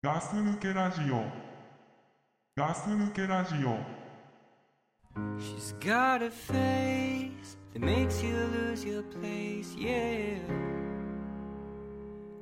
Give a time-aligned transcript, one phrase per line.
[0.00, 1.24] ガス抜けラジオ
[2.56, 3.78] ガス抜けラジオ
[5.40, 10.38] She's got a face that makes you lose your place, yeah.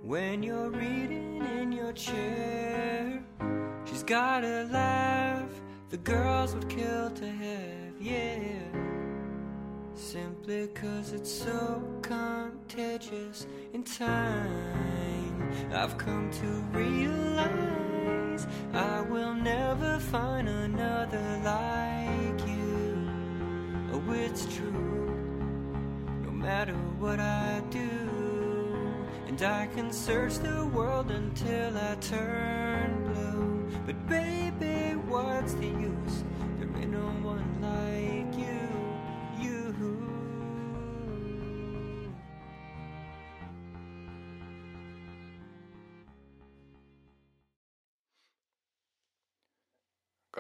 [0.04, 3.22] When you're reading in your chair,
[3.86, 5.48] she's got a laugh
[5.88, 8.59] the girls would kill to have, yeah.
[9.95, 15.04] Simply cause it's so contagious in time.
[15.73, 16.46] I've come to
[16.79, 23.09] realize I will never find another like you.
[23.92, 24.73] Oh, it's true.
[26.24, 27.88] No matter what I do,
[29.27, 33.68] and I can search the world until I turn blue.
[33.87, 36.24] But baby, what's the use?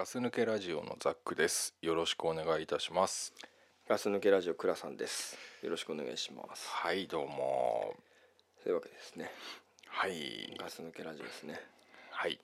[0.06, 1.74] ガス抜けラジオのザックです。
[1.82, 3.34] よろしくお願いいたします。
[3.88, 5.36] ガス抜けラジオ倉さんです。
[5.64, 6.68] よろしくお願いします。
[6.68, 7.92] はい、どうも。
[8.62, 9.32] というわけですね。
[9.88, 11.60] はい、ガス抜けラジオですね。
[12.12, 12.38] はい。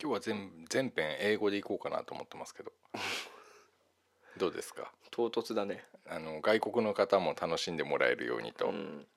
[0.00, 2.70] 今日は全全編英語でいこうかなと思ってますけど。
[4.38, 4.92] どうですか？
[5.10, 5.84] 唐突だね。
[6.06, 8.68] あの外国の方も楽しんでもらえるようにと。
[8.68, 9.08] うん。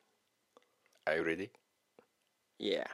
[1.05, 1.52] Are you ready?
[2.58, 2.88] Yeah。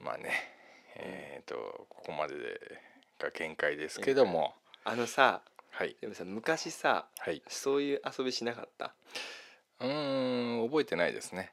[0.00, 0.61] まあね、
[0.96, 2.60] えっ、とここまでで
[3.18, 4.54] が見解ですけども、
[4.84, 7.42] あのさ、はいでもさ昔さ、はい。
[7.48, 8.94] そういう遊びしなかった？
[9.80, 11.52] うーん覚えてないですね。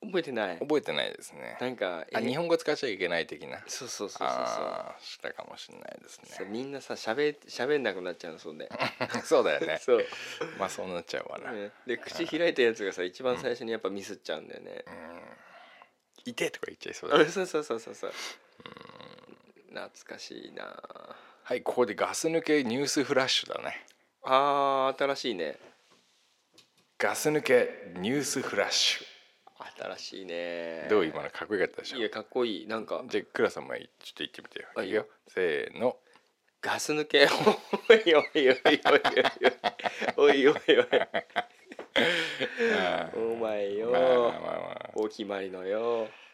[0.00, 0.58] 覚えてない？
[0.58, 1.56] 覚えてないですね。
[1.60, 3.58] なんかあ日本語使っちゃいけない的な。
[3.66, 4.94] そうそうそうそうそう。
[5.04, 6.50] したかもしれないですさね。
[6.50, 8.68] みんなさ喋喋んなくなっちゃうのそうで。
[9.24, 9.78] そうだよね。
[9.82, 10.04] そう。
[10.58, 11.50] まあそうなっちゃうわな。
[11.52, 14.84] ねで口開いたやつがさ一番最初にやっぱミスっちゃうんだよね。
[16.24, 17.24] いてとか言っちゃいそうだあね。
[17.26, 18.12] そうそうそうそうそう。
[19.68, 20.82] 懐かしいな。
[21.44, 23.86] はい、ここでガス抜けニュースフラッシュだね。
[24.24, 25.58] あー新しいね。
[26.98, 29.04] ガス抜けニュースフラッシ
[29.78, 30.34] 新しいね。
[30.86, 30.88] ュ。
[30.90, 31.98] どう今のかっこよかったでしょ？
[31.98, 32.02] い。
[32.02, 33.88] やかっこいいなんかじゃあクラさんもちょっと
[34.18, 34.68] 言ってみてよ。
[34.76, 35.06] あいくよ。
[35.28, 35.96] せーの。
[36.60, 37.28] ガス抜け
[37.88, 38.54] おいおいおいおい
[40.18, 40.86] おいおいおいおい
[42.76, 46.27] あお前よ、まあまあまあまお決まりのよあ。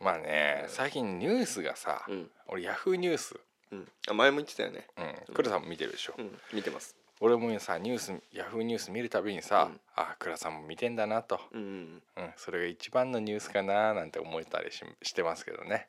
[0.00, 2.30] まあね、最近ニュースがさ、うん。
[2.48, 3.38] 俺ヤフーニュース、
[3.70, 3.88] うん。
[4.08, 4.86] あ前も言ってたよね。
[4.96, 6.14] うん、クラさんも見てるでしょ。
[6.16, 6.30] うん。
[6.54, 6.96] 見てます。
[7.22, 9.80] 俺もさニュースヤフーニュース見るたびにさ、うん。
[9.94, 12.02] あクラさんも見てんだなと、うん。
[12.16, 15.84] うん、それが一番のニュースかななんて思えたりししてますけどね。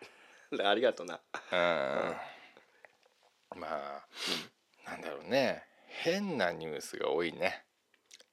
[0.62, 1.20] ありがとうな。
[1.52, 1.56] う
[3.56, 3.60] ん。
[3.60, 4.06] まあ、
[4.90, 5.64] なんだろうね。
[5.88, 7.64] 変なニュースが多いね。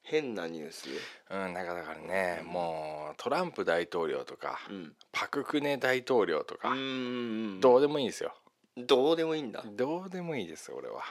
[0.03, 0.89] 変なニュース？
[1.29, 4.93] うん、だからだからね、もうトランプ大統領とか、うん。
[5.11, 8.33] パククネ大統領とか、うんどうでもいいですよ。
[8.77, 9.63] どうでもいいんだ？
[9.65, 11.03] どうでもいいです俺は。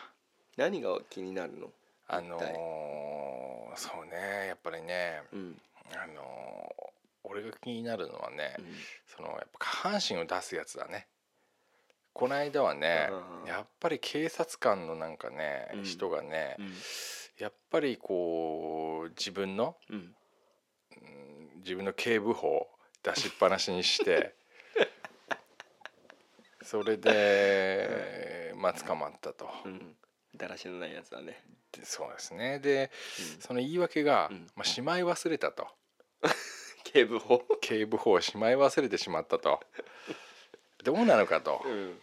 [0.57, 1.71] 何が気になるの？
[2.09, 5.61] あのーそうねやっぱりね、うん。
[5.95, 6.91] あのー
[7.23, 8.65] 俺が気になるのはね、うん。
[9.17, 11.07] そのやっぱ下半身を出すやつだね。
[12.13, 13.09] この間はね、
[13.43, 13.49] うん。
[13.49, 15.85] やっぱり警察官のなんかね、うん。
[15.85, 16.73] 人がね、うん
[17.41, 20.15] やっぱりこう自分のうん。
[21.63, 22.69] 自分の警部補を
[23.03, 24.35] 出しっぱなしにして
[26.63, 29.97] それで、まあ捕まったと、うん。
[30.35, 31.43] だらしのないやつだね。
[31.73, 32.59] でそうですね。
[32.61, 32.91] で、
[33.35, 33.41] うん。
[33.41, 34.51] その言い訳が、うん。
[34.55, 35.69] まあ、しまい忘れたと。
[36.85, 37.45] 警部補。
[37.61, 39.61] 警部補をしまい忘れてしまったと。
[40.83, 41.63] どうなのかと。
[41.65, 42.01] うん。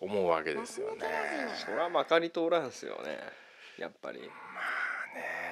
[0.00, 1.06] 思うわけですよね。
[1.64, 3.18] そりゃまかり通らんすよね
[3.78, 4.20] やっぱり。
[4.20, 4.28] ね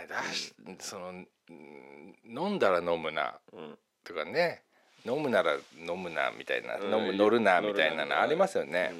[0.09, 3.79] だしそのうん飲んだら飲むなうん。
[4.05, 4.63] とかね。
[5.05, 6.95] 飲むなら飲むなみたいな、うん。
[6.95, 8.93] 飲む乗るなみたいなのありますよね。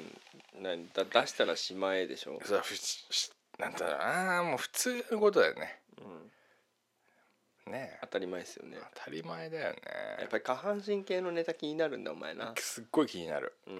[0.55, 5.79] うん、なだ出したらしまえでしょ、そふしなんだろうなもう普通のことだよね。
[7.67, 7.99] うん、ね。
[8.01, 8.77] 当たり前ですよね。
[8.95, 10.27] 当たり前だよやっね。
[10.29, 12.53] ぱり下半身系のネタ気になるんだお前な。
[12.57, 13.53] すっごい気になる。
[13.67, 13.71] う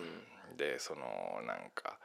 [0.54, 0.58] ん。
[0.58, 1.02] でその
[1.48, 1.98] なんか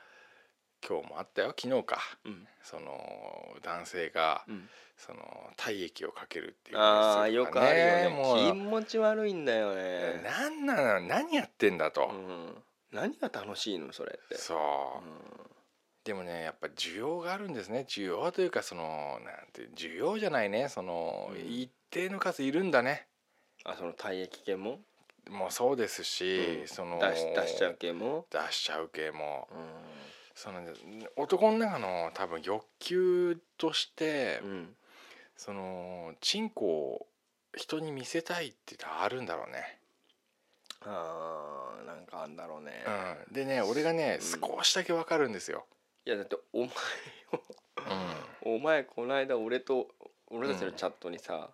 [0.86, 2.00] 今日もあったよ昨日か。
[2.24, 2.48] うん。
[2.62, 4.68] その男性が、うん。
[4.98, 5.18] その
[5.58, 8.50] 体液をかけるっていうああよくあるよね。
[8.50, 10.22] 気持ち悪いんだよね。
[10.24, 11.06] なんなの？
[11.06, 12.54] 何やってんだと、うん、
[12.92, 13.92] 何が楽しいの？
[13.92, 14.36] それって。
[14.38, 14.60] そう、う
[16.04, 17.84] でもねやっぱ需要があるんですね。
[17.86, 20.70] 需要というかそのなんて需要じゃないね。
[20.70, 21.46] その、うん。
[21.46, 23.06] 一定の数いるんだね。
[23.66, 24.80] ん、あその体液系も、
[25.28, 26.68] もうそうですし、うん。
[26.68, 29.54] その出し出しちゃう系も、出しちゃう系も、う
[30.36, 30.70] そのね
[31.16, 34.68] 男の中の多分欲求として、んうん、
[35.34, 37.06] そのチンコを
[37.56, 39.78] 人に見せたいってあるんだろうね。
[40.82, 42.84] あーなんかあんだろうね、
[43.26, 44.40] うん、でね俺がねうん。
[44.40, 45.64] 少しだけわかるんですよ、
[46.04, 46.68] いやだってお前
[48.44, 48.56] うん。
[48.56, 49.88] お前この間俺と
[50.28, 51.48] 俺たちのチャットにさ、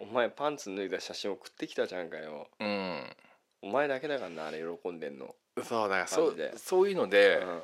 [0.00, 2.48] お前パンツ脱いだ写真送ってきたじゃんかよ。
[2.58, 3.04] うん。
[3.60, 7.62] お前だけだからなあれ喜んでんの、うん、そうだからそうそういうので、うん、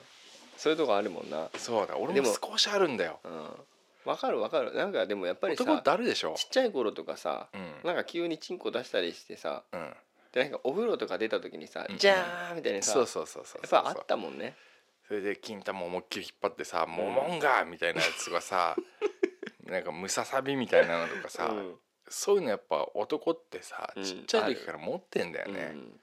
[0.59, 1.49] そういうとこあるもんな。
[1.57, 1.97] そうだ。
[1.97, 3.21] 俺もでも少しあるんだよ。
[3.25, 3.51] うん。
[4.05, 4.75] わかるわかる。
[4.75, 6.35] なんかでもやっぱりさ男ってあるでしょ？
[6.37, 7.81] ちっちゃい頃とかさうん。
[7.85, 9.95] なんか急にチンコ出したりしてさうん。
[10.33, 14.57] でなんかお風呂とか出た時にさうん「じゃーん!」みたいにさそうそうそうそうやっぱあったもんね。
[15.07, 18.77] それで金玉思いっきり引っ張ってさ「モモンガ!」みたいなやつがさ
[19.65, 21.79] なんかムササビみたいなのとかさ、うん。
[22.09, 24.03] そういうのやっぱ男ってさうん。
[24.05, 26.01] ちっちゃい時から持ってんだよね、うん。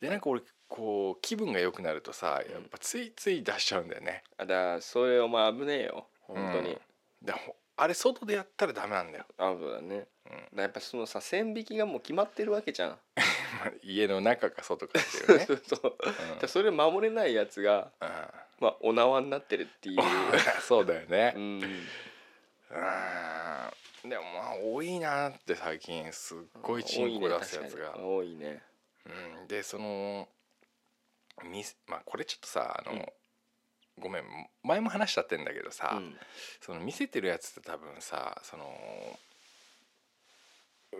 [0.00, 2.52] でなんか俺こう気分が良くなるとさうん。
[2.52, 6.06] やっぱついつい出しちゃうんだよね、あだからそれお前危ねえよ。
[6.20, 6.80] 本当に、うん
[7.20, 10.08] でほあれ外でやったらダメなんだよ、アウトだね。
[10.52, 10.60] うん。
[10.60, 12.90] やっぱそのさ線引きがもう決まってるわけじゃん、
[13.60, 15.46] まあ家の中か外かっていうね。
[15.46, 16.12] そうそうだ
[16.42, 16.44] う。
[16.44, 16.48] ん。
[16.48, 18.08] それ守れないやつがうん。
[18.60, 19.98] まあお縄になってるっていう。
[20.60, 21.34] そうだよね。
[21.36, 21.42] うん。
[21.62, 21.66] う
[24.06, 24.10] ん。
[24.10, 26.12] でもまあ多いなって最近。
[26.12, 28.60] すっごいチンコ出すやつが、多いね。
[29.06, 30.37] うん、でそのみ
[31.86, 33.06] まあこれちょっとさあの、うん。
[34.00, 34.24] ごめん
[34.62, 36.16] 前も話しちゃってんだけどさ、うん。
[36.60, 38.64] その見せてるやつって多分さその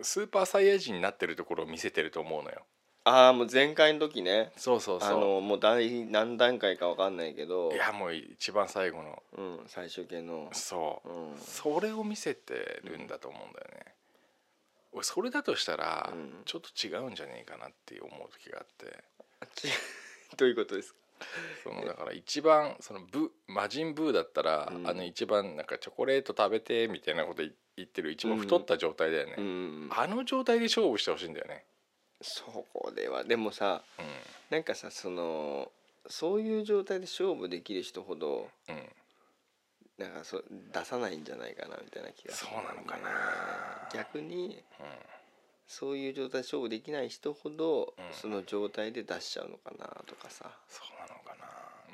[0.01, 2.65] スーパーサイヤ人になってるところを見せてると思うのよ。
[3.05, 4.51] ああもう前回の時ね。
[4.57, 7.69] そうそうそあのもう第何段階かわかんないけど。
[7.69, 9.23] ういやもう一番最後の。
[9.37, 10.49] うん最終形の。
[10.51, 11.37] そう、うん。
[11.39, 13.93] それを見せてるんだと思うんだよね、
[14.91, 16.41] 俺それだとしたら、うん。
[16.45, 18.85] ちょっと違うんじゃねえかなって思う時があって
[20.37, 20.99] どういうことですか？
[21.63, 24.87] そのだから一番そのブ魔人ブーだったら、うん。
[24.87, 31.63] あの一番なんかチョコレート食べてみたいなこと言言ってる一番太った状態だよね、うんあの状態で勝負してほしいんだよね。
[32.21, 32.43] そ
[32.73, 33.23] こでは。
[33.23, 33.83] でもさ
[34.49, 35.71] なんかさその
[36.07, 38.75] そういう状態で勝負できる人ほどうん。
[38.75, 38.89] うん
[39.97, 40.41] なんかそ
[40.73, 43.09] 出さないんじゃないかなみたいな気がするそうなのかな。
[43.93, 44.85] 逆にうん
[45.69, 48.03] そういう状態で勝負できない人ほど、うん。
[48.11, 50.49] その状態で出しちゃうのかなとかさ。
[50.67, 51.45] そうなのかな。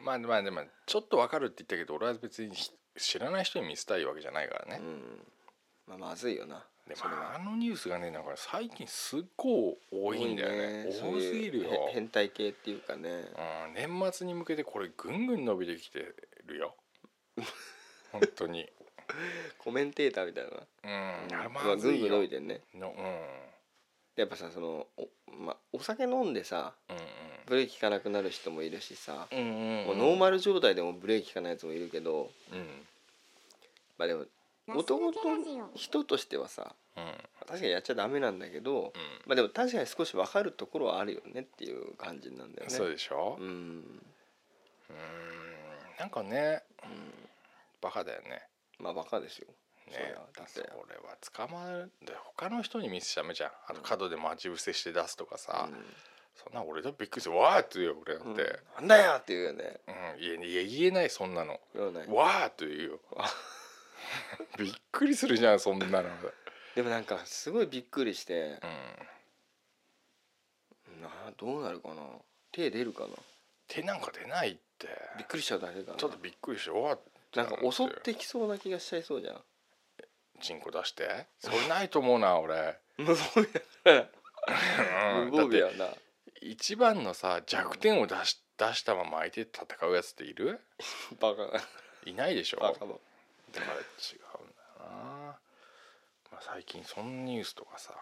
[0.02, 5.20] まあまあでもちょっとわかるって言ったけど俺は別にひ知らない人に見せたいわけじゃないからね、うん。
[5.88, 6.66] まあまずいよな。
[6.88, 10.52] でもあのニュースがねなんか最近すっごい多いんだよ
[10.86, 10.92] ね。
[10.94, 11.90] そう多すぎるよ。
[11.92, 13.10] 変態系っていうかね。
[13.10, 16.14] うん、年末に向けてこれぐんぐん伸びてきて
[16.46, 16.76] るよ。
[18.14, 18.70] 本当に。
[19.58, 20.52] コメンテーターみたいな。
[20.84, 21.40] うん。
[21.40, 22.08] あれままずいよ。
[22.08, 22.62] ぐんぐん伸びてんね。
[22.74, 23.55] のうん
[24.16, 26.96] やっぱさそのお,、ま、お酒飲んでさうん
[27.48, 29.86] ブレーキ効かなくなる人もいるしさ、うんうんうん。
[29.88, 32.86] もうノーマル状態でもブレーキ効かないやつもいるけどうん。
[33.98, 34.26] まあでも
[34.68, 35.20] 男と
[35.76, 37.06] 人としてはさうん。
[37.46, 42.68] 確かにやっちゃダメなんだけど、うまあでも確かに少し分かるところはあるよねっていう感じなんだよね。
[42.68, 43.38] んそうでしょ？
[43.40, 44.02] うん、うん。
[46.00, 46.64] なんかね
[47.82, 48.42] バカだよね。
[48.80, 49.48] まあバカですよ。
[49.92, 50.16] ね。
[50.16, 50.54] ゃだって。
[50.54, 50.68] それ
[50.98, 51.18] は
[51.48, 51.92] 捕まる。
[52.06, 53.52] で他の人に見せちゃダメじゃん。
[53.68, 55.70] あと角で待ち伏せして出すとかさ、
[56.36, 58.34] そんな俺だびっくりして「わー!」って言うよ俺だうん。
[58.34, 59.80] って、なんだよっていうよね。
[59.88, 60.20] うん。
[60.20, 61.60] 言えいや言えないそんなの。
[61.74, 63.00] 言わない「わー!」って言うよ。
[64.58, 66.02] びっくりするじゃんそんなの。
[66.02, 66.34] うん
[66.76, 68.60] でもなんかすごいびっくりして、
[71.02, 72.04] などうなるかな。
[72.52, 73.10] 手出るかな。
[73.68, 74.90] 手なんか出ないって。
[75.18, 75.98] びっくりしちゃうだけかな。
[75.98, 77.00] ちょっとびっくりして「わー!」
[77.38, 79.44] なんか襲ってきそうな気がしちゃいそうじゃん。
[80.42, 81.28] チンコ出して。
[81.40, 83.48] それないと思うな俺、無防備
[83.86, 84.08] や
[85.26, 85.26] うん。
[85.32, 85.94] 無防備だってやな。
[86.42, 90.62] 一番のさ弱点を出し出したまま相手と戦うやつっている？
[91.20, 91.62] バカだ。
[92.06, 92.60] いないでしょ。
[92.60, 92.86] バカだ。
[92.86, 95.40] だから違うんだよな、
[96.32, 97.94] まあ、最近そんなニュースとかさ。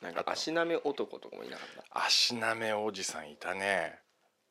[0.00, 2.04] なんか足なめ男とかもいなかった？
[2.04, 3.98] 足なめおじさんいたね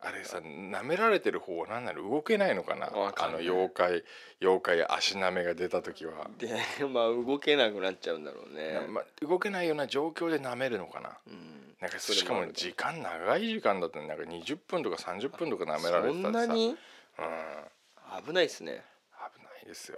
[0.05, 2.87] あれさ舐められてる方は何なの動けないのかな？
[2.87, 4.03] あの妖怪
[4.41, 6.49] 妖怪足なめが出た時は、で
[6.91, 8.85] まあ動けなくなっちゃうんだろうね。
[8.89, 11.17] まあ、動けないような状況で舐めるのかな？
[11.27, 11.75] うん。
[11.79, 16.67] なんかしかも時間長い時間だってなんか20分とか30分とか舐められてたそんりさなに？
[16.69, 18.25] うん。
[18.25, 18.83] 危ないっすね。
[19.37, 19.97] 危ないですよ。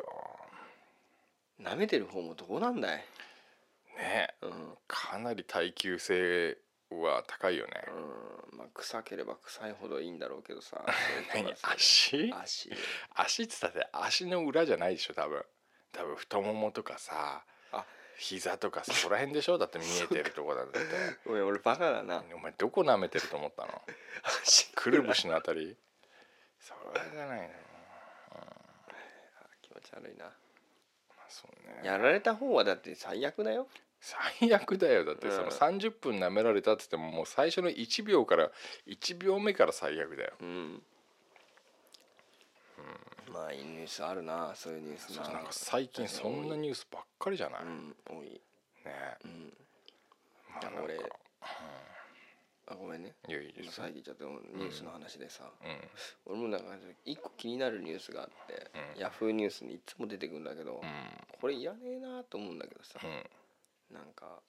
[1.62, 3.04] 舐めてる方もどうなんだい？
[3.98, 4.34] ね。
[4.42, 4.52] うん、
[4.88, 6.58] かなり耐久性
[6.92, 7.72] は高いよね、
[8.52, 10.86] うん、まあ臭ければ臭いほどいいんだろうけどさ。
[11.34, 11.54] 何？
[11.62, 12.32] 足？
[12.34, 12.72] 足。
[13.16, 15.44] 足っつったって足の裏じゃないでしょ多分。
[15.92, 17.86] 多分太ももとかさあ。
[18.18, 19.58] 膝とかそこら辺でしょ？
[19.58, 20.80] だって見えてるとこだって。
[21.26, 22.24] ごめん俺バカだな。
[22.34, 23.82] お前どこ舐めてると思ったの？
[24.44, 25.76] 足くるぶしのあたり？
[26.60, 27.50] それじゃないの。
[29.62, 30.26] 気持ち悪いな。
[30.26, 30.32] ま
[31.20, 31.82] あそうね。
[31.84, 33.68] やられた方はだって最悪だよ
[34.00, 35.06] 最悪だよ。
[35.06, 35.50] だってそのうん。
[35.50, 38.52] 30分舐められたって言ってももう最初の1秒から
[38.88, 40.34] 1秒目から最悪だよ。
[40.42, 40.84] うん、
[43.34, 48.28] まあいいニュースあるなそういうニュースななんか最近そんなニュースばっかりじゃない、うん多い。
[48.28, 48.42] ね。
[49.24, 49.54] うん。
[50.54, 51.00] まあなんか俺
[52.68, 53.14] あごめんね。
[53.28, 53.72] いやいいですよ。
[53.74, 54.26] 最近ちょっと
[54.56, 56.34] ニュースの話でさ、うん。
[56.34, 56.68] 俺もなんか
[57.06, 59.02] 一個気になるニュースがあって、うん。
[59.02, 61.40] ヤフーニュースにいつも出てくるんだけど、うん。
[61.40, 63.24] これいらねえなと思うんだけどさ、うん
[63.92, 64.40] なんか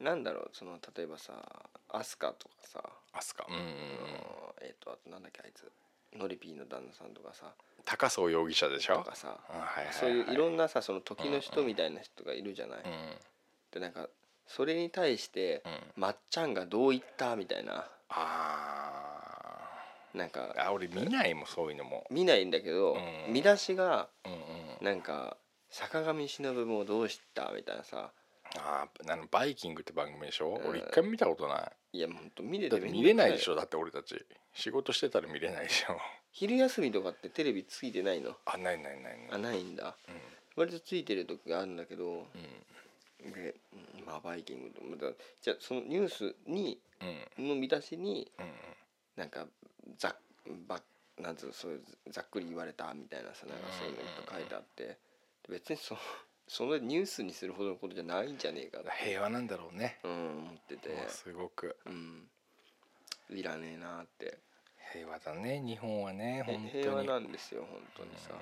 [0.00, 1.32] なんだろうその例えばさ
[1.90, 3.68] アスカとかさ、アスカうんうんうん。
[4.62, 5.70] えっ、とあとなんだっけあいつ
[6.18, 7.52] ノリピーの旦那さんとかさ。
[7.86, 8.96] 高荘容疑者でしょ？
[8.98, 9.38] とかさ。
[9.50, 9.94] うんはいはいはい。
[9.94, 12.78] そういういろんなさその時の人みたいな人がいるじゃない？
[12.78, 12.82] うん
[13.70, 14.08] でなんか
[14.46, 16.02] それに対して、うん。
[16.02, 17.86] まっちゃんがどう言ったみたいな。
[18.08, 19.70] あ
[20.14, 22.04] なんかーあ俺見ないもんそういうのも。
[22.10, 23.32] 見ないんだけど、うん。
[23.32, 24.38] 見出しがうんうん。
[24.84, 25.36] なんか
[25.74, 27.50] 坂上忍もどうした？
[27.54, 28.12] みたいなさ。
[28.56, 30.70] あーあのバイキングって番組でしょ、うん。
[30.70, 31.98] 俺一回も見たことない。
[31.98, 33.56] いやもうほんと見れてだって見れないでしょ？
[33.56, 34.24] だって俺たち。
[34.52, 35.98] 仕事してたら見れないでしょ？
[36.30, 38.36] 昼休みとかってテレビついてないの？
[38.46, 39.52] あないないないあない。
[39.52, 39.96] ないんだ。
[40.08, 40.14] うん。
[40.54, 42.28] 割とついてる時があるんだけど。
[43.24, 43.32] うん。
[43.32, 45.06] で、うんまあバイキングとまた
[45.42, 46.78] じゃあそのニュースに
[47.38, 47.48] うん。
[47.48, 48.52] の見出しにうん。
[49.16, 49.46] なんか
[49.98, 50.16] ざっ
[50.68, 50.80] ば
[51.18, 54.98] なんつうのそういうざっくり言われたみたいなさなんかそういうのいっぱい書いてあって
[55.48, 55.96] 別にそ
[56.46, 59.98] そのニュースにするほどのことじゃないんじゃねえかって平和なんだろうね。
[60.04, 61.08] うん思ってて。
[61.08, 61.76] すごく。
[61.86, 62.28] うん。
[63.30, 64.38] いらねえなって。
[64.92, 66.70] 平和だね日本はねへ本当に。
[66.70, 68.34] 平和なんですよ本当にさ。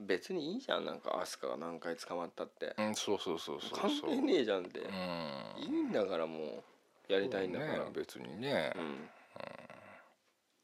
[0.00, 2.74] 別にいいじゃんなんか飛鳥が何回捕まったって。
[2.76, 4.80] うんそうそうそうそう関係ねえじゃんって。
[4.80, 5.54] うん。
[5.58, 6.64] いいんだからも
[7.08, 7.84] うやりたいんだから。
[7.84, 8.72] ね別にね。
[8.76, 9.10] うん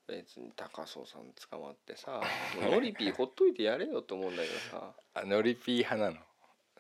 [0.07, 2.21] 別に高相さん捕まってさ
[2.61, 4.93] ノリピーほっといてやれよと思うんだけどさ。
[5.15, 6.17] あノリピー派なの？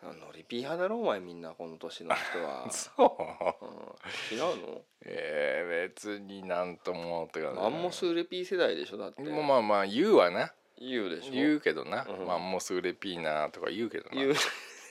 [0.02, 4.32] あノリピー派だろお前みんなこの年の人は、 そう。
[4.32, 4.82] うん、違うの？
[5.06, 9.22] えー、別になんともってかねマンモスレピー世代でしょだって。
[9.22, 10.52] もうまあまあ言うわな。
[10.78, 11.32] 言うでしょ。
[11.32, 12.26] 言うけどな、うん。
[12.26, 14.16] マンモスレピーナーとか言うけどな。
[14.16, 14.34] 言う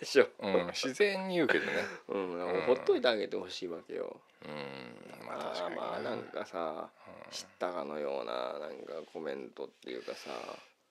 [0.03, 0.27] でしょ。
[0.39, 1.71] うん、自然に言うけどね。
[2.09, 4.19] うん、ほっといてあげてほしいわけよ。
[4.43, 6.89] うんまあまあ確かにまあなんかさ
[7.31, 10.29] 知ったかのようななんかコメントっていうかさ。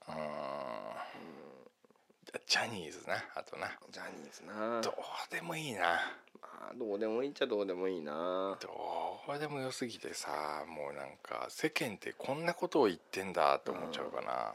[0.08, 0.16] うん。
[2.46, 3.78] ジャニーズなあとな。
[3.90, 4.80] ジャニーズな。
[4.80, 4.94] どう
[5.30, 6.00] でもいいな。
[6.40, 8.56] まあどうでもいいっちゃどうでもいいな。
[8.60, 14.54] どうでもよすぎてさもうなんか世間ってこんなことを言ってんだって思っちゃうかな、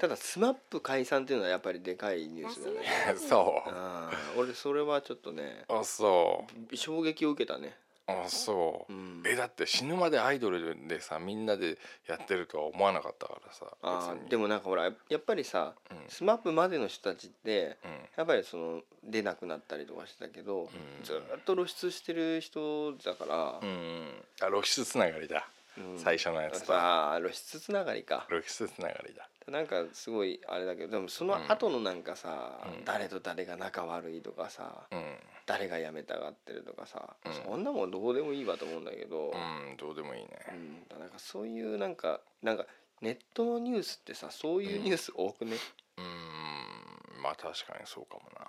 [0.00, 2.78] ただスマップ解散っていうのはやっぱりでかいニュースだね。
[3.18, 6.76] そうああ 俺それはちょっとねあそう。
[6.76, 7.76] 衝撃を受けたね。
[8.06, 9.22] あそう、うん。
[9.26, 11.76] えだって死ぬまでアイドルでさみんなで
[12.06, 16.08] やってるとは思わなかったからさあでもなんかほらやっぱりさうん。
[16.08, 18.08] スマップまでの人たちってうん。
[18.16, 20.68] やっぱりその出なくなったりとかしてたけど、ん。
[21.04, 25.98] ずっと露出してる人だからう、んあ露出つながりだ、うん。
[25.98, 28.24] 最初のやつださあ露出つながりか。
[28.30, 32.84] 露出つながりだなんかすごいあれだけどでもその後のなんかさ、うん。
[32.84, 35.16] 誰と誰が仲悪いとかさ、うん。
[35.46, 37.32] 誰が辞めたがってるとかさ、うん。
[37.32, 40.28] そんなもんどうでもいいわと思うんだけど、うんどうでもいいね。
[40.92, 42.66] うんなんかそういうなんかなんか
[43.00, 45.56] ネットのニュースってさそういうニュース多くね、
[45.98, 47.22] うん。
[47.22, 48.46] まあ確かにそうかもな。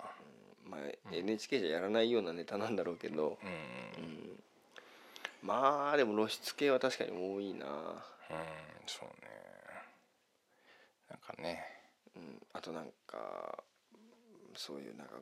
[0.65, 0.79] まあ、
[1.11, 4.03] NHK じゃやらないようなネタなんだろうけど、うん。
[4.03, 4.43] うん。
[5.41, 7.71] まあでも露出系は確かに多いな、うん
[8.85, 9.40] そうね
[11.11, 11.63] なんかね。
[12.15, 13.63] うん、あとなんか
[14.55, 15.13] そういうなんか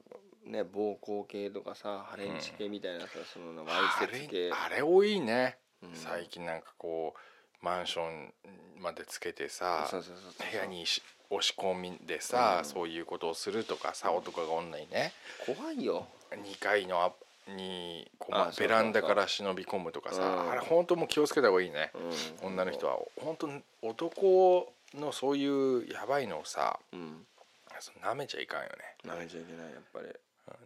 [0.45, 4.47] ね暴行系とかさハレンチ系みたいなさ、そのわあいせつ系。
[4.47, 5.95] れあれ多いね、うん。
[5.95, 8.33] 最近なんかこうマンション
[8.79, 12.65] までつけてさ部屋にし押し込みでさ、うん。
[12.65, 15.11] そういうことをするとかさ男が女にね。
[15.45, 16.07] 怖いよ。
[16.31, 17.11] 2階のア
[17.51, 20.51] にこう、ベランダから忍び込むとかさ、うん。
[20.51, 21.91] あれ本当もう気をつけた方がいいね、
[22.41, 22.47] うん。
[22.49, 22.99] 女の人は。
[23.17, 23.49] 本当
[23.87, 27.25] 男のそういうやばいのをさうん。
[28.01, 28.95] なめちゃいかんよね。
[29.05, 30.07] なめちゃいけないやっぱり。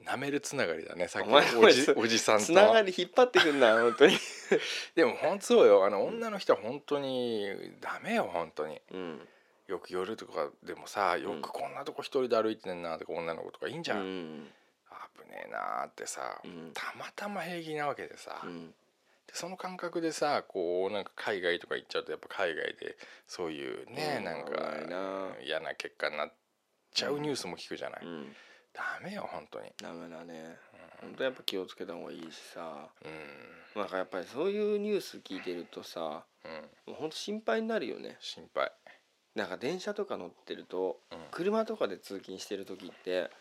[0.06, 4.18] なめるつながりだねさっきのおじおじさんとつながり引っ張ってくんな本当に。
[4.96, 5.86] でも本当そうよ。
[5.86, 8.82] あの女の人は本当にダメよ本当に。
[8.92, 9.27] うん。
[9.68, 14.53] よく夜とかでもさよくこんなとこ一人で歩いてんなとか女の子とかいいんじゃん、うん
[15.15, 16.72] 危ねえなーってさ、うん。
[16.74, 18.68] たまたま平気なわけでさ、うん。
[18.70, 18.74] で
[19.33, 22.95] その感覚でさこうなんか海外とか行っちゃうとやっぱ海外で
[23.27, 24.23] そういうね、うん。
[24.23, 24.51] なんか
[25.43, 26.33] 嫌な結果になっ
[26.93, 28.35] ちゃうニュースも聞くじゃない、うん。
[28.73, 29.71] ダメよ本当に。
[29.81, 30.57] ダメだね。
[31.01, 32.89] 本当やっぱ気をつけた方がいいしさ。
[33.75, 33.81] うん。
[33.81, 36.93] なんかやっぱりそういうニュース聞いてるとさうん。
[36.93, 38.17] もう本当心配になるよね。
[38.19, 38.71] 心配。
[39.35, 41.17] なんか電車とか乗ってると、うん。
[41.31, 43.31] 車とかで通勤してる時って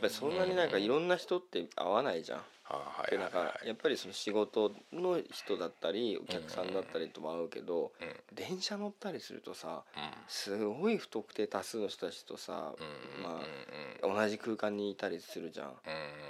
[0.00, 2.40] ぱりそんなになんかいろんな人って会わないじゃん。
[2.70, 8.36] あはいでなんかやっぱりその仕事の人だったりお客さんだったりとも会うけど、うん。
[8.36, 10.02] 電車乗ったりするとさうん。
[10.28, 15.72] すごい不特定多数の人たちとさ、うんまうんあ同じ空間にいたりするじゃん。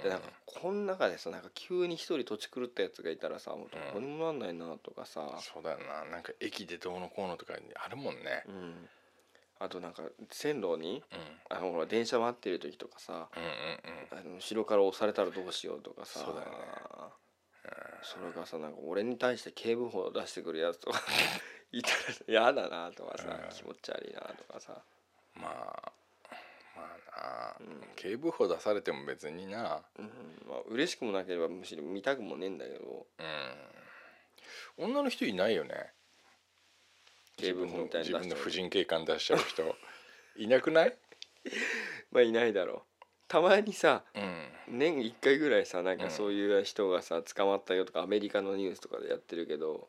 [0.03, 6.09] でなんかこの中でさなんか急に一人土地狂ったやつがいたらさもうどこにもなんないなとかさ、そうだよな。
[6.09, 8.43] なんか駅でどうのこうのとかあるもんね。
[8.47, 8.89] うん、
[9.59, 11.57] あとなんか線路にうん。
[11.57, 14.27] あのほら電車待ってる時とかさうんうんうん。
[14.27, 16.55] あの後ろから押されたらどうしようとかさそうだよね。
[18.01, 21.01] それがさなんか俺に対して警部補を出してくるやつとか
[21.71, 21.95] いたら
[22.27, 23.49] 嫌だなとかさうん。
[23.49, 24.81] 気持ち悪いなとかさ。
[25.35, 25.91] まあ
[26.75, 27.81] まあな、うん。
[27.95, 29.83] 警部補出されても別にな。
[29.97, 30.41] うん。
[30.47, 33.07] まあ嬉しくもなければむしろ見たくもねえんだけど。
[33.17, 34.85] うん。
[34.85, 35.91] 女の人いないよね
[37.41, 39.75] 自分の出しちゃう婦人警官出しちゃう人。
[40.37, 40.95] いなくない？
[42.11, 43.05] まあいないだろう。
[43.27, 44.49] たまにさうん。
[44.71, 45.99] 年1回ぐらいさなんうん。
[45.99, 49.87] かそういう人がさ捕まったよとかアメリカのニュースとかでやってるけど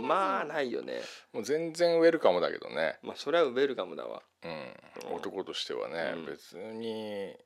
[0.00, 1.00] まあないよね。
[1.32, 2.98] もう全然ウェルカムだけどね。
[3.02, 4.50] まあそれはウェルカムだわ、うん。
[4.50, 6.26] うん男としてはね、うん。
[6.26, 7.38] 別にね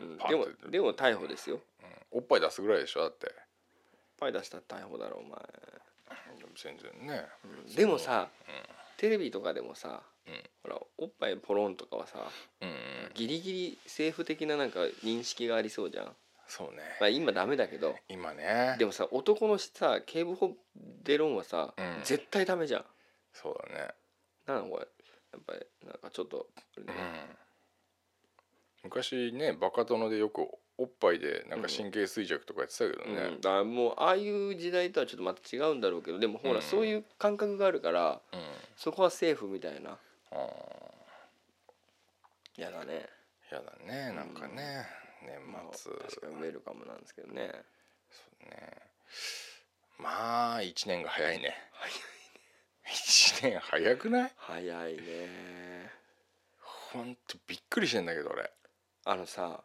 [0.00, 0.18] うん。
[0.18, 1.60] でもでも逮捕ですよ。
[2.12, 2.18] うん。
[2.18, 3.32] おっぱい出すぐらいでしょだって。
[4.18, 5.38] パイ出したら逮捕だろお前、
[6.62, 7.74] 全然ね、うん。
[7.74, 8.28] でもさ
[8.96, 10.34] テレビとかでもさうん。
[10.62, 12.18] ほらおっぱいポロンとかはさ
[13.14, 16.16] ギリギリ政府的ななんか認識がありそうじゃん。
[16.46, 17.94] そうね、まあ今ダメだけど。
[18.08, 18.76] 今ね。
[18.78, 20.56] でもさ男のさ警部補
[21.04, 22.00] 出ロンはさ、うん。
[22.04, 22.84] 絶対ダメじゃん。
[23.32, 23.90] そうだね。
[24.46, 24.86] なんだこれ。
[25.32, 26.46] やっぱりなんかちょっと、
[26.78, 26.84] うん。
[28.84, 33.14] 昔ねバカ殿でよくおっぱいでなんか神経衰弱とかやってたけどうん。
[33.16, 36.62] ねだからもうああいう時代とはちょっとまた違うんだろうけどでもほら、うん。
[36.62, 38.40] そういう感覚があるからうん、
[38.76, 39.98] そこはセーフみたいな。
[40.30, 40.36] あ。
[42.56, 43.06] ーやだね。
[43.50, 44.86] やだねなんかね、
[45.50, 47.50] まあ年末確かにウェルカムなんですけどね。
[48.10, 48.72] そうね。
[49.98, 51.54] まあ一年が早いね。
[52.84, 54.32] 一年早くない？
[54.36, 55.90] 早いね。
[56.60, 58.50] ほんとびっくりしてんだけど俺。
[59.04, 59.62] あのさ、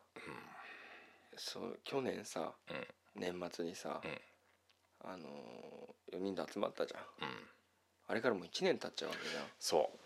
[1.37, 2.53] そう去年さ、
[3.15, 4.21] 年末にさ、うん。
[5.05, 7.27] あのー、4人で集まったじゃん。
[7.27, 7.35] うん。
[8.07, 9.43] あれからもう1年経っちゃうわけじゃん。
[9.59, 9.99] そう。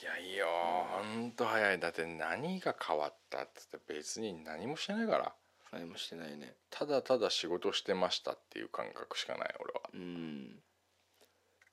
[0.00, 0.46] 早いよ。
[0.46, 1.78] ほんと早い。
[1.78, 5.34] だって何が変わったっつって別に何もしてないから。
[5.72, 6.54] 何もしてないね。
[6.70, 9.80] ただただ仕事してましたっていう感覚しかない俺は。
[9.94, 10.62] うん。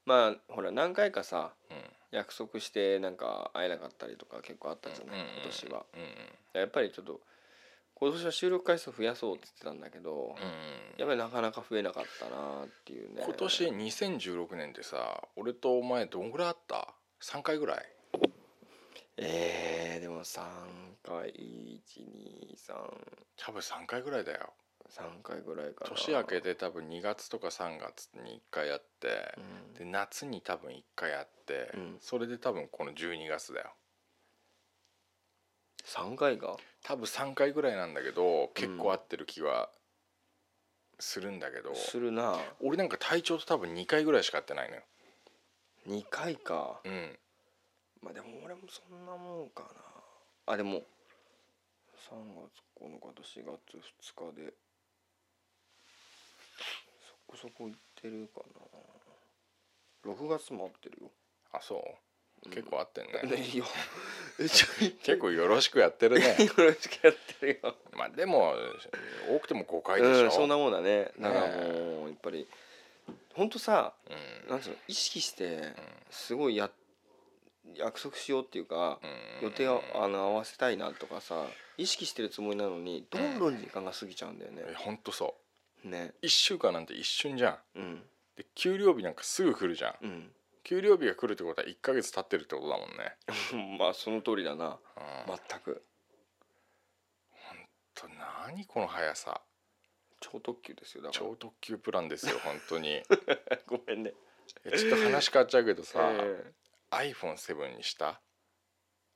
[0.05, 1.77] まあほら何回かさうん。
[2.11, 5.85] 約束してなんか会えなかったりとか結構あったじゃない、うん今年は。
[6.53, 6.59] うん。
[6.61, 7.21] やっぱりちょっと
[7.99, 10.35] 今年は収録回数増やそうって言ってたんだけど、
[10.97, 13.23] やっぱりなかなか増えなかったなっていうね。
[13.25, 17.85] 今年2016年でさ俺とお前どんぐらいあった？3回ぐらい。
[19.17, 20.41] えー、でも3
[21.03, 22.73] 回123
[23.35, 24.53] 多分3回ぐらいだよ。
[24.91, 25.89] 3回ぐらいかな。
[25.89, 29.73] 年明けて多分2月とか3月に1回やって、うん。
[29.73, 31.97] で夏に多分1回やって、うん。
[31.99, 33.73] それで多分この12月だよ。
[35.85, 36.57] 3回が？
[36.87, 39.69] 多分3回ぐらいなんだけど結構合ってる気は
[40.99, 42.39] するんだけど、するな。
[42.61, 44.81] 俺なんか体調と多分2回ぐらいしか会ってないのよ。
[45.89, 46.79] 2回か。
[46.85, 47.19] うん。
[48.01, 49.69] まあでも俺もそんなもんかな。
[50.53, 53.77] あでも3月9日と4月
[54.15, 54.53] 2日で
[57.05, 58.41] そこそこ行ってるか
[60.05, 60.11] な。
[60.13, 61.11] 6月も合ってるよ。
[61.51, 61.79] あそう？
[62.49, 63.21] 結構合ってんね、
[65.03, 66.37] 結構よろしくやってるね。
[66.45, 67.75] よろしくやってるよ。
[67.93, 68.53] まあでも
[69.29, 71.11] 多くても5回でしょ、うんそんなもんだね。
[71.19, 72.47] だからもうやっぱり
[73.33, 74.49] ほんとさうん。
[74.49, 75.73] なんつうの意識して
[76.11, 76.69] すごいや
[77.75, 78.99] 約束しようっていうか
[79.41, 79.47] うん。
[79.47, 81.47] 予定をあの合わせたいなとかさ
[81.77, 84.63] 意識してるつもりなのにどんどん時間が過ぎちゃうんだよね。
[84.67, 85.35] えほんとそ
[85.83, 85.87] う。
[85.87, 86.13] ね。
[86.21, 87.79] 1週間なんて一瞬じゃん。
[87.79, 88.09] うん。
[88.35, 89.95] で給料日なんかすぐ来るじゃん。
[90.03, 90.31] うん
[90.67, 93.77] 給料日が来るってことは1ヶ月経ってるってことだもんね。
[93.79, 94.77] まあその通りだな。
[95.27, 95.35] うん。
[95.49, 95.85] 全く。
[97.95, 99.41] と何この速さ。
[100.19, 101.25] 超特急ですよだから。
[101.25, 103.01] 超特急プランですよ 本当に。
[103.65, 104.13] ごめんね。
[104.65, 106.51] えちょっと話変わっちゃうけどさ、 え
[106.91, 108.21] iPhone7 にした？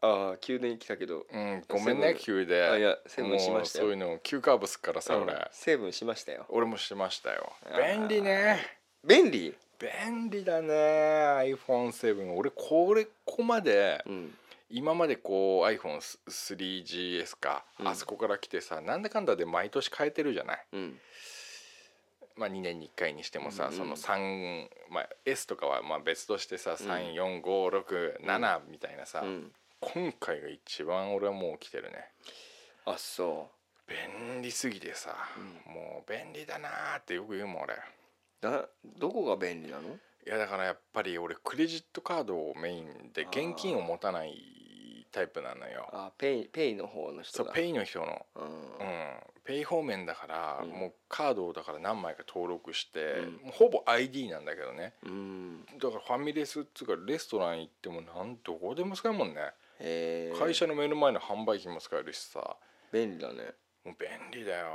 [0.04, 1.26] ああ急に来たけど。
[1.30, 2.64] うんごめんね急で。
[2.64, 5.50] あいやセブンしましたそういうの急カーブすっからさ、うん俺。
[5.52, 6.46] セブンしましたよ。
[6.48, 7.54] 俺もしてましたよ。
[7.78, 8.80] 便利ね。
[9.04, 9.54] 便利？
[9.82, 10.74] 便利だね
[11.56, 14.38] iPhone7 俺これここまでうん。
[14.74, 17.88] 今までこう iPhone3GS か、うん。
[17.90, 20.66] あそこから来てさなんだかんだで毎年変えてるじゃない？
[20.72, 21.00] うん。
[22.38, 23.74] まあ2年に1回にしてもさ、うん。
[23.74, 26.88] その3、まあ、S とかはまあ別としてさ、うん。
[26.88, 29.52] 34567みたいなさ、うん。
[29.82, 32.06] 今回が一番俺はもう来てるね。
[32.86, 33.50] あそ
[33.90, 35.14] 便利すぎてさ、
[35.68, 37.74] もう便利だなーってよく言うもん俺。
[37.74, 37.78] う
[38.42, 38.68] だ
[39.00, 39.90] どこが便利なの？
[40.26, 45.90] いやだからやっぱり俺クレジットカードをメインで現金を持たないタイプなのよ。
[45.92, 47.46] あペイペイの方の人だ。
[47.46, 48.26] そうペイの人の。
[48.36, 48.44] うん。
[48.44, 48.52] うん。
[49.44, 50.70] ペイ方面だから、うん。
[50.70, 53.34] もうカードをだから何枚か登録して、うん。
[53.34, 54.94] もうほぼ ID なんだけどね。
[55.04, 55.66] うん。
[55.80, 59.42] だからファミレスっつうかレストラン行ってもなんどこでも使えるもんね、
[59.80, 62.56] へえ会社の目の前の販売機も使えるしさ。
[62.94, 63.54] 便利だね。
[63.84, 64.68] もう便利だよ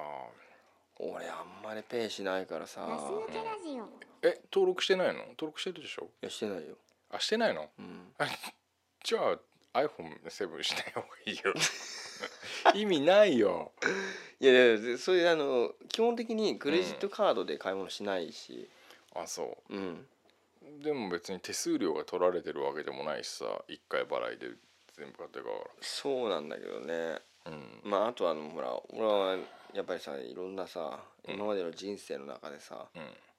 [0.99, 2.81] 俺あんまりペイしないからさ。
[2.89, 3.89] ガス抜けラジオ。
[4.23, 5.21] え登録してないの？
[5.21, 6.05] 登録してるでしょ？
[6.23, 6.77] いやしてないよ。
[7.11, 7.69] あしてないの？
[7.79, 8.13] うん。
[9.05, 9.19] じゃ
[9.75, 11.55] あ iPhone7 しない方がいいよ。
[12.75, 13.73] 意味ないよ。
[14.41, 18.69] いやいやそういうあの基本的にクレジットカードで買い物しないし。
[19.15, 19.77] あそう。
[19.77, 20.07] ん。
[20.81, 24.49] うでも別に手数料が取られてるわけでもないしさ一回払いで
[24.97, 27.21] 全部買ってるかそうなんだけどね。
[27.45, 27.81] らうん。
[27.85, 29.39] まああとはあのほら俺は
[29.77, 31.35] やっぱりさいろんなさうん。
[31.35, 32.87] 今までの人生の中でさ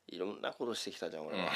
[0.08, 1.46] いろんなことしてきたじゃん俺は。
[1.46, 1.52] や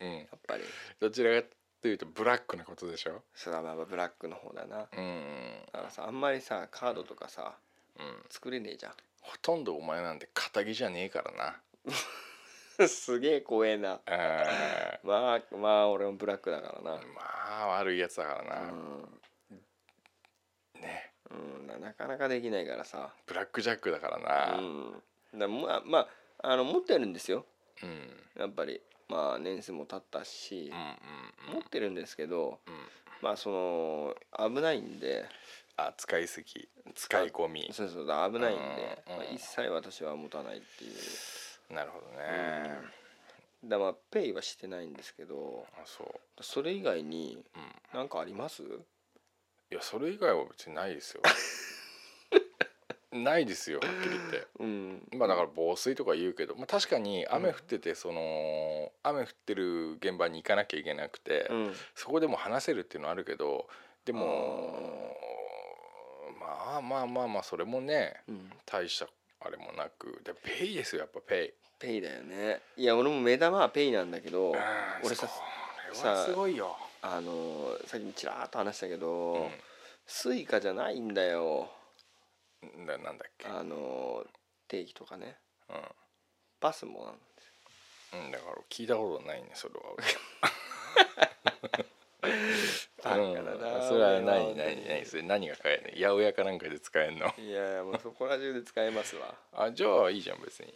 [0.00, 0.08] うん。
[0.08, 0.20] うん。
[0.24, 0.64] っぱり。
[0.98, 1.48] どちらか
[1.82, 3.22] というとブラックなことでしょ？
[3.34, 4.88] それはまあブラックの方だな。
[4.92, 5.62] うん。
[5.72, 7.58] だからさあんまりさカードとかさ
[7.98, 8.24] うん。
[8.30, 11.50] 作れねえじゃほとんどお前なんて仇じゃねえからな。
[12.84, 14.00] ん すげえ怖えな。
[14.06, 16.96] あまあまあ俺もブラックだからな。
[16.96, 17.22] ーま
[17.64, 19.20] あ悪いやつだからな、うん。
[20.80, 23.12] ねうん、ななかなかできないからさ。
[23.26, 24.58] ブラックジャックだからな。
[24.58, 24.62] う
[25.36, 25.38] ん。
[25.38, 25.98] だまあま
[26.42, 27.44] ああの持ってるんですよ。
[27.82, 28.40] うん。
[28.40, 28.80] やっぱり。
[29.08, 30.70] まあ年数も経ったし。
[30.72, 30.80] うんう
[31.52, 32.74] ん持ってるんですけどうん。
[33.22, 35.26] まあその危ないんで。
[35.76, 36.68] あ使いすぎ。
[36.94, 37.68] 使い込み。
[37.72, 41.74] そうそうだ危ないんで、うんまあ、一切私は持たないっていう。
[41.74, 42.72] なるほどね、
[43.64, 45.66] だまあペイはしてないんですけど。
[45.74, 46.42] あそう。
[46.42, 47.62] それ以外にうん。
[47.94, 48.62] 何かあります？
[49.72, 51.22] いやそれ以外は別にないですよ。
[53.12, 54.46] ないですよはっきり言って。
[54.60, 55.02] うん。
[55.18, 61.72] まあだから防水とか言うけど、まあ、確かに雨降っててその雨降ってる現場に行かなきゃいけなくて、うん。
[61.94, 63.68] そこでも話せるっていうのはあるけど
[64.04, 65.16] でも
[66.40, 68.50] まあまあまあまあそれもねうん。
[68.66, 69.06] 大した
[69.40, 71.60] あれもなくでペイですよやっぱペイ。
[71.78, 72.60] ペイだよね。
[72.76, 74.56] いや俺も目玉はペイなんだけどうん
[75.04, 79.50] 俺さこれはすごいよ、あのさっきちらっと話したけうど、
[80.06, 81.70] スイカじゃないんだよ。
[82.82, 83.48] ん、ななんだっけ？
[83.48, 84.24] あの
[84.68, 85.36] 定期とかね。
[85.68, 85.72] う
[86.60, 87.20] バスもなんで
[88.10, 89.80] すん、うん、だから聞いたことないねそれは
[93.02, 96.06] バカだなうん、それは俺何何何それ何が買えんの？
[96.06, 97.32] 八百屋かなんかで使えんの？
[97.38, 99.34] いやいやもうそこら中で使えますわ。
[99.56, 100.74] あじゃあいいじゃん別に。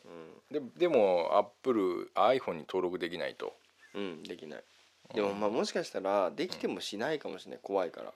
[0.51, 3.53] ででもアップル iPhone に登録できないと。
[3.95, 4.65] うん、うん、できない
[5.14, 7.61] でもまあもしかしたらできてもしないかもしれない。
[7.62, 8.12] 怖いから。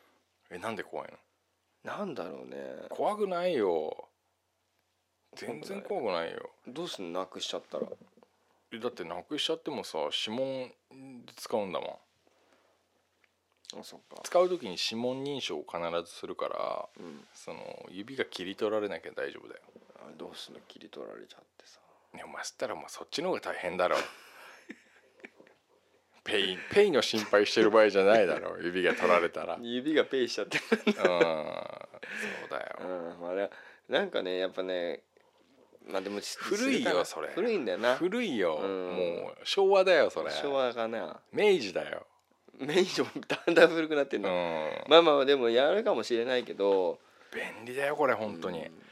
[0.51, 1.13] えなんで怖い
[1.85, 1.93] の？
[1.97, 2.57] なんだろうね。
[2.91, 4.09] 怖くないよ。
[5.37, 6.51] 全然怖くないよ。
[6.67, 7.21] どうすんの？
[7.21, 7.87] なくしちゃったら。
[8.73, 10.69] えだってなくしちゃってもさ指紋
[11.25, 12.01] で使うんだも
[13.75, 13.81] ん。
[13.81, 14.21] あそっか。
[14.25, 15.79] 使う時に指紋認証を必
[16.11, 17.25] ずするからうん。
[17.35, 19.61] その指が切り取られなきゃ大丈夫だよ。
[20.01, 20.61] あどうすんの？
[20.67, 21.79] 切り取られちゃってさ。
[22.15, 23.97] ねお前そしたらもうそっちの方が大変だろ
[26.29, 29.55] ペイペイの心配してる場合じゃないだろ 指が取られたら。
[29.57, 32.79] うん指がペイしちゃってそうだよ。
[32.81, 33.51] うんまあね
[33.89, 35.03] なんかねやっぱね
[35.87, 37.29] まあでも古いよそれ。
[37.29, 37.97] 古いんだよな。
[37.97, 38.57] 古いよ。
[38.63, 38.95] うん。
[38.95, 40.31] もう昭和だよそれ。
[40.31, 41.21] 昭和かな。
[41.33, 42.07] 明治だよ。
[42.61, 44.31] 明治もだんだん古くなってんうん。
[44.31, 46.99] の、まあまあでもやるかもしれないけど。
[47.33, 48.67] 便利だよこれ本当に。
[48.67, 48.83] うん。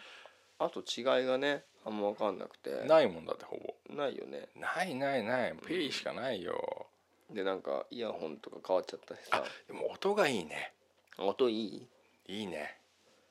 [0.59, 2.70] あと違いがねあんま分かんなくて。
[2.87, 3.94] ないもんだってほぼ。
[3.94, 4.49] ないよね。
[4.55, 5.55] ないないない。
[5.66, 6.87] ペイしかないよ
[7.30, 9.42] でなんかイヤホンとか変わっちゃったしさ。
[9.66, 10.72] でも音がいいね。
[11.18, 11.88] 音いい？
[12.28, 12.78] いいね。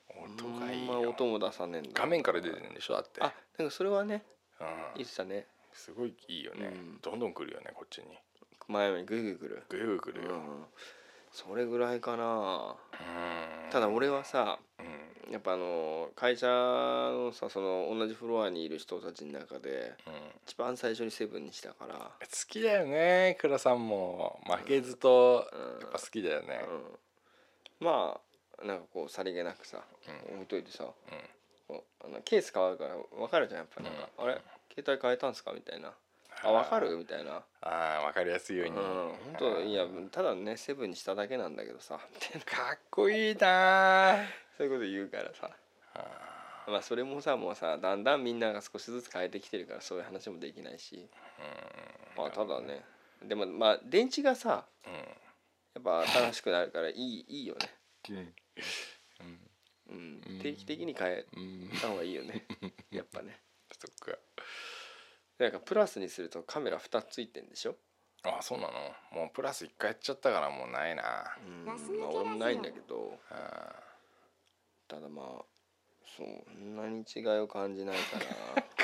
[0.10, 1.90] 音がいいあんまよ音も出さねえんだ。
[1.94, 3.22] 画面から出てるんでしょだって。
[3.22, 4.24] あなんかそれはね
[4.60, 4.68] うん。
[4.98, 5.48] 言ってたね。
[5.74, 6.68] すごいいいよね。
[6.68, 7.00] うん。
[7.02, 8.06] どんどん来るよねこっちに。
[8.68, 9.64] 前よりグイグイ来る。
[9.70, 10.34] グイグイ来るよ。
[10.34, 10.66] うん
[11.36, 12.76] それぐらいかな。
[12.94, 13.72] うん。
[13.72, 15.34] ただ俺はさうん。
[15.34, 20.14] やっぱあの会社のさその同じフロアにいる人たちの中でうん。
[20.48, 22.10] 一番最初にセブンにしたから、好
[22.48, 24.40] きだよね倉さんも。
[24.46, 26.62] 負けずとうんやっぱ好きだよね。
[27.82, 28.20] うん、ま
[28.64, 29.84] あなんかこうさりげなくさ、
[30.32, 30.36] うん。
[30.36, 30.86] 置いといてさ、
[31.70, 34.42] あのケース変わるから分かるじゃんやっぱなんか、あれ
[34.74, 35.52] 携帯変えたんすか？
[35.52, 35.92] みたいな
[36.44, 36.98] あ分かる？
[36.98, 37.44] みたいな。
[37.62, 38.74] ああ分かりやすいよううん。
[38.74, 42.00] に本当いやただねセブンにしただけなんだけどさ。
[42.14, 44.18] みたいなかっこいいな
[44.58, 45.50] そういうこと言うからさ。
[46.68, 51.10] まあそれもさもうさだんだんみんなが少しずつ変えてきてるからそういう話もできないし。
[52.18, 52.84] まあただね。
[53.24, 54.94] でもまあ電池がさうん。
[54.94, 55.02] や
[55.80, 57.70] っぱ新しくなるからいいいいよね。
[58.10, 58.34] うん。
[59.90, 60.22] うん。
[60.28, 62.46] うん定期的に変えうんた方がいいよね。
[62.92, 63.40] やっぱね。
[63.78, 64.18] そっか
[65.40, 67.76] なんかプラスにするとカメラ2つついてんでしょ？
[68.24, 68.74] あそうなの。
[69.12, 71.36] もうプラス1回やっちゃったからもうないな。
[71.46, 73.20] うんまあ俺もないんだけど。
[73.30, 73.76] あ
[74.88, 75.46] ただまあ
[76.18, 78.20] そんなに違いを感じないか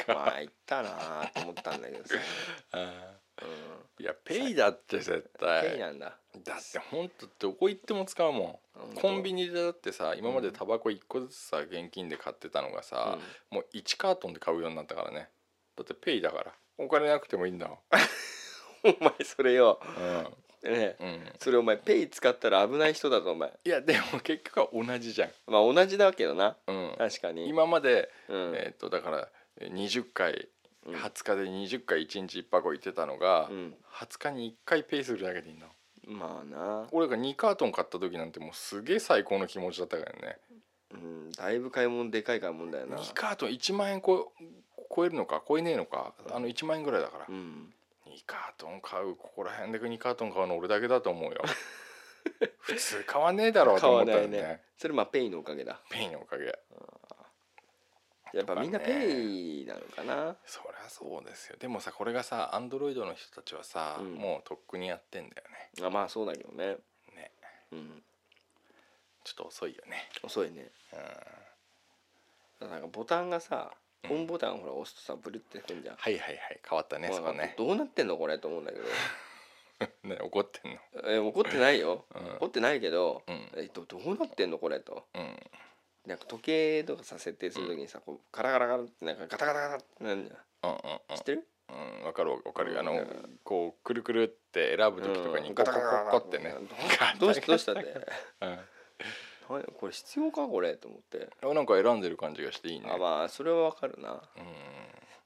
[0.07, 2.15] らまあいったなと思ったんだけどさ、
[2.73, 6.17] あういやペイだって絶ん、対ペイなんだ。
[6.43, 8.93] だってほんとどこ行っても使うもほん。
[8.95, 13.17] コンビニでだってさ今までタバコ1個ずつさ現金で買ってたのがさ、
[13.51, 15.29] もう1カートンで買うようになったからね
[15.83, 16.53] だってペイだから。
[16.77, 17.67] お金なくてもいいんだ。
[17.67, 17.75] も
[18.89, 19.79] んお前それよ。
[20.63, 23.51] うねん、うん、それお前ペイ使ったら危ない人だぞお前。
[23.63, 26.57] いやでも結局は同じじゃん、まあ同じだけどな。
[26.67, 27.47] うん、確かに。
[27.47, 30.49] 今まで、うん、えっ、とだから20回
[30.85, 30.95] うん。
[30.95, 33.75] 20日で20回1日1箱行ってたのが、うん。
[33.93, 35.67] 20日に1回ペイするだけでいいんだ
[36.07, 36.87] まあな。
[36.91, 40.37] 俺が2カートン買った時なんてもうすげえ最高の気持ちだったからね。
[40.93, 42.97] うんだいぶ買い物でかい買い物だよな。
[42.97, 44.45] 2カートン1万円超え
[44.93, 47.73] 超えるのか超えねえのかあの1万円ぐらいだから、うん。
[48.07, 51.41] 2カートン買うここら辺で2カートン買うの俺だけだと思うよ。
[52.59, 54.41] 普通買わねえだろ うと思ったよね。
[54.41, 55.81] ないねそれまあペイのおかげだ。
[55.89, 56.45] ペイのおかげ。
[58.33, 60.37] やっぱみんなペイなのかな。
[60.45, 61.57] そりゃそうですよ。
[61.57, 64.15] でもさこれがさアンドロイドの人たちはさ、うん。
[64.15, 66.75] もうとっくにやってんだよあまあそうだけどねね。
[67.15, 67.31] ね。
[67.71, 68.03] うん。
[69.23, 70.09] ちょっと遅いよね。
[70.23, 70.71] 遅いね。
[72.61, 72.69] うん。
[72.69, 73.71] なんかボタンがさ
[74.03, 74.09] うん。
[74.09, 76.59] ホームボタンほら押すとさブルってくんじゃんはいはいはい。
[76.67, 77.55] 変わったねそこね。
[77.57, 78.85] どうなってんのこれと思うんだけど。
[80.03, 80.79] ね怒ってんの？
[81.11, 82.05] え怒ってないよ。
[82.15, 82.35] うん。
[82.37, 83.49] 怒ってないけどうん。
[83.57, 85.05] えっとどうなってんのこれと。
[85.13, 85.35] うん。
[86.05, 90.71] なんか時計とかさ設定するときにさこうカラカラカラってなんかガタガタガタってなんじゃん。
[90.71, 90.77] うんうん
[91.09, 91.17] うん。
[91.17, 91.47] 知ってる？
[91.69, 93.39] うんわかるわかるあのうん。
[93.43, 95.55] こうくるくるって選ぶ時とかにうん。
[95.55, 96.37] ガタガタガタって。
[96.39, 96.55] ね
[97.19, 97.81] どうしどうしたって？
[98.41, 98.59] うん
[99.51, 101.29] はいこれ必要かこれと思って。
[101.43, 102.89] あなんか選んでる感じがしていいね。
[102.89, 104.21] あまあそれはわかるな。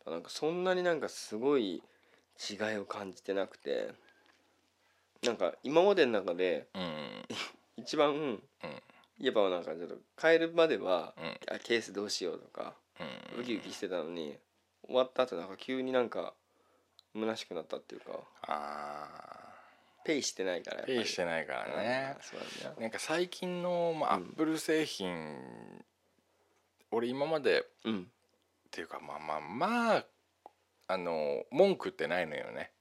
[0.06, 0.12] うん。
[0.12, 1.84] なんかそんなになんかすごい
[2.50, 3.90] 違いを感じてなくて。
[5.24, 7.26] なんか今までの中でうん。
[7.78, 8.40] 一番
[9.20, 11.56] 言えばなんかちょっと変えるまでは、うん。
[11.56, 12.74] あケースどうしようとか
[13.36, 13.42] うん。
[13.42, 14.38] ウキウキしてたのに
[14.88, 16.34] 終わった後なんか急になんか
[17.14, 18.20] 虚しくなったっていうか。
[18.42, 19.45] あ
[20.06, 22.16] ペイしてないからペイしてないからね。
[22.76, 24.24] うんなんか最近のまあアうん。
[24.28, 25.36] ップル製品
[26.92, 28.02] 俺今までうん。
[28.04, 28.06] っ
[28.72, 30.06] ていうかまあまあまあ
[30.88, 32.72] あの文句ってないのよね。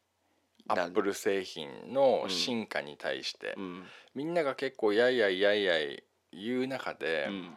[0.68, 3.84] アップル製品の進化に対して、うん。
[4.14, 7.56] みんなが結構やいやいやいやい言う中で、うん。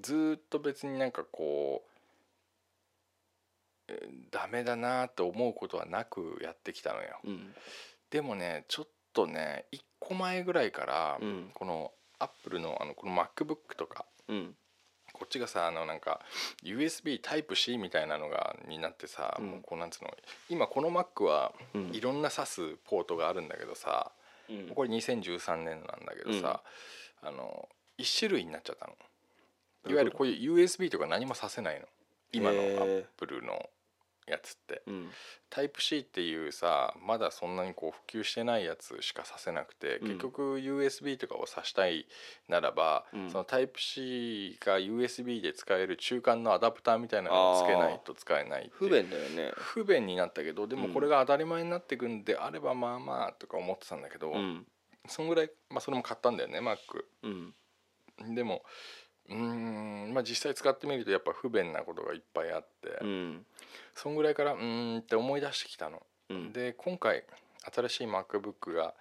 [0.00, 1.84] ずーっと別になんかこ
[3.88, 7.18] うえーダメだなと思うことはなくやってきたのよ。
[7.24, 7.54] うん。
[8.10, 11.50] でもねちょっとね1個前ぐらいから、うん。
[11.54, 14.54] このアップルのあのこの MacBook とかうん。
[15.12, 16.20] こっちがさあのなんか
[16.62, 19.46] USB Type-C みたいなのがになってさ、うん。
[19.50, 20.10] もうこうなんつうの
[20.48, 21.90] 今この Mac はうん。
[21.94, 24.12] いろんな挿すポートがあるんだけどさ、
[24.48, 24.68] うん。
[24.74, 26.62] これ2013年なんだけどさ、
[27.22, 27.68] あの
[27.98, 28.94] 1種類になっちゃったの。
[29.88, 31.86] いわゆるこういう USB とか何もさせないの。
[32.32, 33.04] 今のへー。
[33.04, 33.70] Apple の
[34.30, 34.82] やつって。
[34.86, 35.10] うん。
[35.50, 40.08] タイプ C っていうさまだそんなにこう普及してないやつしかさせなくて、うん。
[40.08, 42.06] 結局 USB とかを挿したい
[42.48, 43.30] ならば、うん。
[43.30, 49.52] そのタイプ C が USB で使える中間のアダプターみたいなのをつけないと使えない不便だよね。
[49.56, 54.66] 不便になったけどでもこれが当たり前になってくんであればまあまあとか思ってたんだけど、うん。
[55.06, 56.76] そんぐらい、まあ、それも買ったんだよね Mac
[57.22, 57.54] うん。
[58.34, 58.62] でも
[59.30, 63.46] うーんまあ実際使ってみるとやっぱ不便なことがいっぱいあって、うん。
[63.94, 66.52] そんぐらいからうーんって思い出してきたの、うん。
[66.52, 67.24] で今回
[67.72, 68.94] 新しい MacBook が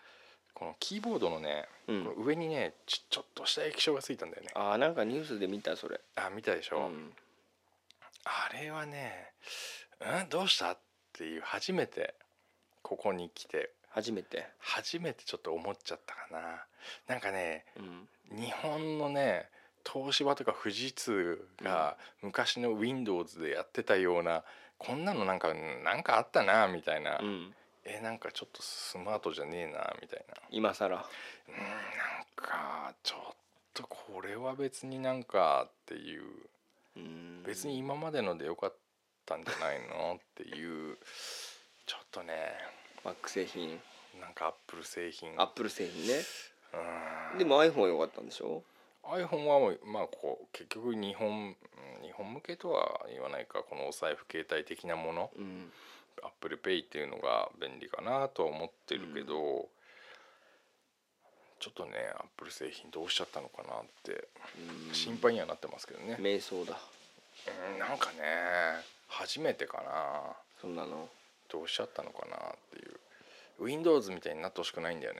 [0.54, 2.04] このキーボードのね、うん。
[2.04, 4.50] この上にねちちょっとした液晶がついたんだよね。
[4.54, 6.00] あーなんかニュースで見たそれ。
[6.16, 7.14] あ見たでしょ、うん。
[8.26, 9.32] あれはね
[10.02, 10.30] うん？
[10.30, 10.72] どうした？
[10.72, 10.78] っ
[11.14, 12.14] ていう初めて
[12.82, 13.72] ここに来て。
[13.92, 14.46] 初めて？
[14.60, 16.66] 初めてちょっと思っちゃったかな。
[17.08, 18.38] なんかねうん。
[18.38, 19.50] 日本のね
[19.92, 24.44] 東芝とか富士通が昔の Windows でやってたような
[24.78, 27.54] こんなのなんかなんかあったなみたいな、うん。
[27.86, 30.36] えなんかちょっとスマートじゃねえなみたいな。
[30.52, 30.96] 今更。
[30.96, 31.06] うんなん
[32.36, 33.36] かちょっ
[33.74, 36.24] とこれは別になんかっていう。
[36.96, 37.44] うん。
[37.44, 38.74] 別に今までのでよかっ
[39.26, 40.98] たんじゃないのっていう。
[41.86, 42.34] ちょっとね。
[43.04, 43.82] Mac 製品。
[44.20, 45.34] なんかアップル製品。
[45.38, 46.14] アップル製品ね。
[47.34, 47.38] うん。
[47.40, 48.64] でも iPhone 良かったんでしょ？
[49.12, 55.32] iPhone はもうまあこう結局日本うん日本向けとは言わないかこのお財布携帯的なもの。
[55.38, 55.72] うん、
[56.24, 59.68] Apple Pay っていうのが便利かなとは思ってるけど、
[61.60, 64.28] ちょっとねアップル製品どうしちゃったのかなって
[64.88, 64.94] うん。
[64.94, 66.78] 心配にはなってますけどね、瞑想だ。
[67.74, 68.18] うんなんかね
[69.08, 70.36] 初めてかな。
[70.62, 71.10] そんなの。
[71.52, 72.40] どうしちゃったのかなっ
[72.72, 73.00] ていう。
[73.60, 75.20] Windows みたいになってほしくないんだよね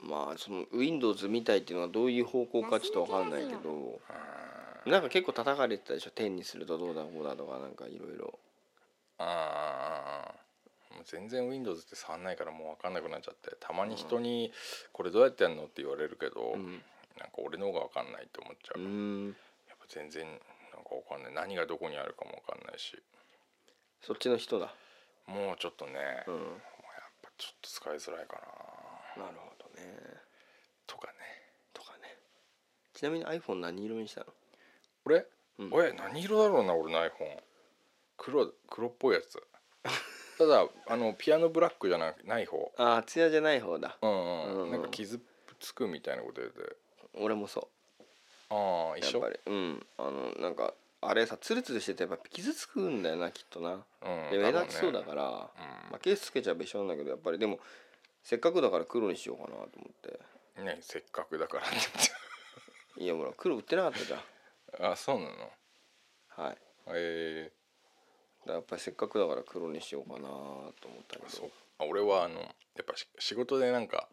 [0.00, 4.00] まあその Windows みたいっていうのはどういう方向かちょっと分かんないけど
[4.86, 8.38] なんか結構叩かれてたでしょ？10にするとどうだこうだとかなんかいろいろ。
[9.18, 14.52] あーもう全然 Windows って触んないからもう分かんなくなっちゃってたまに人に
[14.92, 16.82] 「これどうやってやるの?」って言われるけど、うん。
[17.18, 19.32] なんか俺の方が分かんないって思っちゃう、うやっん
[19.78, 20.34] ぱ全然な
[20.80, 21.32] んか分かんない。
[21.32, 23.00] 何がどこにあるかも分かんないし。
[24.02, 24.74] そっちの人だ。
[25.26, 26.34] もうちょっとね、うん。
[26.34, 26.58] もうやっ
[27.22, 28.34] ぱちょっと使いづらいか
[29.16, 29.26] な。
[29.26, 29.82] なるほどね。
[30.86, 31.14] とかね。
[31.72, 32.16] とかね。
[32.92, 34.26] ちなみに iPhone 何色にしたの？
[35.04, 35.26] 俺、
[35.58, 35.68] うん。
[35.72, 37.10] 俺何色だろうな俺の iPhone
[38.16, 39.42] 黒黒っぽいやつ。
[40.38, 42.72] ただあのピアノブラックじゃなない方。
[42.76, 43.98] ああツヤじゃない方だ。
[44.02, 44.70] うんうん、うんうん。
[44.72, 45.20] なんか傷
[45.60, 46.76] つくみたいなこと言って。
[47.14, 47.68] 俺もそ
[48.50, 49.20] ああ一緒？
[49.20, 49.52] うやっぱり。
[49.52, 49.86] うん。
[49.98, 53.84] あのなんかあれさツルツルしててやっぱ傷つくんだよなきっとな。
[54.02, 55.30] うんで目立ちそうだろから、うん。
[55.30, 57.38] まあ、ケースつけちゃべしょなんだけどやっぱり。
[57.38, 57.60] でも
[58.24, 59.68] せっかくだから黒にしようかなと思っ
[60.00, 60.18] て。
[60.56, 61.70] うねねせっかくだからっ
[62.96, 63.04] て。
[63.04, 64.92] いやほら黒売ってなかったじゃん。
[64.92, 65.30] あそうなの？
[66.28, 66.58] はい。
[66.88, 67.52] え。
[68.40, 70.72] だからやっぱりせっかくだから黒にしようかなと思っ
[71.06, 71.46] たけど。
[71.46, 71.50] う。
[71.78, 72.48] あ俺はあのや
[72.82, 74.08] っぱし仕事でなんか、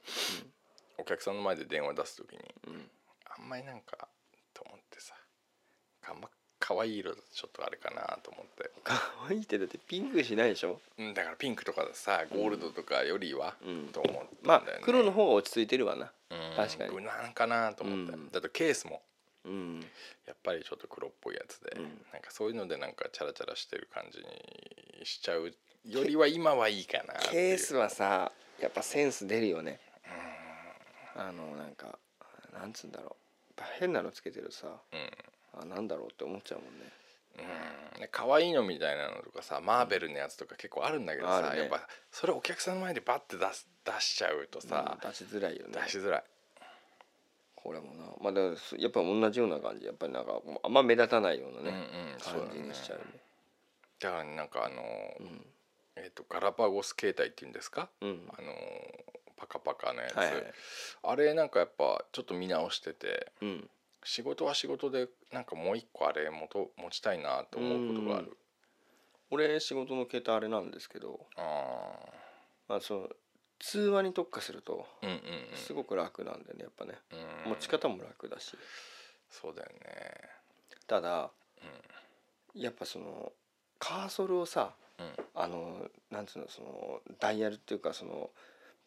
[0.97, 2.89] お客さんの前で電話出す時にうん。
[3.25, 4.07] あんまりなんか
[4.53, 5.15] と思ってさ
[6.09, 6.29] あんま
[6.61, 8.71] 可愛い色だとちょっとあれかなと思って。
[8.83, 8.95] 可
[9.29, 10.79] 愛いってだってピンクしないでしょ？
[10.97, 13.87] うんだからピンクとかさゴールドとかよりは、うん。
[13.87, 16.11] と思ったんまあ黒の方が落ち着いてるわな。
[16.29, 16.91] うん確かに。
[16.91, 18.29] 無難かなと思って、うん。
[18.29, 19.01] だってケースも
[19.43, 19.79] うん。
[20.27, 21.83] やっぱりちょっと黒っぽいやつで、うん。
[22.13, 25.51] なんかそういうのでなんかチャラチャラしてる感じにしちゃう
[25.85, 29.79] よりは今はいいかなケースはさやっぱセンス出るよね。
[31.15, 31.97] あのなんか
[32.53, 33.63] なんつうんだろう。
[33.79, 34.99] 変なのつけてるさうん
[35.53, 36.85] あなんだろうって思っちゃうもんね。
[37.95, 38.01] うん。
[38.01, 41.59] ね可愛いのみたいなのとかさマーベルのやつとか結構あるんだけどさ、ね。
[41.59, 45.73] やっぱそれお客さんの前でバッて出す出しちゃうとさ、うん出しづらいよね。
[45.83, 46.23] 出しづらい。
[47.55, 48.05] これもな。
[48.21, 49.85] まあだからそやっぱ同じような感じ。
[49.85, 52.99] やっぱりなんかあんま目立たないようなうんね、うんそうだ感じねにしちゃう。
[52.99, 53.05] ね
[53.99, 55.45] だからなんかあのーうん。
[55.97, 58.21] えっ、とガラパゴス携帯っていうんですか、うん。
[58.29, 58.53] あのー
[59.37, 60.53] パカパカのやつ、はいはい。
[61.03, 63.69] あれなんかやっぱちょっと見直しててうん
[64.03, 68.37] 仕事は仕事でなんかもう一個あれ持と持ちたいなと思うことがある。
[69.29, 71.93] 俺仕事の携帯あれなんですけどあ
[72.67, 73.09] まあその
[73.59, 74.87] 通話に特化すると
[75.55, 76.95] すごく楽なんだよねやっぱね。
[77.45, 77.51] うん。
[77.51, 78.57] 持ち方も楽だし。
[79.29, 79.79] そうだよね。
[80.87, 81.31] ただ
[82.53, 83.31] やっぱその
[83.79, 85.11] カーソルをさうん。
[85.33, 88.31] あのなんつうのそのダイヤルっていうかその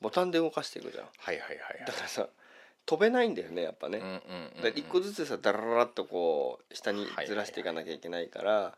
[0.00, 1.04] ボタンで動かしていくじゃん。
[1.04, 1.86] はいはいはいはい。
[1.86, 2.28] だからさ
[2.86, 4.20] 飛べないんだよねやっぱね、うんうんうんうん。
[4.56, 8.76] だから一個ずつさダラララっとこう下にずらしていかなきゃいけないから、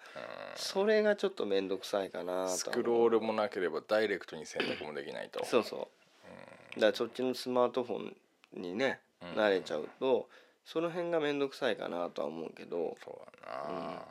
[0.55, 5.45] それがちょっと面倒くさいかなスクロールもなければダイレクトに選択もできないと。
[5.45, 5.89] そうそ
[6.77, 6.81] う。
[6.81, 8.17] だからそっちのスマートフォン
[8.53, 9.29] にねうん。
[9.41, 10.29] 慣れちゃうと
[10.65, 12.97] その辺が面倒くさいかなとは思うけど。
[13.03, 14.03] そうだな、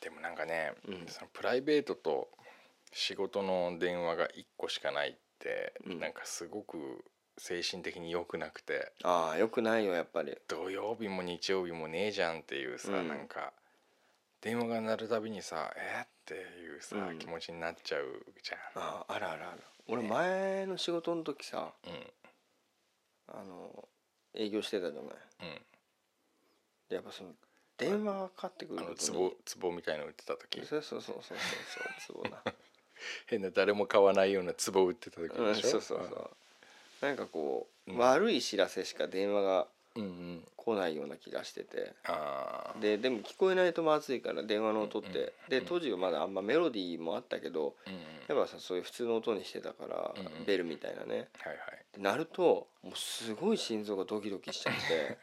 [0.00, 1.06] でもなんかね、うん。
[1.08, 2.28] そのプライベートと
[2.92, 6.00] 仕事の電話が1個しかないって、うん。
[6.00, 7.04] なんかすごく
[7.40, 8.92] 精神的に良くなくて。
[9.02, 10.36] ああよくないよやっぱり。
[10.46, 13.08] 土曜日も日曜日もねえじゃんっていうさ、うん。
[13.08, 13.54] なんか
[14.42, 17.18] 電話が鳴るたびにさえっていうさ、うん。
[17.18, 18.04] 気持ちになっちゃう
[18.42, 18.82] じゃん。
[18.82, 19.62] あああるあるある。
[19.88, 21.92] 俺前の仕事の時さうん。
[23.28, 23.88] あの
[24.34, 25.12] 営業してたじゃない。
[25.12, 25.62] うん。
[26.90, 27.30] でやっぱその
[27.78, 29.18] 電話がかかってくるあのことに
[29.56, 30.60] 壺壺みたいの売ってた時。
[30.66, 31.38] そうそうそうそう
[32.06, 32.42] そうそう壺な。
[33.28, 36.36] 変な誰も買わないような壺売ってた時うんでしょ、そうそうそう
[37.00, 37.98] なんかこう、うん。
[37.98, 40.44] 悪い知らせしか電話がうんうん。
[40.56, 41.94] 来ないような気がしてて。
[42.04, 48.00] ああででも聞こえないとまずいから電話の音って、うんうんで当時はまだあんまメロディーもあったけどうんうん。
[48.28, 50.44] やっぱさそういう普通の音にしてたから、うんうん。
[50.44, 51.06] ベルみたいなね。
[51.08, 51.28] はいはい。
[51.96, 55.18] で鳴るともうすごい心臓がドキドキしちゃって。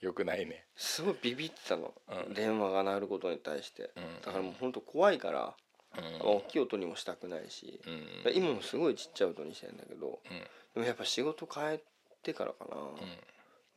[0.04, 0.64] よくないね。
[0.76, 2.34] すごいビビってたの、うん。
[2.34, 3.90] 電話が鳴ることに対して。
[3.96, 5.54] うんだからもうほんと怖いから、
[5.96, 7.90] うん大きい音にもしたくないし、う
[8.30, 10.46] ん今もすごいちっちゃい音にしてんだけどうん
[10.78, 11.80] でもやっぱ仕事変え
[12.22, 12.80] てからかな、う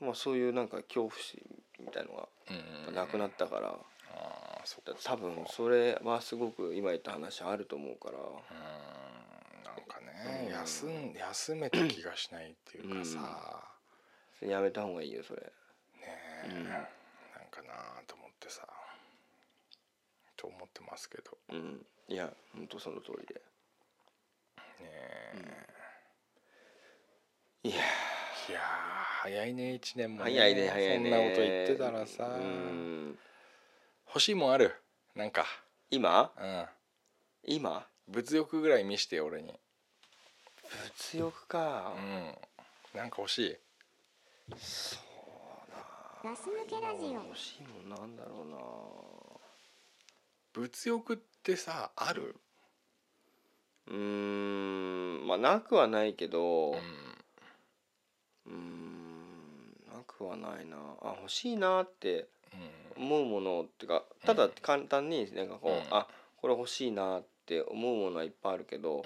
[0.03, 0.05] ん。
[0.05, 1.41] まあ、そういうなんか恐怖心
[1.79, 3.73] みたいのがうんうんなくなったから、あ
[4.13, 8.23] あそ多分それはすごく今言った話あると思うから、うん
[9.63, 10.53] なんかね、うん。
[10.53, 13.63] 休ん休めた気がしないっていうかさ、
[14.37, 15.41] それやめた方がいいよそれ。
[15.41, 15.51] ね
[16.45, 16.65] え、うん。
[16.65, 16.75] なん
[17.49, 18.61] かなと思ってさ。
[20.37, 21.35] と思ってますけど。
[21.49, 21.83] うん。
[22.07, 23.41] いやほんとその通りで。
[24.81, 25.70] ねえ、
[27.64, 27.80] いやー。
[29.22, 31.09] 早いね1年も早いね早いね。
[31.12, 32.24] そんなこと言ってたらさ。
[32.26, 33.20] うん。
[34.07, 34.74] 欲しいもんある？
[35.16, 35.45] なんか。
[35.91, 36.32] 今？
[36.39, 36.66] うん。
[37.45, 37.86] 今？
[38.07, 39.53] 物欲ぐらい見してよ俺に。
[41.14, 41.93] 物欲か。
[41.95, 42.36] うん。
[42.97, 43.57] なんか欲しい？
[44.49, 44.99] ガス
[46.24, 47.14] 抜けラジオ。
[47.14, 48.57] 欲しいもんなんだろうな。
[50.53, 52.36] 物欲ってさある？
[53.88, 53.95] うー
[55.24, 55.28] ん。
[55.28, 56.80] まあなくはないけどうん
[58.47, 60.77] うーんなくはないな。
[61.01, 62.27] あ欲しいなって
[62.97, 63.03] うん。
[63.03, 65.81] 思うものっていうかただ簡単になんかこう、うん。
[65.91, 69.03] あこれ欲しいなって思うものはいっぱいあるけど、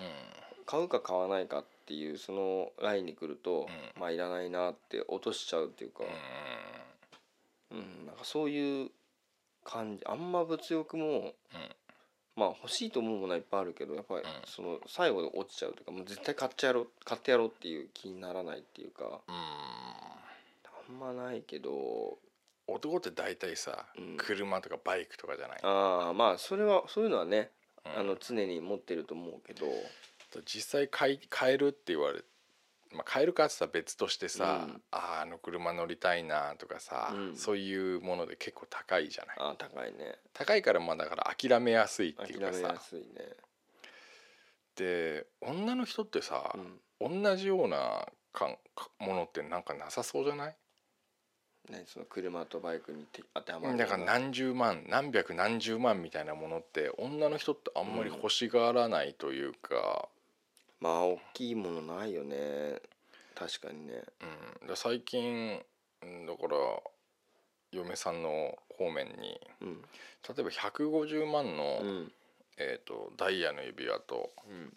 [0.65, 4.01] 買うか買わないかっていうそのラインに来ると、うん。
[4.01, 6.03] まあいらないなって落としちゃうっていうか、
[7.71, 8.05] うん。
[8.05, 8.91] なんかそういう
[9.63, 10.03] 感じ。
[10.05, 11.33] あんま物欲も、
[12.36, 14.23] まあ欲しいと思うものはいっぱいあるけどやっぱりん。
[14.45, 19.21] その最後で落ちちゃうというかもう絶対買っちゃやろう買ってやろうっていう気にならないっていうか。
[19.27, 22.17] あんまないけど。
[22.67, 24.17] 男って大体さ、うん。
[24.17, 25.59] 車とかバイクとかじゃない？
[25.63, 27.51] ああまあそれはそういうのはね、
[27.86, 27.99] うん。
[27.99, 29.67] あの常に持ってると思うけど。
[30.45, 32.21] 実際買い買えるって言われ
[32.93, 34.81] まあ、買えるかってさ別としてさ、うん。
[34.91, 37.36] あーあの車乗りたいなとかさ、うん。
[37.36, 39.36] そういうもので結構高いじゃない？
[39.39, 40.15] ああ高いね。
[40.33, 42.59] 高いからまあだから諦めやすいって諦いうかさ。
[42.59, 43.05] めやすいね。
[44.75, 46.55] で女の人ってさ
[46.99, 47.21] う、ん。
[47.23, 50.55] 同じようなかんかものってなんかなさそうじゃない？
[51.71, 60.07] ねその車とバイクにて当てはまるだから何十万何百何十万みたいなものって女の人ってあんまり欲しがらないというか、
[60.86, 62.79] まあ大きいものないよね。
[63.33, 64.03] 確かにね。
[64.61, 65.59] うん、で最近
[66.03, 66.57] うんだから
[67.71, 69.81] 嫁さんの方面にうん。
[69.81, 72.11] 例えば150万の、うん。
[72.57, 74.73] えー、とダイヤの指輪とうん。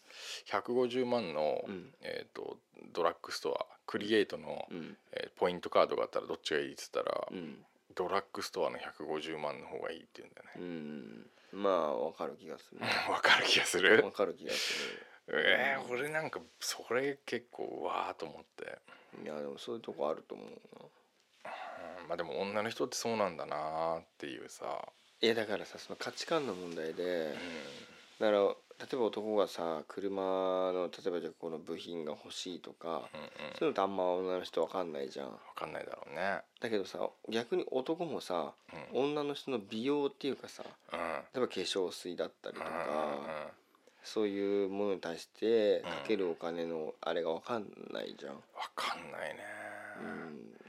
[0.51, 1.93] 150万の、うん。
[2.01, 2.57] えー、と
[2.95, 4.97] ドラッグストアクリエイトの、うん。
[5.13, 7.59] えーポイントカードがあったらどっちがいいっつったら、うん。
[7.95, 11.31] ドラッグストアの150万の方がいいって言うんだよね。
[11.53, 11.63] うん。
[11.63, 12.81] まあ わかる気がする。
[13.11, 14.03] わかる気がする。
[14.05, 14.83] わかる気がす
[15.31, 18.79] えー、俺なんかそれ結構うわーと思って、る
[19.25, 20.53] いやでもそういうとこあると思うな。
[21.45, 24.65] うんまあでも女の人ってそうなんだなーっていうさ、
[25.21, 27.35] いやだからさその価値観の問題でうん。
[28.19, 30.23] だから例えば男がさ車
[30.73, 33.19] の例えばじゃあこの部品が欲しいとかうんうん、そうい
[33.61, 35.27] うのってあんま女の人わかんないじゃん。
[35.27, 36.41] 分かんないだろうね。
[36.61, 38.55] だけどさ逆に男もさ
[38.95, 39.11] うん。
[39.11, 40.99] 女の人の美容っていうかさうん。
[40.99, 41.05] 例
[41.37, 43.68] えば化粧水だったりとかうん
[44.09, 45.83] そういうものに対してん。
[45.83, 48.43] かけるお金のあれがわかんないじゃん、分
[48.75, 49.45] かんないね、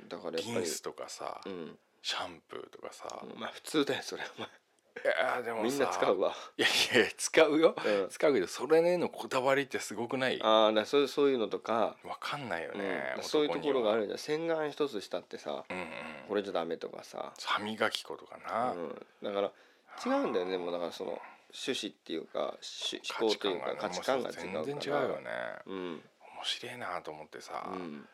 [0.02, 0.54] うん、だからやっぱり。
[0.56, 1.78] リンスとかさ、うん。
[2.02, 4.46] シャンプーとかさ、まあ普通だよそれはおい
[5.38, 8.10] やでもみんな使うわ、いやいや使うよ、うん。
[8.10, 10.40] 使うけどそれへのこだわりってすごくない？
[10.42, 12.82] ああだそうそういうのとか、分かんないようん。
[12.82, 14.18] ね、そういうところがあるるじゃん。
[14.18, 15.88] 洗顔一つしたってさうんうん。
[16.28, 19.52] これじゃダメとかさ、歯磨き粉とかな、うん、だから
[20.06, 20.58] 違うんだよね。
[20.58, 21.20] もうだからその
[21.52, 24.64] 趣旨っていうか趣思考というか価値観が違うから。
[24.64, 25.30] 全然違うよね。
[25.66, 25.76] うん。
[25.96, 26.02] 面
[26.44, 27.98] 白いなと思ってさ、ううん。
[27.98, 28.08] ん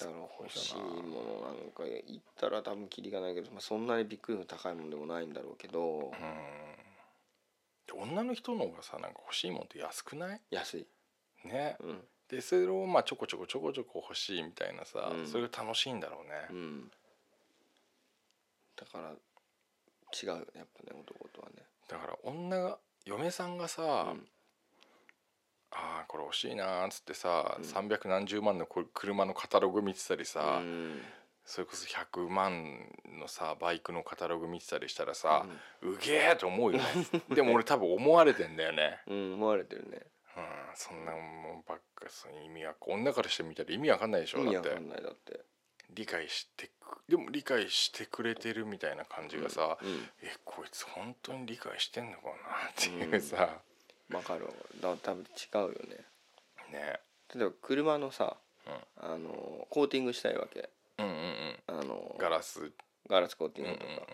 [0.00, 6.12] だから欲しいものなんか言ったら多分キリがないけど、まあ、そんなにびっくりの高いものでもないんだろうけど
[7.96, 8.00] うん。
[8.02, 10.40] 女の人の方がさなんか欲しいもんって安くない？
[10.50, 10.86] 安い、
[11.44, 11.76] ね。
[11.80, 12.00] うん。
[12.28, 15.26] でそれをまあちょこちょこちょこちょこ欲しいみたいなさ、うん。
[15.26, 16.90] それが楽しいんだろうね、うん、
[18.76, 19.14] だから
[20.12, 21.64] 違うやっぱね男とはね。
[21.88, 24.26] だから女が嫁さんがさ、うん
[25.70, 27.64] ああこれ欲しいなーっつってさ、うん。
[27.64, 31.00] 300何十万のこ車のカタログ見てたりさ、うん。
[31.44, 32.86] それこそ100万
[33.18, 35.46] のさバイクのカタログ見てたりしたらさ、
[35.82, 36.84] うげえと思うよね。
[37.34, 40.02] でも俺多分思われてんだよね、うん、思われてるね。
[40.36, 40.44] うん、
[40.74, 44.56] そんなもんばっかその意味は女からしてみたら意味わかんないでしょだって。
[44.56, 45.40] 意味わかんないだって
[45.94, 52.32] 理解してくでも理解してくれてるみたいな感じがさ、うんえこいつ本当に理解してんのかな
[52.70, 53.60] っていうさ、
[54.12, 54.50] わかるわ。
[54.80, 55.72] だ多分違うよね。
[56.72, 57.00] ね。
[57.34, 58.36] 例えば車のさ、
[58.98, 60.68] あのコーティングしたいわけ。
[60.98, 61.80] うんうんうん。
[61.80, 62.70] あのガラス。
[63.08, 64.06] ガラスコーティうんうんングとか、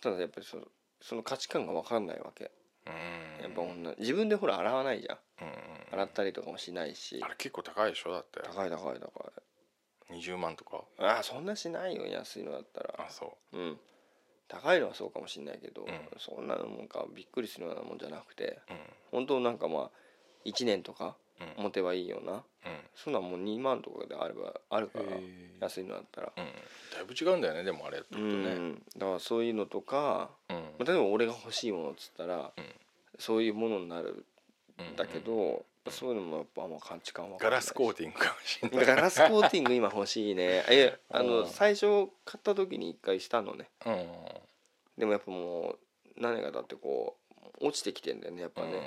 [0.00, 0.62] ただやっぱりその
[1.02, 2.50] その価値観が分かんないわけ。
[2.86, 3.42] うん。
[3.42, 5.54] やっぱ女自分でほら洗わないじゃんうんうん。
[5.92, 7.20] 洗ったりとかもしないし。
[7.22, 8.12] あれ結構高いでしょ？
[8.12, 8.40] だって。
[8.42, 9.00] 高い高い高い
[10.10, 10.82] 20万とか。
[10.98, 12.94] ああそんなしないよ安いのだったら。
[12.98, 13.56] あそう。
[13.56, 13.78] うん。
[14.48, 15.86] 高いのはそうかもしれないけど、ん。
[16.18, 18.76] そんなのもんかびっくりするようなもんじゃなくてうん。
[19.10, 19.90] 本当なんかまあ
[20.44, 21.16] 1年とか
[21.58, 21.64] うん。
[21.64, 22.32] 持てばいいような。
[22.32, 22.42] うん。
[22.94, 25.04] そんなんもう2万とかであればあるから
[25.60, 26.32] 安いのだったら。
[26.36, 26.44] うん。
[26.44, 28.54] だいぶ違うんだよねでもあれってうことね。
[28.54, 28.82] ん。
[28.96, 30.56] だからそういうのとか、うん。
[30.56, 32.64] まあ、例えば俺が欲しいものっつったら、うん。
[33.18, 34.24] そういうものになる
[34.96, 38.86] だけど、そういうのもやっぱあんま感知感はガラスコーテティングかもしれない。
[38.86, 40.64] ガラスコーティング今欲しいね。
[40.68, 41.48] えあの、うん。
[41.48, 43.68] 最初買った時に一回したのね。
[43.84, 44.06] うん。
[44.98, 45.76] でもやっぱも
[46.16, 47.16] う何年か経ってこ
[47.60, 48.80] う落ちてきてんだよねやっぱうんね、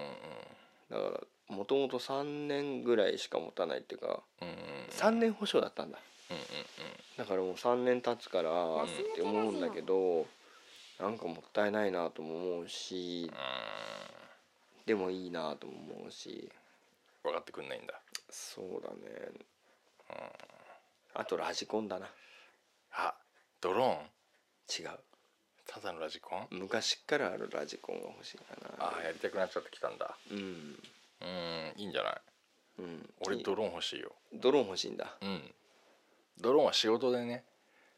[0.89, 1.04] だか
[1.50, 4.56] らもともと3年ぐらいしか持たないっていうかうんうん
[4.91, 6.00] 3年保証だったんだ。
[6.32, 6.43] うんうん
[7.18, 10.26] だからもう3年経つからって思うんだけど
[11.02, 13.30] なんかもったいないなとも思うし
[14.86, 16.50] でもいいなとも思うし
[17.24, 18.01] 分かってくんないんだ。
[18.30, 19.32] そうだね。
[21.13, 22.07] あとラジコンだな。
[22.93, 23.15] あ
[23.61, 24.86] ドローン？
[24.86, 24.99] 違う。
[25.67, 26.47] ただのラジコン？
[26.51, 28.86] 昔からあるラジコンが欲しいかな。
[28.86, 30.17] ああやりたくなっちゃってきたんだ。
[30.32, 30.38] うん。
[30.38, 32.22] うんいいんじゃない？
[32.80, 33.09] うん。
[33.28, 34.13] 俺ドローン欲しいよ。
[34.34, 35.17] ドローン欲しいんだ。
[35.22, 35.41] うん。
[36.39, 37.43] ドローンは仕事でね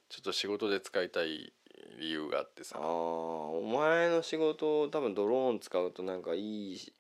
[0.09, 1.53] ちょっと仕事で使いたい
[1.99, 2.77] 理由があってさ。
[2.77, 6.93] あーお前の仕事多分ドローン使うとなんかいい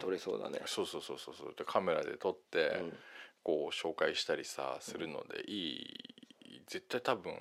[0.00, 0.60] 撮れそうだね。
[0.66, 1.54] そうそうそうそうそう。
[1.56, 2.92] でカメラで撮って、うん。
[3.42, 7.34] こう紹介したりさするのでいい絶対多分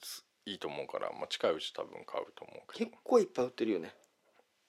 [0.00, 2.90] ついいと思うから、まあ、近いうち多分買うと思うけど。
[2.90, 3.92] 結構いっぱい売ってるよね。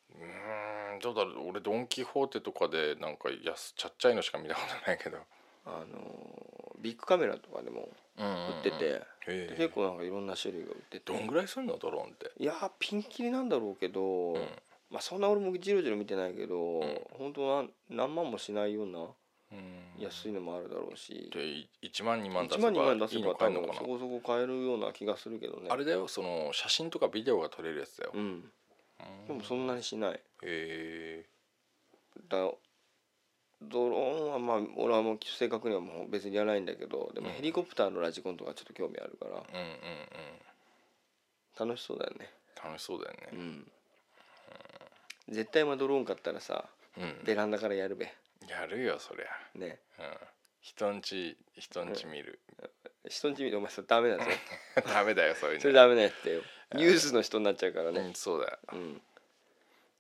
[0.10, 1.50] うーんどうだろう。
[1.50, 5.20] 俺ドン・キホーテとかでなんか安ちゃっちゃいのしか見たことないけど。
[5.66, 9.56] あのービッグカメラとかでも売売ってて、へえ。
[9.58, 11.12] 結構なんかいろんな種類が売ってて。
[11.12, 11.78] どんぐらいすんの？
[11.78, 12.32] ドローンって。
[12.38, 14.36] いやーピンキリなんだろうけど、ん
[14.90, 17.02] まあそんな俺もじろじろ見てないけど、ん。
[17.18, 20.04] 本当は何万もしないようなうん。
[20.04, 23.80] 安いのもあるだろうし、でい1万2万出1せば万2万出せいいの買えるのかな？
[23.80, 25.70] 分そこそこ買えるような気がするけどね。
[25.70, 28.22] あれだよその写真とかビデオが撮れるやつだよ、うん。
[28.22, 29.28] うん。
[29.28, 30.12] でもそんなにしない。
[30.12, 31.26] へえ。
[32.30, 32.38] だ
[33.60, 37.34] ドローンはまあ俺はもう正確にはもう別にやらないんだけどでもうん。
[37.34, 39.32] ヘリコプターのラジコンとかちょっと興味あるから。
[39.32, 39.42] うんうん
[41.64, 41.68] うん。
[41.68, 42.30] 楽しそうだよね。
[42.64, 43.30] 楽しそうだよね。
[43.34, 43.72] うん
[45.30, 46.66] 絶対今ドローン買ったらさ
[46.98, 47.24] うん。
[47.26, 48.12] ベランダからやるべ。
[48.48, 49.60] やるよそりゃ。
[49.60, 49.80] ね。
[50.00, 50.06] うん。
[50.62, 52.40] 人んち人んち見る、
[53.08, 54.24] 人んち見てお前それダメだぞ。
[54.86, 55.62] ダメだよそういうの。
[55.62, 56.42] それダメなやつだよ
[56.74, 58.60] ニュースの人になっちゃうからうんねそうだよ。
[58.74, 59.02] うん。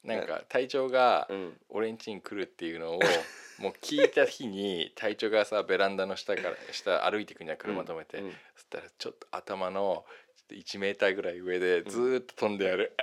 [0.03, 1.59] なんか隊長がうん。
[1.69, 2.99] 俺ん家に来るっていうのを
[3.59, 8.31] もう聞いた日に隊長がさベランダの下から下歩いてくには車止めて、うん。
[8.55, 10.05] そしたらちょっと頭の
[10.35, 12.93] ちょっと1メーターぐらい上でずーっと飛んでやる、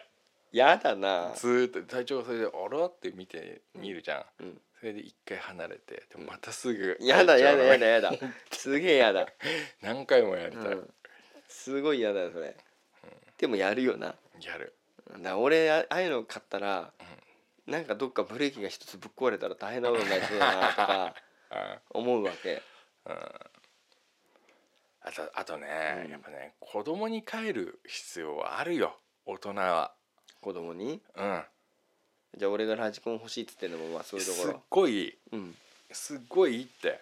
[0.55, 1.33] やだな。
[1.35, 4.61] ずーっと隊長がそれで「あら?」って見て見るじゃん、うん。
[4.79, 8.13] それで一回離れてでもまたすぐやだやだやだややだ。
[8.53, 9.27] すげえやだ。
[9.83, 10.95] 何回もやりたい、うん。
[11.49, 12.57] すごい嫌だよそれ。
[13.37, 14.15] でもやるよな。
[14.41, 14.75] やる。
[15.37, 16.93] 俺あああいうの買ったら
[17.67, 21.15] なんかどっかブレーキが一つぶっ壊れたら大変なことになりそうだなとか
[21.51, 22.63] あ 思うわけ。
[25.01, 26.11] あとあとね、うん。
[26.13, 29.01] やっぱね子供に帰る必要はあるよ。
[29.27, 29.94] 大人は
[30.45, 31.01] 子供に。
[31.17, 31.43] うん。
[32.37, 35.55] じゃあ俺がラジコン欲しいっつってんのもまあそういうとこすっろごいうん。
[35.91, 37.01] すっごいいいって。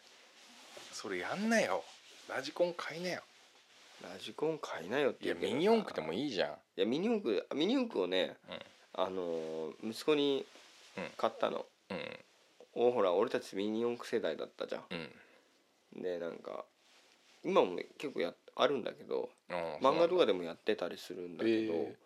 [0.93, 1.83] それやんなよ。
[2.29, 3.23] ラジコン買いなよ。
[4.03, 5.55] ラジコン買いなよっていや言うけどさ。
[5.55, 6.51] ミニ四駆でもいいじゃん。
[6.51, 8.37] いやミニ四駆ミニ四駆をね、
[8.95, 10.47] あのー息子に
[10.97, 11.05] うん。
[11.17, 11.99] 買ったの、うん。
[12.75, 16.01] おほら俺たちミニ四駆世代だったじゃうん。
[16.01, 16.65] んでなんか
[17.45, 21.97] 今もね結構やっあるんだけどうん漫画とかででもやってたりするんだけど、へ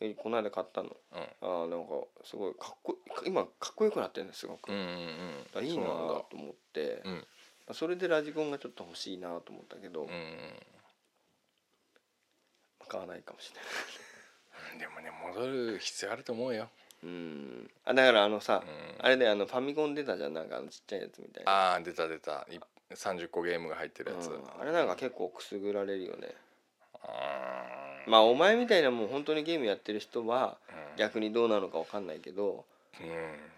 [0.00, 0.90] でこの間買ったの。
[1.12, 1.20] うん。
[1.40, 1.88] あーなんか
[2.24, 2.96] すごいかっこ
[3.26, 5.44] 今かっこよくなってるんですすごく、うんうんだうん。
[5.52, 6.14] からいいなそうなんだ。
[6.14, 7.02] と思って。
[7.04, 7.26] うん。
[7.72, 10.10] それでラジコンがちょっと欲しいなと思ったけど、うん
[12.88, 14.78] 買わないかもしれない。
[14.80, 16.68] でもね戻る必要あると思うよ。
[17.02, 17.70] うん。
[17.84, 19.04] あだからあのさ、うん。
[19.04, 20.34] あれであのファミコン出たじゃん。
[20.34, 21.50] なんかあのちっちゃいやつみたいな。
[21.52, 22.46] ああ出た出た。
[22.50, 22.58] い
[22.94, 24.42] 30個ゲームが入ってるやつ、うん。
[24.58, 26.34] あれなんか結構くすぐられるよね。
[27.02, 30.98] あーまあお前みたいなもう本当にゲームやってる人はうん。
[30.98, 32.64] 逆にどうなのかわかんないけど
[33.00, 33.08] うん。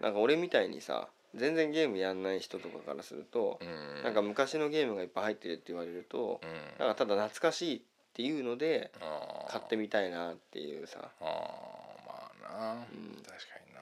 [0.01, 4.03] なんか俺みたいにさ全然ゲームやんない人とかからすると、うん。
[4.03, 6.85] なんか昔のゲームがいっぱい入ってるって言われるとう、ん。
[6.85, 7.81] なんかただ懐かしいっ
[8.13, 8.91] ていうので
[9.49, 10.99] 買ってみたいなっていうさ。
[11.21, 11.27] あー
[12.43, 12.85] まあな、ん。
[13.23, 13.79] 確かにな。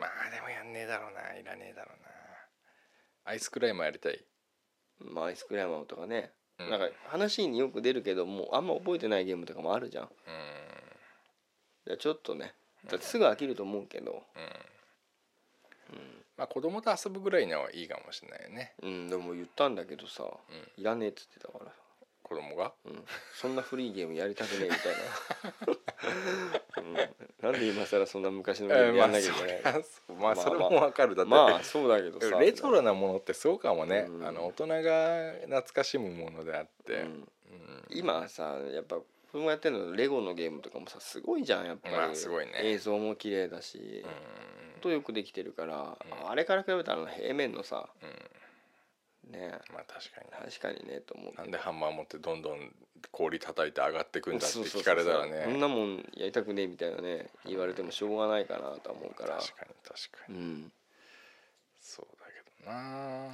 [0.00, 1.36] まあでもやんねえだろうな。
[1.36, 2.08] いらねえだろうな。
[3.24, 4.24] アイスクライムやりたい。
[5.00, 6.70] まあアイスクライマーとかね、うん。
[6.70, 10.04] なんか話によく出るけどもうあんま覚えてないゲームとかもあるじゃん。
[10.04, 10.10] うん。
[11.86, 12.54] じゃあちょっとね。
[12.88, 14.22] だってすぐ飽きると思うけど。
[16.36, 18.74] まあ子供と遊ぶぐらいのはいいかもしれないよね。
[18.82, 20.24] うんでも言ったんだけどさ、
[20.76, 21.72] いらねえっつってたから
[22.28, 22.72] 子供が？
[22.84, 23.04] うん、
[23.34, 24.92] そんな古いゲームやりたくねえみたい
[26.82, 27.10] な、
[27.42, 29.84] うん、なんで今更そんな昔のゲームやんなきゃいけない？
[30.20, 31.14] まあそれもわかる。
[31.14, 32.36] だって、まあそうだけどさ。
[32.40, 34.26] レトロなものってそうかもね、うん。
[34.26, 37.00] あの大人が懐かしむものであって、うん。
[37.00, 37.28] うん。
[37.90, 42.52] 今さやっぱ子供やってるのレゴのゲームとかもさすごいじゃんやっぱり、まあすごいね。
[42.64, 44.80] 映像も綺麗だし、うん。
[44.80, 46.28] とよくできてるから、うん。
[46.28, 48.08] あれから比べたら平面のさうん
[49.26, 49.58] ね。
[49.72, 50.50] まあ確かに。
[50.50, 51.34] 確かにねと思う。
[51.34, 52.72] なんでハンマー持ってどんどん
[53.10, 55.42] 氷叩いて上がってくんだって聞そうそうかれたらね。
[55.44, 59.36] こんなもんやりたくねえみたいなね言われてもしょうがないかなとは思うから。
[59.36, 60.38] 確かに確かに。
[60.38, 60.72] うん。
[61.80, 63.30] そうだけどな。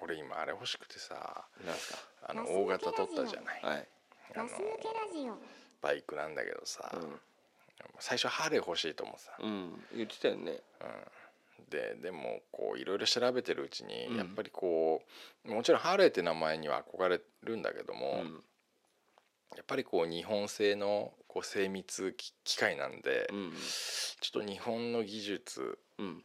[0.00, 1.98] 俺今あれ欲しくてさなんすか？
[2.28, 3.62] あの大型取ったじゃない。
[3.62, 3.88] はい。
[4.34, 5.36] ラジオ。
[5.80, 6.98] バイクなんだけどさ、う
[8.00, 10.50] 最初ハーレー欲しいと思ってうん、言ってたよね。
[10.52, 10.58] うん、
[11.70, 14.16] ででもこういろいろ調べてるうちに、うん。
[14.16, 15.02] やっぱりこ
[15.44, 18.42] うもちろんハーレーって名前には憧れるんだけども、うん。
[19.56, 23.52] やっぱりこう日本製のこう精密機機械なんで、うん。
[24.20, 26.24] ちょっと日本の技術うん。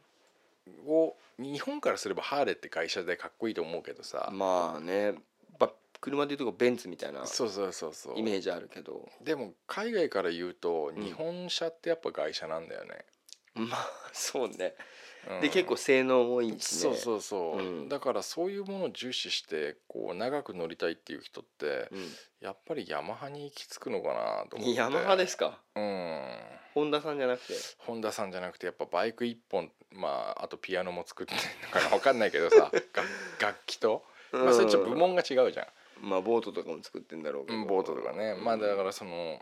[0.86, 5.14] を日本からすればハーレーって会社でかっこいいと思うけどさ、まあね
[5.58, 5.70] ば
[6.00, 8.18] 車でいうとこベンツみたいなそうそうそうそう。
[8.18, 9.06] イメージあるけど。
[9.22, 11.02] でも海外から言うとうん。
[11.02, 13.04] 日本車ってやっぱ外車なんだよね、
[13.54, 14.74] まあそうね
[15.28, 15.40] うん。
[15.40, 16.58] で結構性能もいいしね。
[16.60, 17.88] そうそうそう、うん。
[17.88, 21.88] だからそういうものを重視してこう長く乗りたいっていう人って
[22.40, 24.80] やっぱりヤマハに行き着くのかなとうん、思って。
[24.80, 25.58] ヤマハですか？
[25.74, 26.20] うん。
[26.74, 27.54] ホンダさんじゃなくて？
[27.78, 33.08] ホンダさんじゃなくてやっぱバイク一本まああとピアノも作ってんのかな分かんないけどさ 楽
[33.40, 35.66] 楽器と、まあ、それちょっと部門が違うじゃん、
[36.08, 39.40] まあボートとかも作ってんだろうけど、うんボートとかね、まあだからその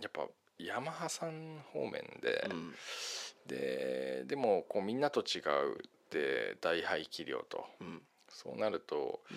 [0.00, 0.26] やっぱ
[0.58, 1.92] ヤマハさん方面
[2.22, 2.74] で、うん
[3.46, 5.80] ででもこうみんなと違うっ
[6.10, 7.66] て大排気量と。
[7.80, 8.02] うん。
[8.28, 9.36] そうなると,、うん。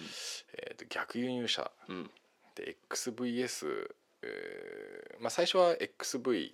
[0.53, 1.71] えーと逆輸入車。
[1.87, 2.09] うん。
[2.55, 3.91] で XVS、
[4.23, 6.53] えーまあ、最初は XV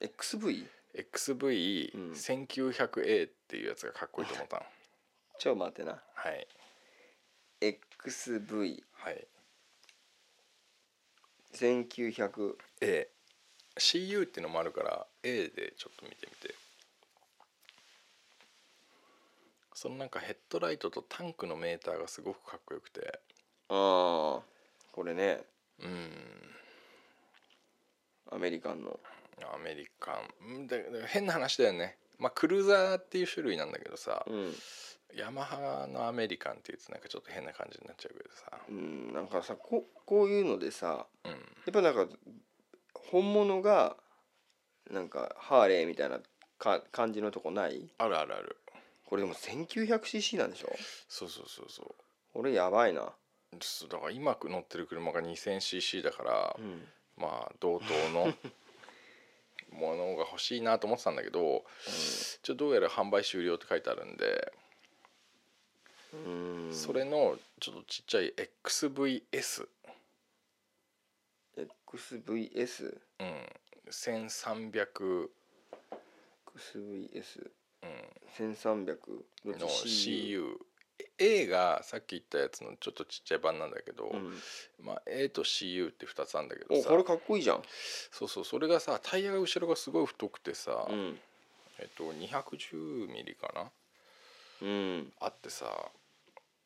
[0.00, 0.66] XV?
[0.94, 4.62] XV1900A っていうやつがかっこいいと思ったの。
[5.38, 6.02] ちょ待ってな。
[6.14, 6.46] はい。
[7.60, 9.26] XV1900 はい。
[12.80, 13.08] A
[13.78, 16.54] CU っていうのもあるから A でちょっと見てみて
[19.80, 23.20] そのなんかヘッドライトとタンクのメーターがすごくかっこよくて。
[23.68, 24.42] ああ
[24.90, 25.44] これね。
[25.80, 26.10] うん。
[28.32, 28.98] アメリカンの。
[29.54, 30.20] アメリカ
[30.52, 30.66] ン。
[30.66, 31.96] で変な話だよね。
[32.18, 34.52] まあクルーザーっていう種類なんだけどさ、うん、
[35.14, 38.58] ヤマハのアメリカンっていうとなんかちょっと変な感じになっちゃうけどさ。
[38.68, 41.30] うん、なんかさここういうのでさうん。
[41.30, 42.08] やっぱなんか
[43.12, 43.96] 本物が
[44.90, 46.18] なんかハーレーみたいな
[46.58, 47.88] か感じのとこない？
[47.98, 48.56] あるあるある
[49.08, 50.68] これでも 1900cc なんでしょ？
[51.08, 51.94] そうそうそうそう。
[52.34, 53.10] これやばいな。
[53.60, 56.86] そうだから今乗ってる車が 2000cc だから、うん。
[57.16, 58.34] まあ同等の
[59.72, 61.64] ものが欲しいなと思ってたんだけど、
[62.42, 64.52] ちょっとどうやら販売終了って書いてあるんで、
[66.12, 66.16] う
[66.68, 66.70] ん。
[66.74, 69.68] それのちょっとちっちゃい XVS、
[71.56, 73.48] XVS うん、
[73.88, 75.30] 1300、
[76.56, 77.52] XVS うん、
[78.38, 78.96] 1300
[79.44, 80.56] どっちの CU
[81.18, 84.32] A がさっき言ったやつのちょっとちっちゃい版なんだけど、うん、
[84.84, 86.88] まあ、A と CU って2つあるんだけどさ。
[86.88, 87.62] おこれかっこいいじゃん。
[88.10, 91.18] そうそうそれがさタイヤが後ろがすごい太くてさ、うん。
[91.78, 93.70] えっと210ミリかな？
[94.62, 95.12] うん。
[95.20, 95.66] あってさ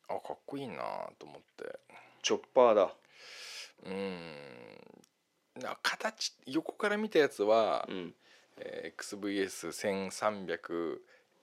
[0.07, 0.75] あかっこいいな
[1.19, 1.79] と思って。
[2.23, 2.93] チョッパーだ。
[3.85, 5.61] うーん。
[5.61, 8.15] な形横から見たやつは、うん
[8.57, 9.49] えー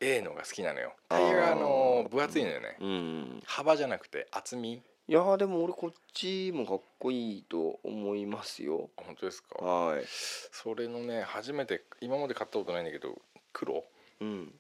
[0.01, 0.95] XVS1300A のが好きなのよ。
[1.09, 3.43] タイヤがあの分厚いのよね、うん。
[3.45, 4.83] 幅じゃなくて厚み。
[5.09, 8.91] いやーでも俺こっちもかっこいいと思いますよ。
[8.97, 9.63] あ本当ですか？
[9.65, 10.05] はい。
[10.07, 13.21] それのね初めて今まで買ったことないんだけど
[13.53, 13.85] 黒。
[14.21, 14.55] うん。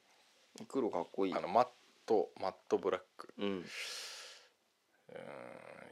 [0.68, 1.34] 黒かっこいい。
[1.34, 1.68] あのマッ
[2.04, 3.32] トマットブラック。
[3.38, 3.48] うん。
[3.48, 3.58] うー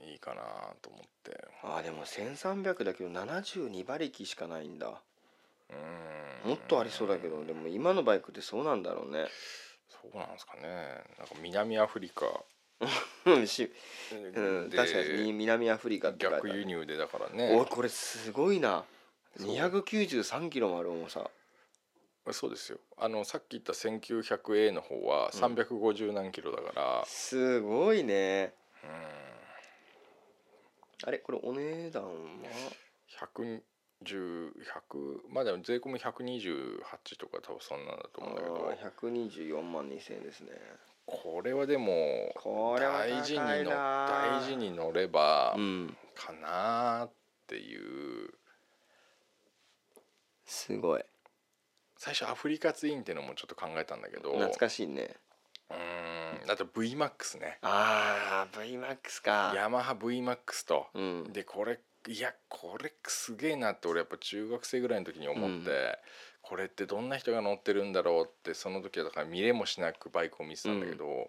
[0.06, 0.42] んいいかな
[0.82, 1.38] と思って。
[1.62, 5.00] あーでも1300だけど72馬力しかないんだ
[6.44, 9.26] もっとありそうだけどでも今のバイクってそうなんだろうね。
[9.88, 10.62] そうなんですかね。
[11.18, 12.26] なんか南アフリカ。
[13.26, 13.72] うんし
[14.12, 18.84] うんで確かに南アフリカって逆輸入でだからおいねこれすごいな。
[19.36, 19.48] そう。
[19.48, 21.28] 293キロもある重さ。
[22.32, 22.78] そうですよ。
[22.96, 28.52] あのさっき言った 1900A の方は350何キロだから、すごいね。
[28.84, 28.90] うん、
[31.04, 32.10] あれこれお値段は
[33.34, 33.62] ？110
[34.04, 36.80] 100まあでも税込み128
[37.18, 38.54] とか多分そんなんだと思うんだけど。
[38.70, 40.50] あー124万2000円ですね。
[41.06, 42.34] これはでも
[42.78, 44.40] 大事にのな。
[44.40, 45.96] 大事に乗ればうん。
[46.14, 47.10] かなっ
[47.46, 47.76] てい
[48.26, 48.30] う。
[50.44, 51.04] すごい。
[51.96, 54.32] 最初アフリカツインっていうのもちょっと考えたんだけど。
[54.32, 55.16] 懐かしいね。
[55.70, 56.50] うーん。
[56.50, 57.58] あと VMAX ね。
[57.62, 59.52] ああ VMAX か。
[59.56, 60.86] ヤマハ VMAX と。
[60.94, 61.32] うん。
[61.32, 65.94] でこれいやこれすげえなって俺やっぱ中学生ぐらいの時に思って、うん。
[66.40, 71.28] これってどんな人が乗ってるんだろうってその時はだから見れもしなくバイクを見てたんだけど、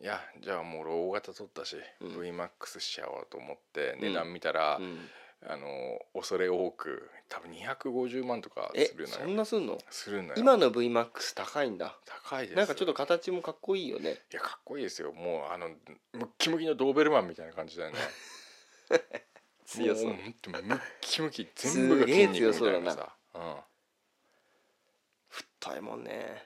[0.00, 2.08] いやじゃあもう俺大型取ったし、うん。
[2.16, 5.06] VMAX しちゃおうと思ってん値段見たら、うん。
[5.46, 5.66] あの
[6.14, 9.78] 恐れ多く多分250万とかえするのそんよなすんの？
[9.90, 10.34] するのよ。
[10.38, 11.94] 今の VMAX 高いんだ。
[12.06, 12.56] 高いです。
[12.56, 14.18] なんかちょっと形もかっこいいよね。
[14.32, 15.12] いやかっこいいですよ。
[15.12, 15.74] もうあのム
[16.24, 17.98] ッキムキのドーベルマンみたいな感じだよね
[19.70, 20.06] 強そう。
[20.08, 23.64] もほんとムッキムキ全部が筋肉みたいなすげえ強そうださうん、いや
[25.28, 26.44] 太いもんね。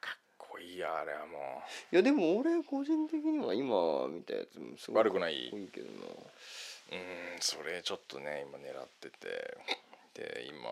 [0.00, 5.34] かっこいいやあれはもいやでも俺個人的には今見たやつもすごい悪くない？
[5.34, 6.06] いいけどな。
[6.06, 9.56] ううんそれちょっとね今狙ってて。
[10.14, 10.70] で今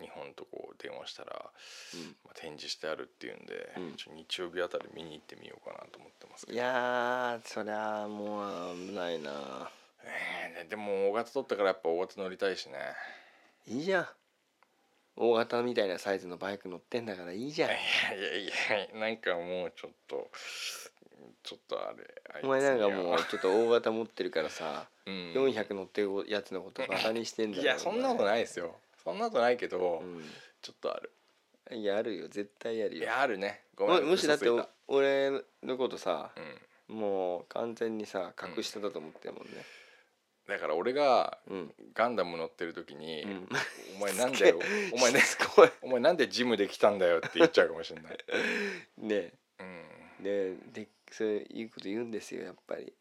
[0.00, 1.50] 日本とこう電話したら、
[1.94, 2.14] うん。
[2.24, 3.96] まあ、展示してあるっていうんで、うん。
[3.96, 9.68] ちょ日曜日あたり見に行ってみようかなと思ってますけいどやーそりゃもう危ないな
[10.04, 12.78] えでも大型取ったからやっぱ大型乗りたいしね。
[13.66, 14.06] いいじゃん。
[15.16, 17.70] 大型みたいなサイズのバイク乗ってんだからいいじゃん。
[17.70, 18.46] いやいやい
[18.94, 20.30] やなんかもうちょっと
[21.42, 25.14] ちょっとあれお前なんかもうちょっと大型持ってるからさ、うん。
[25.34, 27.62] 400乗ってるやつのことバカにしてんだよ。
[27.62, 28.76] いやそんなことい、ないですよ。
[29.02, 30.22] そんなことないけど、う
[30.62, 31.10] ちょっとある。
[31.74, 32.28] ん、いやあるよ。
[32.28, 33.02] 絶対あるよ。
[33.02, 33.62] いやあるね。
[33.74, 34.04] ごめん。
[34.04, 34.46] ももしだって
[34.86, 35.30] 俺
[35.62, 36.40] のことさう
[36.94, 36.96] ん。
[36.98, 39.50] もう完全にさ隠してたと思ってるもんね
[40.48, 41.74] だから俺がうん。
[41.94, 43.48] ガンダム乗ってる時に、うん。
[43.98, 44.54] お前なんで
[44.92, 45.70] お前ねすごい。
[45.82, 48.18] お前なんでジムで来たんだよって言っちゃうかもしれない。
[48.96, 49.32] ね。
[49.58, 50.22] うん。
[50.22, 52.92] ででそういうこと言うんですよやっぱり。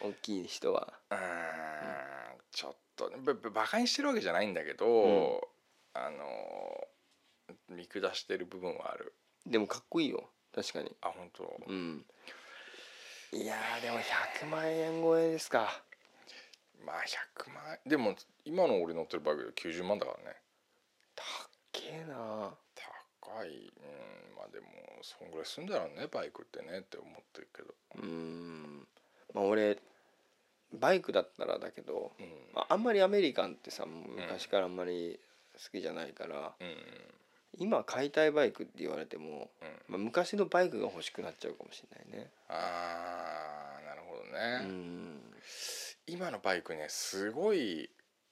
[0.00, 0.92] 大きい人は。
[1.10, 2.38] うーん。
[2.50, 5.48] ちょっとねばばバカにしてるわけじゃないんだけど、
[5.94, 6.88] あの
[7.68, 9.14] 見下してる部分はある。
[9.46, 10.28] でもかっこいいよ。
[10.52, 10.96] 確かに。
[11.00, 11.60] あ本当。
[11.66, 12.04] うん。
[13.30, 15.82] いやーでも100万円超えですか
[16.84, 16.96] まあ
[17.36, 18.14] 100万円でも
[18.44, 20.36] 今の俺乗ってるバイクで90万だからね。
[21.14, 21.26] たっ
[21.72, 22.54] けえな
[23.22, 23.48] 高い。
[23.48, 24.66] うんまあでも
[25.02, 27.74] そんぐらいすんだろうねバイクってねって思ってるけど。
[27.96, 28.86] うーん
[29.34, 29.78] まあ俺
[30.72, 32.26] バイクだったらだけど、うん。
[32.54, 35.18] まあ、あんまりアメリカンってさ昔からあんまり
[35.54, 36.76] 好きじゃないから、うん
[37.60, 39.68] 今買いたいバイクって言われても、うん。
[39.88, 44.68] まあ、昔のバイクが欲しくなっちゃうかもしれないねああなるほどうね。
[44.70, 45.20] ん
[46.08, 47.90] 今のバイクねすごい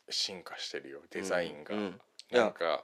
[0.08, 1.80] 進化してるよデザインが、うん。
[1.80, 2.00] うん
[2.32, 2.82] なんか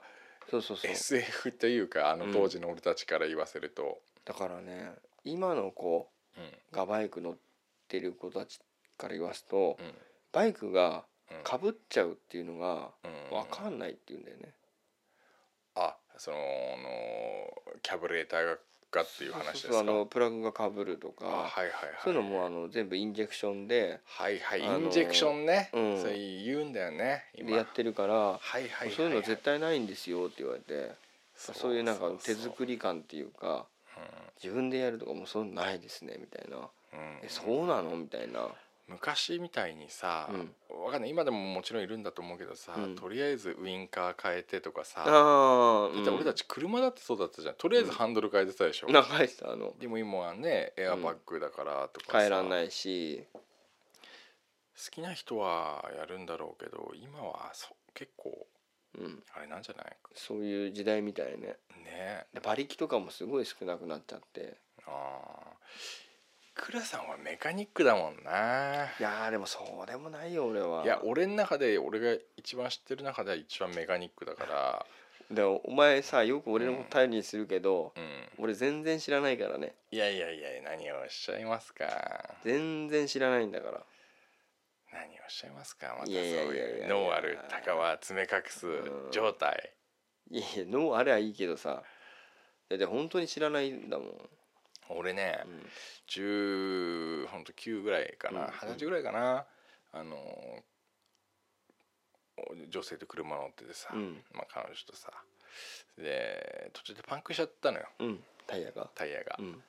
[0.50, 0.90] そうそうそう。
[0.92, 4.92] SF というかあの当時の俺たちから言わせると、だからね
[5.24, 6.76] 今の子うん。
[6.76, 7.36] がバイク乗っ
[7.88, 8.60] てる子たち
[8.96, 9.94] から言わすと、うん。
[10.32, 11.42] バイクがうん。
[11.42, 13.36] かぶっちゃうっていうのがうん。
[13.36, 14.54] 分かんないって言うんだよね。
[15.74, 16.36] あその
[17.82, 18.58] キャブレーターが
[18.92, 19.80] がっていう話ですか？
[19.80, 21.70] あのプラグがかぶるとあかはいはいはい。
[22.04, 26.00] そういうのもあの全部インジェクションではいはい、インジェクションね、うん。
[26.00, 27.50] それ言うんだよね今。
[27.50, 30.92] でやってるからはいはいはい、そういうの絶対ないんですよって言われて。
[31.34, 33.66] そそういうなんか手り、作り感っていうか
[34.40, 36.58] 自分でやるとかもうそういうのないですねみたいな。
[36.58, 36.66] うんうん。
[37.22, 37.96] えそうなの？
[37.96, 38.46] みたいな
[38.92, 40.84] 昔みたいにさ、うん。
[40.84, 41.10] わかんない。
[41.10, 42.94] 今でももちろんいるんだと思うけどさ、うん。
[42.96, 47.54] とりあえずウインカー変えてとかさ、ああだって俺たち車だってそうだったじゃん。
[47.56, 49.74] とりあえずハンドル変えてたでしょ、長いさあの。
[49.78, 53.24] でも今はねエアバッグだからとかさ、変えらんないし。
[54.74, 58.46] 好きな人はやるんだろうけど今はそ結構
[58.98, 59.22] うん。
[59.34, 59.96] あれなんじゃない？
[60.14, 61.56] そういう時代みたいね。
[61.84, 62.26] ね。
[62.32, 64.56] で馬力とかもすごい少なくなっちゃって。
[64.86, 65.56] ああ
[66.54, 68.86] 倉さんはメカニックだもんな。
[68.98, 70.84] いやーでもそうでもないよ俺は。
[70.84, 74.86] いや俺の中で俺が一番知ってる中では一番メカニックだから。
[75.30, 78.28] でもお前さよく俺のこと頼りにするけど、うん。
[78.44, 79.74] 俺全然知らないからね。
[79.90, 81.86] いやいやいや何をおっしゃいますか。
[82.44, 83.80] 全然知らないんだから。
[84.92, 85.96] 何をおっしゃいますか。
[85.98, 86.64] またそういやいやいやいや。
[86.64, 89.10] いう脳ある鷹は爪隠すうん。
[89.10, 89.72] 状態。
[90.30, 91.82] いやいや脳あれはいいけどさ。
[92.68, 94.08] だって本当に知らないんだもん、
[94.96, 95.66] 俺ねうん
[96.08, 99.44] 10ほんと9ぐらいかうんな二十歳ぐらいかな
[99.92, 100.16] あの
[102.68, 104.22] 女性と車乗っててさ、うん。
[104.34, 105.10] まあ、彼女とさ
[105.98, 107.86] で途中でパンクしちゃったのよ。
[108.00, 108.20] うん。
[108.46, 108.90] タイヤが？
[108.94, 109.36] タイヤが。
[109.38, 109.62] うん。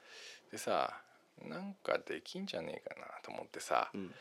[0.52, 0.94] でさ
[1.42, 4.14] なんかできんじゃねえかなと思ってさ、うん。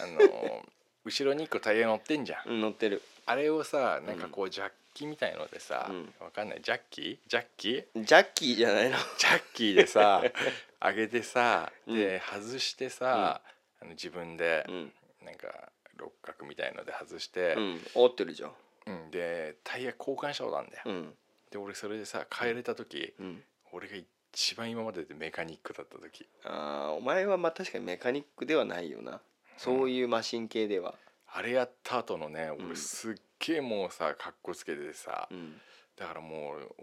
[0.00, 0.64] あの
[1.04, 3.02] 後ろに1個タイヤ乗ってんじゃん、うん乗ってる。
[3.26, 6.14] あれをさなんかこうジャッキみたいのでさ、うん。
[6.20, 6.60] わかんない？
[6.62, 7.18] ジャッキ？
[7.26, 7.84] ジャッキ？
[7.94, 8.96] ジャッキーじゃないの？
[9.18, 10.22] ジャッキーでさ
[10.82, 11.96] 上げてさうん。
[11.96, 13.40] で外してさ、
[13.80, 14.92] あの自分でうん。
[15.22, 17.80] なんか六角みたいので外してう、ん。
[17.94, 18.52] 合ってるじゃん。
[18.86, 19.10] うん。
[19.10, 21.14] でタイヤ交換したことあるんだよ、うん。
[21.50, 23.42] で俺それでさ帰れた時、うん。
[23.72, 23.96] 俺が
[24.32, 26.26] 一番今まででメカニックだった時。
[26.44, 29.20] あーお前はまあ確かにメカニックではないよな。
[29.56, 30.94] そういうマシン系では。
[31.32, 35.60] あれやった後のねうん俺すっげえもうさかっこつけてさ、うん。
[35.96, 36.74] だからもう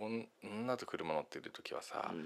[0.43, 2.25] 女と車乗ってる時はさ、うん。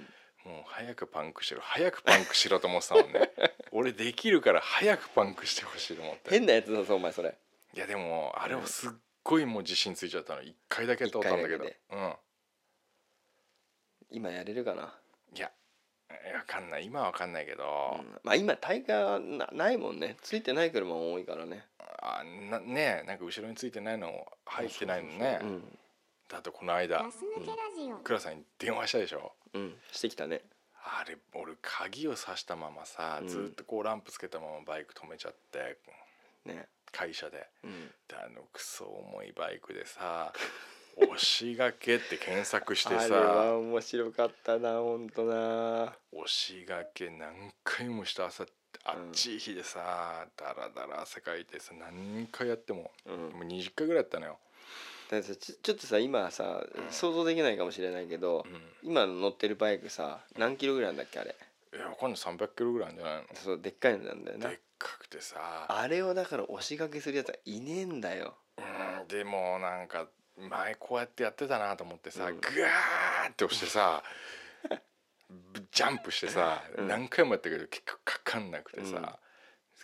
[0.51, 3.31] もう早くパンクしろ早くパンクしろと思ってたもんね。
[3.71, 6.31] 俺できるから早くパンクしてほしいと思って。
[6.31, 7.37] 変なやつだぞお前それ。
[7.73, 8.91] いやでもあれをすっ
[9.23, 10.41] ごいもう自信ついちゃったの。
[10.41, 11.65] 1回だけ通ったんだけど。
[11.91, 12.15] うん。
[14.09, 14.93] 今やれるかな、
[15.33, 15.51] いや
[16.35, 16.85] わかんない。
[16.85, 18.19] 今はわかんないけど、うん。
[18.23, 20.17] まあ今大会はなないもんね。
[20.21, 21.65] ついてない車も多いからね。
[22.01, 23.07] あなねえ。
[23.07, 25.39] なんか後ろについてないの入ってないのね。
[25.41, 25.77] うん。
[26.29, 27.03] だってこの間。
[27.03, 27.97] ガス抜けラジオ。
[27.97, 29.33] 倉さんに電話したでしょ。
[29.53, 29.75] うん。
[29.91, 30.41] してきたね。
[30.83, 33.27] あれ俺鍵を挿したままさうん。
[33.27, 35.77] ずっとこうランプつけたままバイク止めちゃって。
[36.45, 36.67] ね。
[36.91, 37.47] 会社で。
[37.63, 37.87] うん。
[38.07, 40.33] であのクソ重いバイクでさ
[40.97, 45.95] 「押しがけ」って検索してあれはさ面白かったなほんとな。
[46.11, 48.45] 押しがけ何回もした朝
[48.83, 53.15] あっちい日でさダラダラ汗かいてさ何回やってもうん。
[53.15, 54.39] もう20回ぐらいやったのよ。
[55.09, 58.61] だちょちょっとさ今さ想像できないかもしれないけど、うん。
[58.81, 61.35] 今乗ってるバイクさ何キロぐらいなんだっけあれ？
[61.73, 62.19] いやわかんない。
[62.19, 63.27] 300キロぐらいじゃないの？
[63.35, 64.49] そうでっかいのなんだよな。
[64.49, 65.65] でっかくてさ。
[65.67, 68.37] あれをだから押しがけするやつはいねえんだよ。
[68.57, 68.61] う
[69.03, 70.07] んでもなんか
[70.49, 72.39] 前こうやってやってたなと思ってさ、うん。
[72.41, 74.03] グワーって押してさ
[75.29, 76.87] ぶ ジャンプしてさ、うん。
[76.87, 79.05] 何回もやったけど結局かかんなくてさ、うん。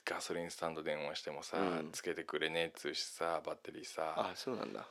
[0.05, 1.91] ガソリンスタンド電話してもさ、うん。
[1.91, 4.87] つけてくれねえっつうしさバッテリーさあそうなんだ。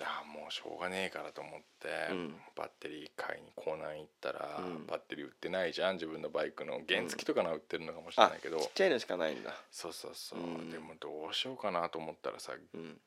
[0.00, 2.40] あもうしょうがねえからと思って、うん。
[2.54, 4.86] バッテリー買いにコーナー行ったら、うん。
[4.86, 6.82] バッテリー売ってないじゃん自分のバイクの。
[6.88, 9.54] 原付とかな売ってるのかもしれあないけど、ちっちゃいのしかないんだ。
[9.70, 10.70] そうそうそう、うん。
[10.70, 13.00] でもどうしようかなと思ったらさうん。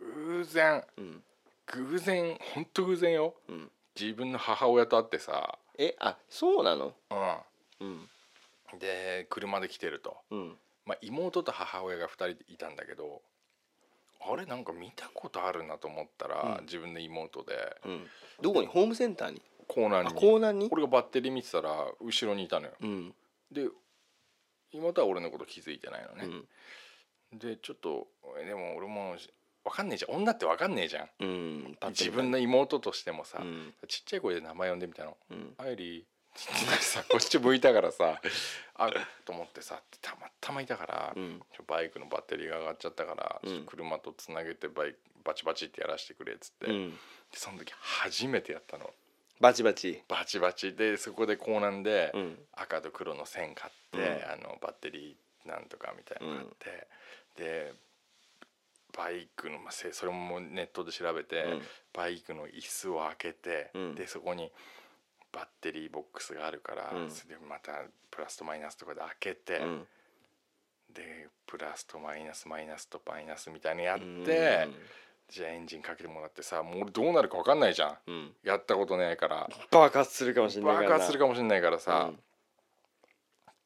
[0.00, 1.24] 偶然うん
[1.72, 3.34] 偶然ほんと偶然よ。
[3.48, 3.70] うん。
[3.98, 6.94] 自分の母親と会ってさ、えあそうなの？
[7.10, 7.14] う
[7.80, 8.08] うん。
[8.76, 10.56] ん、で車で来てると、うん。
[10.86, 13.22] まあ、妹と母親が2人いたんだけど
[14.20, 16.64] あれなんか見たことあるなと思ったら、うん。
[16.64, 17.54] 自分の妹で。
[17.84, 18.06] うん。
[18.40, 18.66] どこに？
[18.66, 19.42] ホームセンターに？
[19.60, 20.14] あコーナーに。
[20.14, 21.70] コーナーに俺がバッテリー見てたら
[22.00, 22.72] 後ろにいたのよ。
[22.80, 23.14] うん。
[23.50, 23.68] で
[24.72, 26.24] 妹は俺のこと気づいてないのうね、
[27.34, 27.38] ん。
[27.38, 28.06] でちょっと
[28.40, 29.16] えでも俺も
[29.64, 30.16] 分かんねえじゃん。
[30.16, 31.08] 女って分かんねえじゃん。
[31.20, 33.74] うん自分の妹としてもさ、うん。
[33.88, 35.16] ちっちゃい声で名前呼んでみたの。
[35.30, 38.20] うん「アイリー」ってさこっち向いたからさ
[38.74, 38.90] あ
[39.24, 41.42] と思ってさたまたまいたから、うん。
[41.66, 46.98] バイクのバッテリーが上がっちゃったから、車とつなげてバイクバチバチってやらせてくれっつって、でうん。
[47.32, 48.90] その時初めてやったの。
[49.40, 50.02] バチバチ。
[50.08, 50.74] バチバチ。
[50.74, 52.38] でそこでコーナーで、うん。
[52.52, 54.32] 赤と黒の線買って、うん。
[54.32, 56.88] あのバッテリーなんとかみたいなの買って、
[57.36, 57.72] で
[58.96, 61.62] バイクの、まそれもネットで調べて、うん。
[61.92, 63.94] バイクの椅子を開けて、うん。
[63.94, 64.50] でそこに
[65.32, 67.10] バッテリーボックスがあるから、うん。
[67.10, 67.72] それでまた
[68.10, 69.86] プラスとマイナスとかで開けて、うん。
[70.92, 74.26] でプラスとマイナスマイナスとマイナスみたいにやって、うん。
[75.28, 77.98] じゃあエンジンかけてもらってさもう俺どうなるか分かんないじゃん。
[78.06, 78.32] うん。
[78.44, 79.48] やったことないから。
[79.70, 80.88] 爆発するかもしれないから。
[80.88, 82.18] 爆発するかもしれないからさ、うん。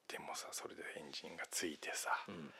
[0.06, 2.50] でもさそれでエンジンがついてさ、うん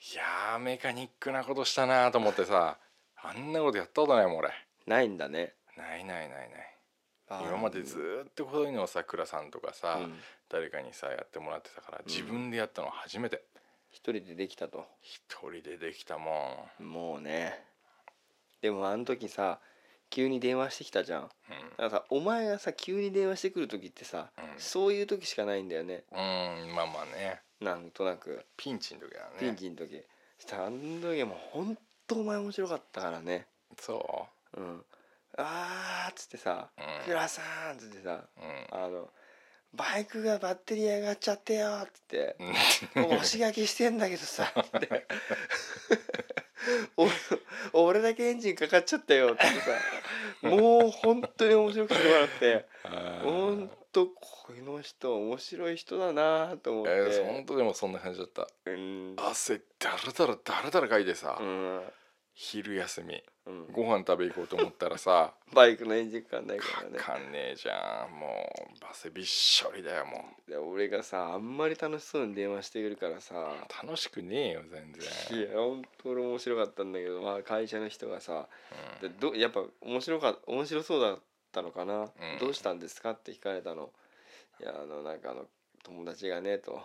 [0.00, 2.78] いやーメカニックなことしたなと思ってさ
[3.22, 4.50] あんなことやったことないもん俺。
[4.86, 5.52] ないんだね。
[5.76, 6.48] ないないないない。
[7.46, 10.14] 今までずーっとこういうのをさ倉さんとかさ、うん。
[10.48, 13.42] 誰かにさやってもらってたから自分でやったの初めて、
[13.90, 14.86] 一人でできたと。
[15.02, 17.62] 一人でできたもん、もうね。
[18.62, 19.60] でもあの時さ
[20.08, 21.22] 急に電話してきたじゃん。
[21.22, 24.44] だからさお前がさ急に電話してくる時ってさ、うん。
[24.56, 26.04] そういう時しかないんだよね。
[26.10, 28.44] うん、うん、まあまあねなんとなく。
[28.56, 29.26] ピンチの時だね。
[29.38, 30.02] ピンチの時、
[30.38, 33.46] そしたらあの時はもうほんとお前面白かったからね。
[33.78, 34.60] そう。
[34.60, 34.84] ん。
[35.36, 36.70] あーっつってさ。
[36.76, 37.42] うん「倉さ
[37.72, 38.24] ん」っつってさ。
[38.36, 38.84] ううん。
[38.84, 39.10] あの
[39.74, 42.36] 「バイクがバッテリー上がっちゃってよ」っつって。
[42.96, 43.04] うん。
[43.04, 45.06] 押し書きしてんだけどさって。
[47.72, 49.52] お俺だけエンジンかかっちゃったよってさ。
[50.42, 52.68] もう本当に面白くてもらって。
[53.22, 58.46] 本当この人面白い人だなと思って、えー、本当でもそんな感じだった。
[58.66, 59.16] うん。
[59.16, 61.80] 汗だらだらだらだらかいてさ、うん
[62.42, 63.22] 昼休み。
[63.46, 63.66] うん。
[63.70, 65.34] ご飯食べ行こうと思ったらさ。
[65.52, 66.98] バイクのエンジンかかんないかからね。
[66.98, 68.18] かんねえじゃん。
[68.18, 73.34] もう汗びっしょりだよもで俺がさあんまり楽しそうに電話してくるからさ。
[73.34, 75.38] う楽しくねえよ全然。
[75.38, 78.48] いや本当俺面白かったんだけど、まあ、会社の人がさ
[79.02, 81.22] でどやっぱ面白か面白そうだった
[81.62, 82.08] のかな、うん。
[82.40, 83.10] どうしたんですか？
[83.10, 83.90] って聞かれたの。
[84.60, 85.46] いやあのなんかあの
[85.82, 86.72] 友達がねと。
[86.72, 86.80] うん。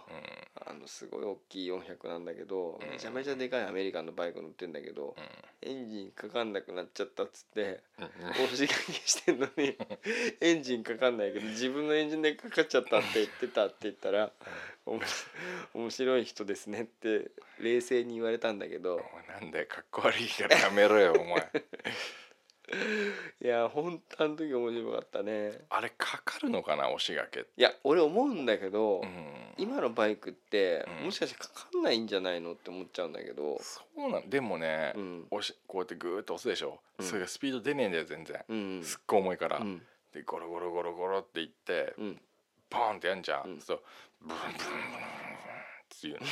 [0.67, 2.89] あのすごい大きい400なんだけどうん。
[2.89, 5.15] めちゃめちゃでかいアメリカンのバイク乗ってんだけど
[5.61, 8.29] エンジンかかんなくなっちゃったっつってうん。
[8.31, 9.77] 押し書きしてんのに
[10.41, 14.31] エンジンかかんないけど自分のエンジンでかかっちゃったって言ってたって言ったら
[14.87, 15.25] 「おもし
[15.73, 19.03] 面白い人ですね」って冷静に言われたんだけど。
[19.27, 21.51] なんだよかっこ悪いからやめろよお前
[23.41, 25.65] いや本当あの時面白かったね。
[25.69, 29.53] あれかかるのかな押しがけいや俺思うんだけど、うん。
[29.57, 31.05] 今のバイクって、うん。
[31.05, 33.59] もしかしてかかんないんじゃないのって思っちゃうんだけど。
[33.61, 35.27] そうなんでもね、うん。
[35.31, 37.05] 押しこうやってグーッと押すでしょ、うん。
[37.05, 39.85] それがスピード出ねえんだよ全然、うんすっごい重いから、うん。
[40.13, 42.21] でゴロゴロゴロゴロっていって、うん。
[42.69, 43.61] ポーンってやんじゃん、うん。
[43.61, 43.81] そう。
[44.21, 46.27] ブンブンブンブンっていうの。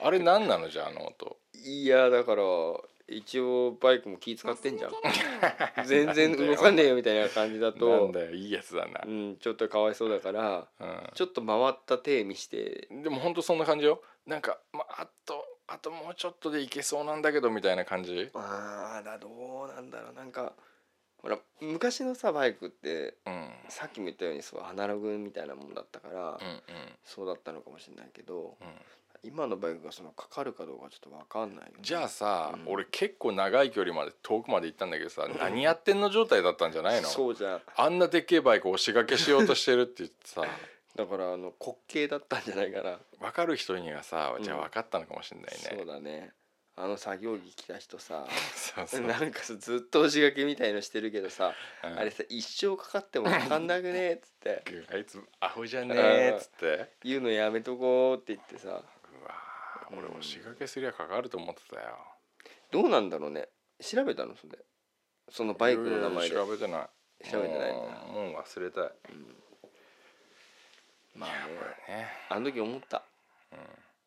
[0.00, 1.38] あれ何なのじゃああの音。
[1.54, 2.42] いやだから
[3.08, 4.90] 一応バイクも気使ってんじゃん。
[5.86, 9.02] 全然動かねえよみたいな感じだなんとだよいいやつだな。
[9.06, 11.10] う、んちょっとかわいそうだからうん。
[11.14, 12.88] ちょっと回った手見して。
[12.90, 14.02] でもほんとそんな感じよ。
[14.26, 18.30] なんか、まあ、あとあともうちょっとでいけそうなんだけどみたいな感じ？
[18.34, 20.14] ああだどうなんだろう。
[20.14, 20.54] なんか
[21.18, 23.32] ほら昔のさバイクってうん。
[23.32, 26.38] うんさっきも言ったようにそうアナログみたいなもんだったから、うん
[27.04, 28.66] そうだったのかもしれないけどうん
[29.26, 32.72] 今のバイクがそのかかるかどうかちょっと分かんないよね、じゃあさ、うん。
[32.72, 37.08] 俺結構長い距離まで遠くまで行ったんだけどさ、何やってんの状態だったんじゃないの？
[37.08, 37.60] そうじゃん。
[37.76, 40.44] あんなでっけえバイク押しがけしようとしてるって言ってさ。
[40.96, 46.32] だからあの滑稽だったんじゃないかな、分かる人にはさじゃあうん分かったのかもしれないね、そうだね。
[46.78, 49.00] あの作業着着た人さそうそう。
[49.06, 51.98] なんかさずっと押しがけみたいのしてるけどさ、うん。
[51.98, 54.62] あれさ一生かかっても分かんなくねっつって。
[54.92, 56.90] あいつアホじゃねえっつって。
[57.02, 58.82] 言うのやめとこうって言ってさ
[59.92, 61.98] 俺押しがけすりゃかかると思ってたよ。
[62.70, 63.48] どうなんだろうね。
[63.80, 64.58] 調べたのそれ。
[65.28, 66.34] そのバイクの名前で。
[66.34, 66.88] 調べてな
[67.24, 67.30] い。
[67.30, 68.90] 調べてないもうもう忘れたい。
[71.14, 71.30] まあ
[71.88, 71.96] ね。
[71.96, 72.08] ね。
[72.28, 73.02] あの時思った、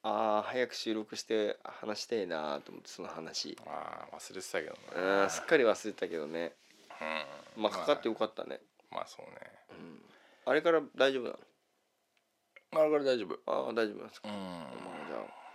[0.03, 3.57] ああ早く収録して話してえなと思ってその話。
[3.65, 4.79] ああ忘れてたけどね。
[4.95, 6.53] うんすっかり忘れてたけどね。
[7.57, 7.63] うん。
[7.63, 8.61] まあかかってよかったね、
[8.91, 9.35] まあそうね。
[9.71, 10.01] うん、
[10.45, 11.35] あれから大丈夫な
[12.79, 13.29] あれから大丈夫。
[13.29, 14.35] のああ大丈夫なんですか、うん。
[14.35, 15.48] まあじゃあ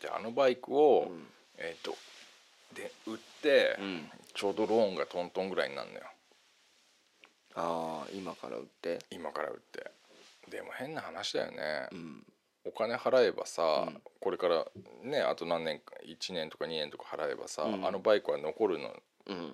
[0.00, 1.26] じゃああのバイクを、うん。
[1.58, 1.96] えっ、と
[2.74, 4.10] で売って、うん。
[4.34, 6.04] ちょうどローンがトントンぐらいになるのよ。
[7.56, 8.98] ああ今から売って？
[9.10, 9.90] 今から売って。
[10.50, 12.22] でも変な話だよね、うん。
[12.64, 14.00] お金払えばさ、うん。
[14.20, 14.64] これから
[15.02, 17.84] ねあと何年か1年とか2年とか払えばさ、うん。
[17.86, 18.94] あのバイクは残るの。
[19.26, 19.52] うん。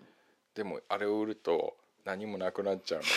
[0.55, 1.75] でもあれを売ると
[2.05, 3.07] 何もなくなっちゃうの。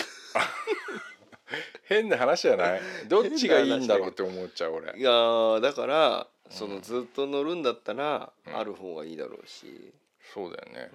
[1.84, 2.82] 変な話じゃない？
[3.08, 4.98] どっちがいいんだろうって思っちゃう俺。
[4.98, 8.58] いやーだからそのずっと乗るんだったら、うん。
[8.58, 9.94] ある方がいいだろうし、
[10.34, 10.92] そうだよね。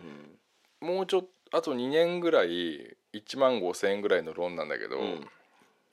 [0.82, 0.94] う、ん。
[0.94, 5.28] もうちょっとあと2年ぐらい1万5,000円ぐらいのローンなんだけど、うん。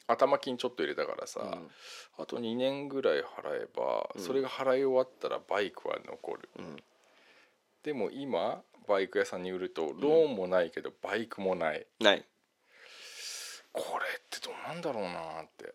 [0.07, 1.69] 頭金ちょっと入れたからさ、うん。
[2.17, 3.23] あと2年ぐらい払
[3.63, 4.21] えば、うん。
[4.21, 6.49] それが払い終わったらバイクは残る。
[6.57, 6.83] うん。
[7.83, 12.25] でも今バイク屋さんに売るとローンもないけどバイクもない、ない、
[13.71, 15.73] これってどうなんだろうなって、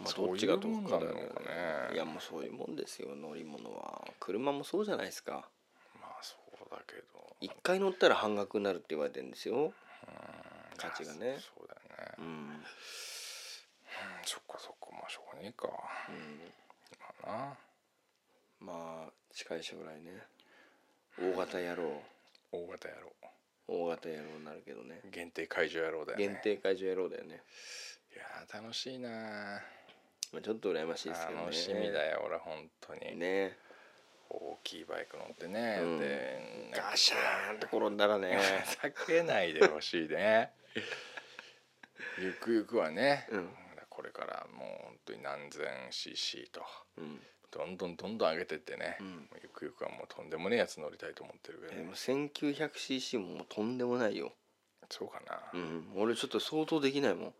[0.00, 1.28] まあ、どっちがどうかだよね。
[1.92, 4.08] いやもうそういうもんですよ乗り物は。
[4.18, 5.48] 車もそうじゃないですか。
[6.00, 7.36] まあそうだけど。
[7.40, 9.54] 一回乗ったら半額になるって言われてるんですよ。
[9.56, 9.72] うん。
[10.76, 11.38] 価値がね。
[11.38, 12.64] そうだよね、ううんん、
[14.24, 14.88] そっかそっか。
[14.92, 15.68] まあしょうがねえか。
[17.22, 17.56] まあな。
[18.60, 20.22] まあ近い将来ね。
[21.18, 22.02] 大型野郎。
[22.52, 23.12] 大型野郎。
[23.68, 25.00] 大型野郎になるけどね。
[25.12, 26.26] 限定解除野郎だよね。
[26.26, 27.42] 限定解除野郎だよね、
[28.14, 29.62] いやー楽しいな
[30.32, 31.44] まあ、ちょっと羨ましいですけどね。
[31.46, 33.56] 楽しみだよ俺本当に、ね。
[34.28, 35.98] 大きいバイク乗ってね、うん。
[35.98, 38.38] でガシャーンって転んだらね。
[38.80, 40.52] 避けないでほしいね。
[42.18, 43.48] ゆくゆくはね、うん。
[43.88, 46.62] これからもう本当に何千 cc と
[46.96, 47.20] うん。
[47.50, 49.28] どんどんどんどん上げてってね、うん。
[49.42, 54.32] ゆくゆくはもうとんでもねえやつ乗りたいと思ってるけど、でも 1900cc ももうとんでもないよ。
[54.88, 55.92] そうかな、うん。
[55.96, 57.34] 俺ちょっと相当できないもん。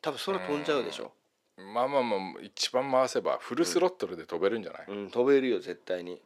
[0.00, 1.12] 多分空飛んじゃうでしょ
[1.56, 6.20] まあまあまあ一番回せばフルスロットルで飛べるんじゃない、うん飛べるよ絶対に。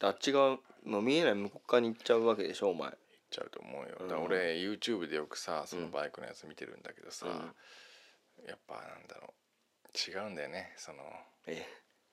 [0.00, 2.88] あっち側もう見えない向こう側に行っちゃうわけでしょお前。
[2.88, 2.96] 行っ
[3.30, 4.08] ちゃうと思うよ、うん。
[4.08, 8.48] だ俺 YouTube でよくさそのバイクのやつ見てるんだけどさ、うん。
[8.48, 10.72] やっぱなんだろう違うんだよね。
[10.76, 10.98] その
[11.46, 11.66] え。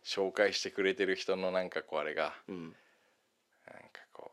[0.03, 2.33] 紹介してくれてる人のなんかこうあれが。
[2.49, 2.63] うん。
[2.63, 4.29] なんかこ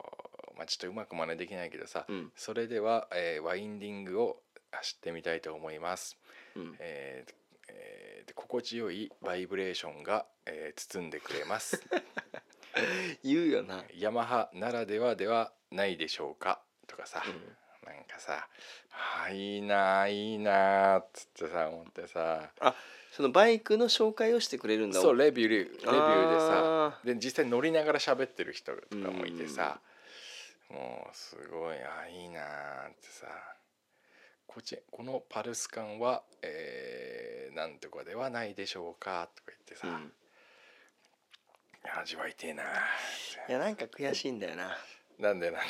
[0.53, 2.31] うまあちょっとうまく真似できないけどさ、うん。
[2.35, 4.41] それでは、えーワインディングを
[4.71, 6.17] 走ってみたいと思います、
[6.55, 6.75] うん。
[6.79, 7.33] えー
[7.73, 11.81] えーで心地よいバイブレーションが、えー包んでくれます。
[13.23, 13.83] 言うよな。
[13.95, 16.61] ヤマハならではではないでしょうか。
[16.87, 17.23] とかさ、
[17.85, 18.47] なんかさ
[19.25, 22.51] 「あーいいなあいいなあ」っつってさ思ってさ。
[22.59, 22.75] あ
[23.11, 24.99] そのバイクの紹介をしてくれるんだ。
[24.99, 26.85] そうレビューレビューでさ。
[26.87, 29.79] あで実際乗りながら喋ってる人とかもいてさ。
[30.69, 33.27] もうすごいあいいなーってさ
[34.53, 40.11] こっちこのパルス感は、えー、なんとかではないでしょうかとか言ってさ、うん。
[41.99, 42.61] 味わいてえな。
[43.49, 44.77] いやなんか悔しいんだよな。
[45.17, 45.65] てなんでなんで？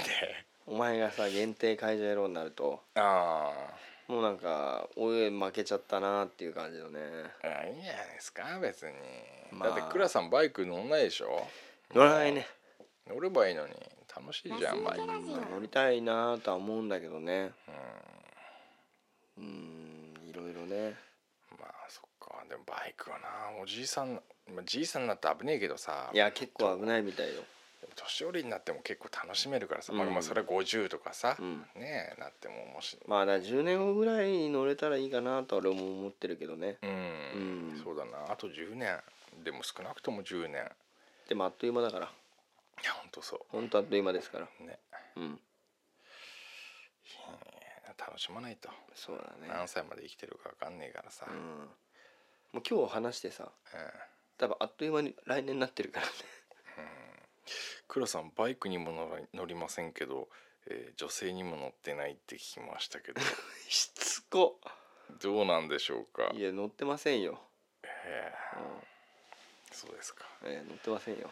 [0.67, 2.81] お前がさ限定会場野郎になると。
[2.95, 3.53] あ
[4.09, 6.99] もうなんか俺負けちゃったなっていう感じのね。
[7.41, 8.91] ああいいんじゃないですか別に、
[9.51, 9.69] まあ。
[9.69, 11.47] だって倉さんバイク乗んないでしょ？
[11.95, 12.45] 乗らないね。
[13.07, 13.73] 乗ればいいのに。
[14.13, 17.51] 楽しいじゃんバイク乗りたいなとは思うんだけどね。
[17.69, 17.73] うん
[19.41, 20.95] いろいろね。
[21.59, 22.43] まあそっか。
[22.49, 23.27] でもバイクはな
[23.61, 24.21] おじいさん
[24.53, 26.09] まあじいさんになって危ねえけどさ。
[26.13, 27.43] いや結構危ないみたいよ。
[27.95, 29.99] 年寄りになっても結構楽しめるからさ、うん。
[29.99, 31.59] まあまあそれは50とかさ、うん。
[31.75, 36.77] ねえなってももしまあだから10年後ぐらいに乗れたらいいかなと俺も思ってるけどね。
[36.81, 36.93] うん、う
[37.75, 37.81] ん。
[37.83, 38.31] そうだな。
[38.31, 38.99] あと10年。
[39.43, 40.69] でも少なくとも10年。
[41.27, 42.05] でもあっという間だから。
[42.05, 44.47] いやほんとそほんとあっという間ですから。
[44.59, 44.79] うね。
[45.15, 45.39] うん
[47.97, 49.47] 楽しまないと、そうだね。
[49.47, 51.37] 何歳まで生きてるか分かんねえからさ、うん。
[52.53, 53.79] もう今日話してさうん。
[54.37, 56.11] 多分あっという間に来年になってるからね。
[57.87, 60.29] 黒さんバイクにも乗りませんけど、
[60.67, 63.21] えー女性にも乗ってないって聞きましたけど。
[63.69, 64.59] しつこ。
[65.21, 66.31] どうなんでしょうか。
[66.33, 67.39] いや乗ってませんよ、
[67.83, 70.25] えうーそうですか。
[70.43, 71.29] んえー乗ってませんよ。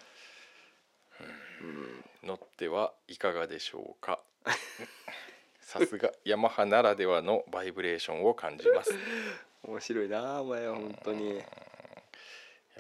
[2.24, 4.22] 乗ってはいかがでしょうか
[5.72, 8.91] さすがヤマハならではのバイブレーションを感じます。
[8.91, 8.97] い
[9.63, 11.38] 面白いなお前は本当に。
[11.38, 11.45] や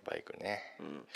[0.03, 0.75] バイクね。
[0.77, 1.07] うん。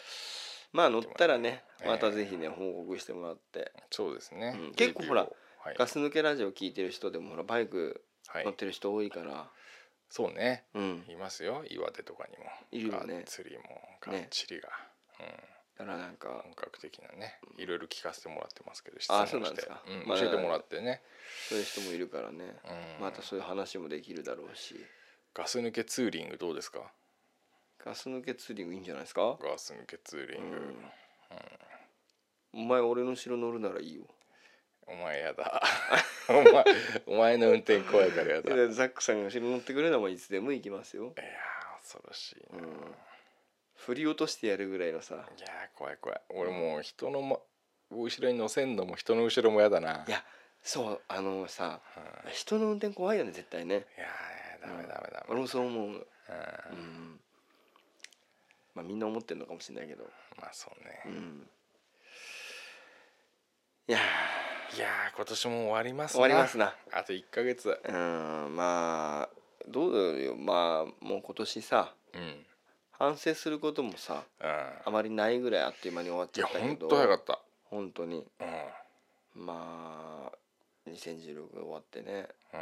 [0.71, 1.88] まあ乗ったらねええ。
[1.89, 3.73] またぜひね報告してもらって。
[3.91, 8.45] そうですね、うん結構ほらはい、ガス抜けラジオ聞いてる人でもほらバイクはい。
[8.45, 9.51] 乗ってる人多いから。
[10.09, 10.63] そうね。
[10.76, 11.05] うん。
[11.09, 11.65] いますよ。
[11.67, 12.45] 岩手とかにも。
[12.71, 13.15] いるよね。
[13.15, 13.63] がっつりも
[13.99, 14.69] がっちりが、
[15.78, 19.61] だからなんうん、か本格的なねいろいろ聞かせてもらってますけど質あ問して。
[19.61, 21.01] そうなんまあ教えてもらってね、
[21.49, 22.55] そういう人もいるからね。
[22.97, 24.76] うん、またそういう話もできるだろうし。
[25.34, 26.91] ガス抜けツーリングどうですか？
[27.84, 29.38] ガス抜けツーリングいいんじゃないですか？
[29.41, 30.78] ガス抜けツーリング、うん。
[32.53, 34.03] お前俺の後ろ乗るならいいよ。
[34.88, 35.61] お前やだ。
[36.30, 36.63] お前
[37.05, 38.55] お前の運転怖いからやだ。
[38.55, 41.11] いやいやザックさんが後ろ乗ってくれるのもいつでも行きますよ。
[41.11, 41.15] ー
[41.82, 42.67] 恐ろしいな、うん。
[42.69, 42.69] い
[43.86, 45.15] 振り落としてやるぐらいのさ。
[45.15, 46.21] やー怖い怖い。
[46.29, 47.38] 俺もう人の、ま、
[47.91, 50.03] 後ろに乗せんのも人の後ろもやだな。
[50.07, 50.23] いや
[50.63, 51.81] そうあのさ
[52.25, 52.31] うん。
[52.31, 53.75] 人の運転怖いよね絶対ね。
[53.75, 55.86] いやーダメダメダメ、俺もそう思う。
[55.86, 55.91] うん。
[55.91, 57.19] うん。
[58.73, 60.03] まあみんな思ってるのかもしれないけど。
[60.41, 61.47] まあそうね、うん。
[63.88, 63.99] いや
[64.75, 66.73] いやー今年も終わります終わりますな。
[66.91, 67.69] あと1ヶ月。
[67.69, 69.29] ーうんまあ
[69.67, 70.36] どうよ。
[70.36, 72.45] まあもう今年さうんうん
[72.97, 74.43] 反省することもさい
[74.85, 77.39] あまりないぐらいあっという間に終わっちゃったけどと早かった。
[77.65, 78.25] 本当に。
[79.35, 79.45] うん。
[79.45, 80.31] まあ
[80.89, 82.27] 2016終わってね。
[82.53, 82.59] うん。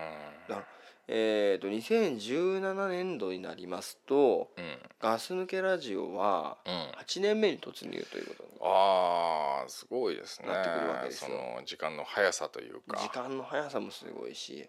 [0.49, 0.65] だから
[1.05, 4.77] えー、と2017年度になりますとうん。
[4.99, 6.73] ガス抜けラジオはうん。
[6.99, 10.47] 8年目に突入ということにあーすごいですね。
[10.47, 12.97] なってくるわけですそよの時間の速さというか。
[12.97, 14.67] 時間の速さもすごいし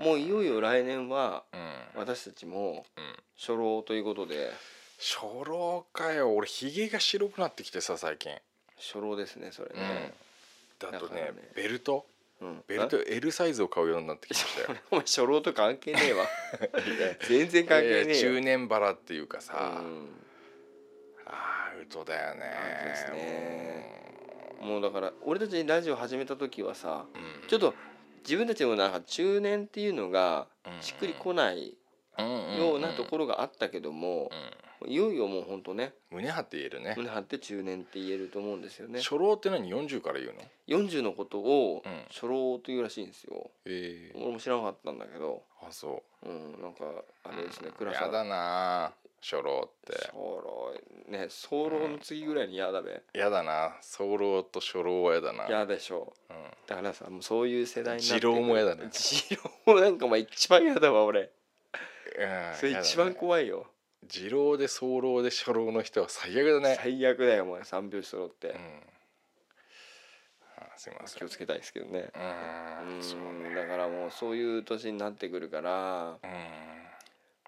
[0.00, 0.06] うん。
[0.06, 2.00] もういよいよ来年はうん。
[2.00, 3.16] 私たちもうん。
[3.38, 4.50] 初老ということで
[4.98, 6.34] 初老かよ。
[6.34, 8.32] 俺ひげが白くなってきてさ最近。
[8.76, 9.80] 初老ですねそれうん。
[9.80, 10.12] ね、
[10.78, 11.32] だとねね。
[11.54, 12.06] ベルト？
[12.40, 12.64] うん。
[12.66, 16.26] ベルト L サイズを買うようになってきたよ お前初老と関係ねえわ。
[17.28, 18.20] 全然関係ねえよ。
[18.20, 20.08] 中年バラっていうかさ、うん。
[21.26, 22.40] ああアウトだよね。
[22.84, 23.94] ですね。
[24.60, 27.48] もうだから俺たちラジオ始めた時はさうん。
[27.48, 27.74] ちょっと
[28.22, 30.82] 自分たちもなんか中年っていうのがうん。
[30.82, 31.76] しっくりこない
[32.18, 32.56] うん。
[32.58, 34.50] ようなところがあったけどもうん
[34.86, 35.94] いよいよもうほんとね。
[36.10, 36.94] 胸張って言えるね。
[36.96, 39.00] 胸張って中年って言えると思うんですよね。
[39.00, 42.04] 初老って何？40から言うの？40のことをうん。
[42.10, 43.50] 初老というらしいんですよ。
[43.64, 44.18] ええ。
[44.18, 45.42] 俺も知らなかったんだけど。
[45.62, 46.28] あそう。
[46.28, 46.84] んなんか
[47.24, 48.04] あうれですね倉さん。
[48.06, 49.94] やだな初老って。
[50.06, 50.74] 初老
[51.08, 53.02] ね早老の次ぐらいに嫌だべ。
[53.12, 55.46] やだな早老と初老はやだな。
[55.48, 56.12] 嫌でしょ。
[56.30, 56.36] うん。
[56.66, 58.88] だからさもうそういう世代になって二郎も嫌だね。
[58.92, 61.20] 二郎なんかお前一番嫌だわ俺。
[61.20, 61.30] うん
[62.54, 63.66] それ一番怖いよ
[64.08, 66.76] 二郎で早老で初老の人は最悪だね。
[66.80, 67.64] 最悪だよお前。
[67.64, 68.48] 三拍子揃って。
[68.48, 68.54] うん。
[70.56, 71.18] あすいません。
[71.18, 72.10] 気をつけたいですけどね。
[72.14, 73.02] うん。
[73.02, 73.54] そううんね。
[73.54, 76.18] だからもうそういう年になってくるから。
[76.22, 76.30] うん。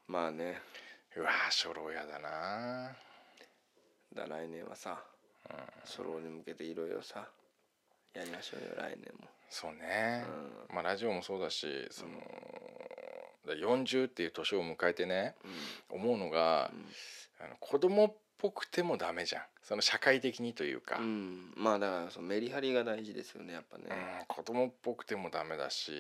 [0.09, 0.61] まあね。
[1.17, 2.97] うわ初老やだな。
[4.15, 4.99] だ来年はさ
[5.85, 7.29] 初老に向けていろいろさ
[8.15, 9.29] やりましょうよ来年も。
[9.49, 10.25] そうね。
[10.71, 12.25] うまあラジオもそうだしそのだ
[13.55, 15.35] 40っていう年を迎えてね
[15.91, 16.71] 思うのが
[17.41, 19.43] あの子供っぽくてもダメじゃん。
[19.63, 23.85] その社会的にというか、うん、うんまあだからそのメリハリが大事ですよねやっぱね。
[23.89, 25.93] うん子供っぽくてもダメだし、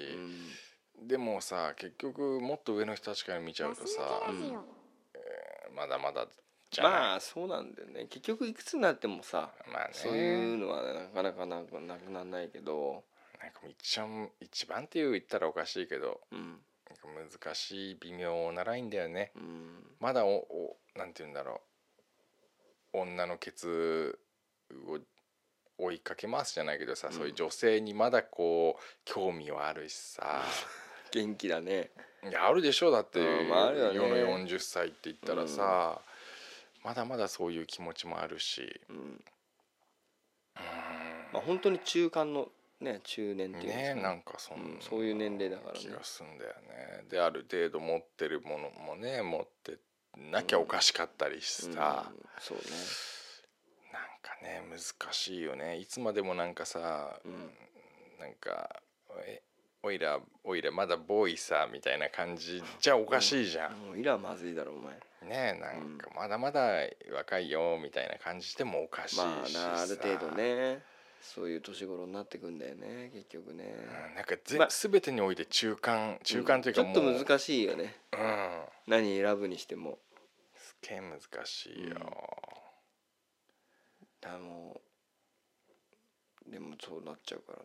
[0.98, 1.08] うん。
[1.08, 6.26] でもさ結局もっと上の人たちから見ちゃうとさガス抜けラジオまだまだ
[6.70, 6.92] じゃない。
[6.92, 8.06] まあそうなんだよね。
[8.08, 9.90] 結局いくつになってもさまあね。
[9.92, 13.04] そういうのはなかなかなくなくならないけど。
[13.40, 16.56] なんか一番一番っていう言ったらおかしいけどうん
[17.14, 19.32] 難しい微妙なラインだよね。
[19.36, 19.96] うん。
[20.00, 21.60] まだおおなんて言うんだろ
[22.92, 22.98] う。
[22.98, 24.18] 女のケツ
[24.86, 24.98] を
[25.78, 27.14] 追いかけますじゃないけどさ、うん。
[27.14, 30.42] そういう女性にまだこう興味はあるしさ。
[31.12, 31.90] 元気だね。
[32.28, 32.90] いやあるでしょ。
[32.90, 33.78] だって、うんまあね。
[33.94, 36.00] 世の40歳って言ったらさ、
[36.82, 38.80] まだまだそういう気持ちもあるし。
[38.88, 38.96] うん。
[38.96, 39.24] うん。
[41.32, 42.50] まあ本当に中間の
[42.80, 45.78] ね中年っていうねかなんかそん、うんそういう年齢だからね。
[45.78, 47.04] 気がすんだよね。
[47.10, 49.78] である程度持ってるものもね持って
[50.30, 52.64] なきゃおかしかったりしさ、うんそうね。
[53.92, 55.76] なんかね難しいよね。
[55.78, 57.32] いつまでもなんかさ、うん。
[58.18, 58.80] なんか
[59.26, 59.42] え
[59.82, 64.94] おいらおいらまだボーイさみたいな感じじゃおかしいじゃん、もういらまずいだろお前。
[65.28, 70.82] ねえなんかまだまだ若いよみたいな感じでもおかしいしさ、まあなある程度ね
[71.20, 73.64] そういう年頃になってくんだよね結局ね。
[74.08, 77.96] うんなんかぜ、まあ全てにおいて中間中間というかもう、ちょっと難しいよね。
[78.12, 78.64] うん。
[78.86, 79.98] 何選ぶにしても。
[80.56, 81.94] すっげえ難しいよ、
[84.20, 84.80] だからも
[86.48, 87.64] うでもそうなっちゃうからね。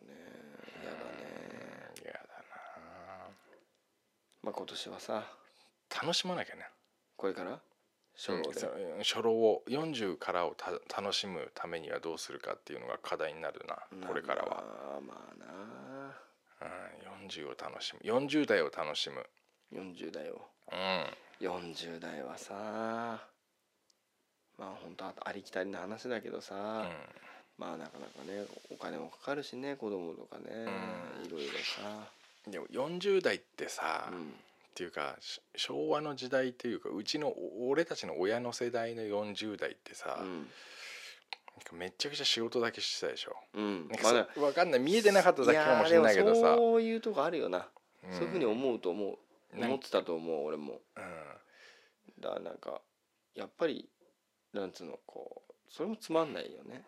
[0.82, 1.92] 嫌だね。
[2.02, 2.20] 嫌だ
[4.42, 5.12] まあ今年はさ。
[5.14, 6.66] な楽しまなきゃね。
[7.16, 7.60] これから？
[8.16, 10.70] 初老でうん初老を40からをた
[11.00, 15.52] 楽しむためにはどうするかっていうのが課題になるなこれからは、まあまあな。
[16.62, 19.26] うん、40を楽しむ40代を楽しむ。
[19.74, 20.42] 40代を。
[20.70, 21.46] うん。
[21.46, 22.54] 40代はさ
[24.58, 26.62] まあ本当ありきたりな話だけどさ、うん。
[27.58, 31.26] まあなかなかねお金もかかるしね子供とかね、うん。
[31.26, 32.08] いろいろさ、
[32.48, 34.34] でも40代ってさ、っうん、
[34.74, 40.46] ていうかし昭和の時代っていうかうちのお俺たちの親の世代の40代ってさ、なん
[41.64, 43.36] かめっちゃくちゃ仕事だけしてたでしょ。
[43.54, 46.56] うん、うんなんかま分かんない見えてなかっただけかもしれないけどさ。
[46.56, 47.62] そういうとこあるよな、ん。
[48.12, 49.18] そういうふうに思うと思う。
[49.54, 50.80] 思ってたと思う俺も。
[50.96, 52.20] うん。
[52.20, 52.80] だからなんか
[53.34, 53.88] やっぱり
[54.52, 56.84] なんつうのこうそれもつまんないよね。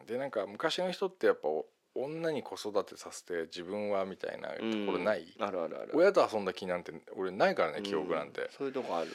[0.00, 5.90] うん、でなんか昔の人ってやっぱお女に子育てさせて自分はみたいなところない、うんあるあるある。
[5.94, 8.42] 親と遊んだ気なんて俺ないからね記憶なんて。
[8.42, 9.08] うん、そういうとこある。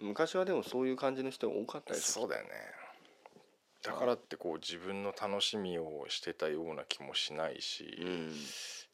[0.00, 2.50] 昔はでもそういう感じの人が多かったですそうだよね。
[3.82, 8.28] だからってこう自分の楽しみをしてたような気もしないし、うん。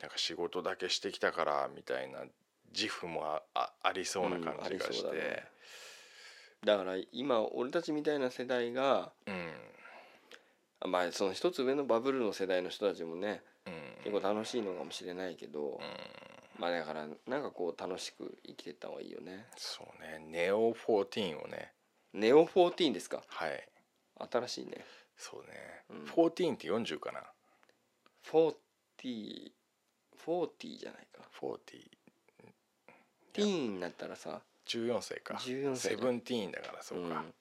[0.02, 2.20] なんか仕事だけしてきたからみたいな
[2.74, 4.92] 自負もああありそうな感じがして。
[4.92, 5.44] そうだね。
[6.64, 9.34] だから今俺たちみたいな世代がうん。
[9.34, 9.85] あ
[10.84, 14.12] まあその一つ上のバブルの世代の人たちもねうん。
[14.12, 15.80] 結構楽しいのかもしれないけど、うん。
[16.58, 19.46] まあだからなんかこう楽しく生きていった方がいいよね。
[19.56, 20.18] そうね。
[20.30, 21.72] ネオ14をね。
[22.12, 23.22] ネオ14ですか？
[23.26, 23.68] はい。
[24.30, 24.84] 新しいね。
[25.16, 25.48] そうね、
[25.90, 26.04] うん。
[26.04, 27.20] 14って40かな
[28.30, 29.50] ？4040
[30.78, 31.22] じゃないか。
[31.40, 33.70] 40ティー。
[33.70, 35.34] ンになったらさ14歳か。
[35.34, 37.34] 14歳セブンティーンだからそうか、ん。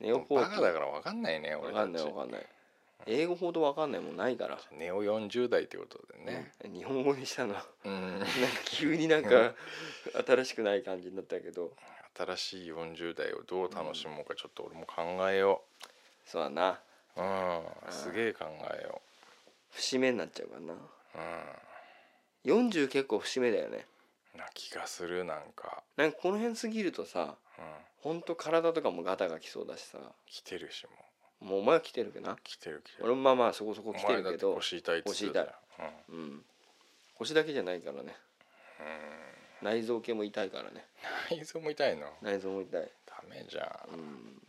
[0.00, 2.46] ネオバカだ40から分かんないね俺わかんないわかんない
[3.04, 6.72] 英語ほどわかんないもんないから、ネオ40代ってことでね、うん。
[6.72, 7.52] 日本語にしたの。
[7.52, 8.22] なんかうん、
[8.64, 9.54] 急になんか
[10.26, 11.72] 新しくない感じになったけど。
[12.16, 15.60] 新しい40代をどう楽しもうかちょっと俺も考えよ
[16.24, 16.80] そうだな。
[17.16, 17.92] ううん。
[17.92, 18.46] すげえ考
[18.80, 19.02] えよ
[19.72, 20.74] 節目になっちゃうからな。
[20.74, 23.84] う40結構節目だよね。
[24.34, 25.82] うんな気がするなんか。
[25.96, 27.64] なんかこの辺過ぎるとさうん。
[28.02, 29.98] ほんと体とかもガタがきそうだしさ。
[30.26, 30.90] 来てるしも
[31.40, 32.36] もうお前は来てるけどな。
[32.42, 33.04] 来てる来てる。
[33.04, 35.42] 俺もまあまあそこそこお来てるけど腰痛いっつってたじゃ
[36.12, 36.14] ん。
[36.14, 36.44] うん。
[37.16, 38.16] 腰だけじゃないからね。
[39.62, 40.84] 内臓系も痛いからね。
[41.30, 42.06] うん内臓も痛いの？
[42.22, 42.90] 内臓も痛い。
[43.06, 43.94] ダメじゃん。
[43.94, 44.42] うん。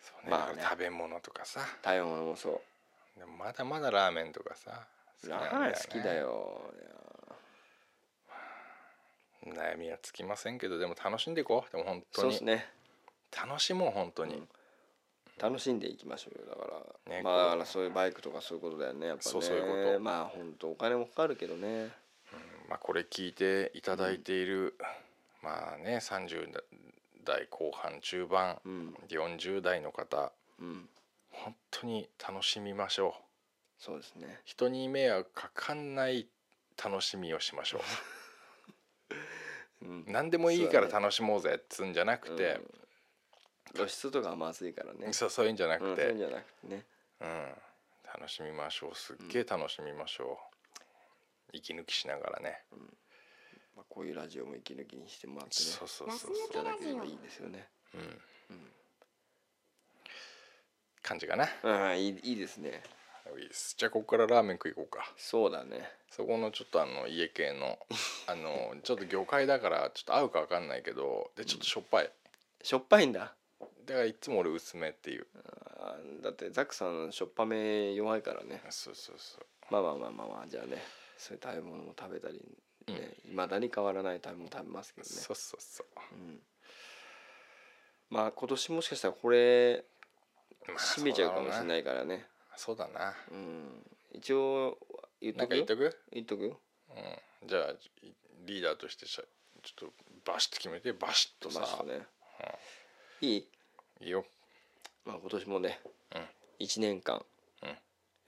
[0.00, 0.62] そうね,、まあね。
[0.62, 1.60] 食べ物とかさ。
[1.84, 2.60] 食べ物もそ
[3.18, 4.86] でもまだまだラーメンとかさ
[5.22, 6.72] うラーメン好きだよよ。
[9.46, 11.72] 悩みはつきませんけどでも楽しんでいこう。
[11.72, 12.22] でも本当に。
[12.22, 12.66] そうですね。
[13.36, 14.48] 楽しもう本当に、うん
[15.40, 16.46] 楽しんでいきましょうよ。
[16.48, 16.70] だか
[17.06, 19.30] ら、ねまあだからそういうバイクとかそういうことだよねやっぱね。
[19.30, 20.00] そうそういうこと。
[20.00, 21.90] まあ本当お金もかかるけどね。
[22.68, 24.74] まあ、これ聞いていただいている、
[25.42, 26.50] まあね30
[27.24, 30.88] 代後半中盤うん40代の方うん。
[31.30, 33.22] 本当に楽しみましょう。
[33.82, 34.40] そうですね。
[34.44, 36.28] 人に迷惑かかんない
[36.82, 37.80] 楽しみをしましょ
[39.82, 39.84] う。
[39.84, 40.00] ん。
[40.02, 42.83] う何でもいいから楽しもうぜっつうんじゃなくて、うん
[43.72, 45.12] 露出とかはまずいからね。
[45.12, 46.84] そうそういうんじゃなくて、うんそういうんじゃなくてね。
[47.20, 47.28] うん、
[48.20, 48.94] 楽しみましょう。
[48.94, 50.38] すっげえ楽しみましょ
[51.52, 52.62] う、息抜きしながらね、
[53.76, 55.70] まあ、こういうラジオも息抜きにしてもらってね。
[55.70, 57.68] そうそうそういただければいいですよね。
[57.90, 58.22] そう、うん。
[61.02, 61.48] 感じかな。
[61.62, 62.82] うんいいいいですね。
[63.38, 63.74] いいです。
[63.76, 65.12] じゃあここからラーメン食い行こうか。
[65.16, 65.90] そうだね。
[66.10, 67.78] そこのちょっとあの家系の
[68.28, 72.12] あのちょっと魚介だからちょっと合うか分かんないけどでちょっとしょっぱい。
[72.62, 73.34] しょっぱいんだ
[73.86, 75.26] だからいつも俺薄めっていう。
[75.80, 78.62] あーだってザックさんしょっぱめ弱いからね。
[78.70, 79.44] そうそうそう。
[79.70, 80.82] まあまあまあまあまあじゃあね
[81.18, 82.40] そういう食べ物も食べたり
[82.86, 83.14] ね。
[83.26, 85.12] いま、未だに変わらない食べ物食べますけどね。
[85.12, 85.86] そうそうそう。
[86.14, 86.40] うん。
[88.10, 89.84] まあ今年もしかしたらこれ
[90.66, 92.26] まあ閉めちゃうかもしれないいからね。
[92.56, 93.14] そうだな。
[93.30, 93.82] うん。
[94.12, 94.78] 一応
[95.20, 95.96] 言っなんとか言っとく？
[96.12, 96.44] 言っとく？
[96.44, 97.48] ようん。
[97.48, 97.74] じゃあ
[98.46, 99.22] リーダーとしてしゃ
[99.62, 99.90] ちょっ
[100.24, 101.60] とバシッと決めてバシッとさ。
[101.60, 102.06] まあね。
[103.20, 103.48] いい？
[104.04, 104.24] いいよ。
[105.06, 105.80] まあ今年もね
[106.14, 106.26] うん。
[106.66, 107.24] 1年間。
[107.62, 107.78] うん。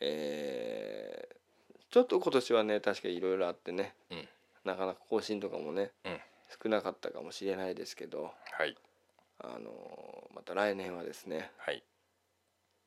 [0.01, 1.37] えー
[1.89, 4.29] ちょっと今年はね確かいろいろあってねうん。
[4.65, 6.19] なかなか更新とかもねうん。
[6.63, 8.77] 少なかったかもしれないですけどはい。
[9.39, 11.83] あのまた来年はですねはい。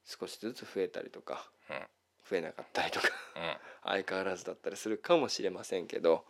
[0.06, 1.76] 少しずつ増えたりとかうん。
[1.76, 1.82] うん
[2.30, 3.58] 増えなかったりとかうん。
[3.84, 6.26] 相変わらずだったりするかもしれませんけど、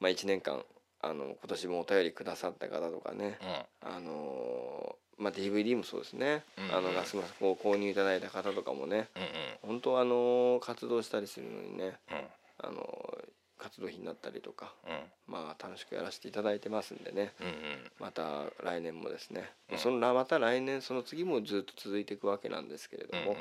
[0.00, 0.64] まあ、1年間
[1.02, 3.38] あの今年もお便りくださった方とかね、
[3.82, 3.88] うん。
[3.90, 9.08] あのまあ、DVD もそうですね、うんあのガスマスクを購入いただいた方とかもね。
[9.16, 9.28] うんうん。
[9.62, 12.18] 本当あの活動したりするのにねうん。
[12.58, 13.18] あの
[13.58, 15.32] 活動費になったりとかうん。
[15.32, 17.32] まあ楽しくやらせていただいてますんでね。
[17.40, 17.52] うんうん。
[17.98, 19.78] また来年もですね、うん。
[19.78, 23.36] そのまた来年その次もずっと続いていくわけなんですけれども、うんうん。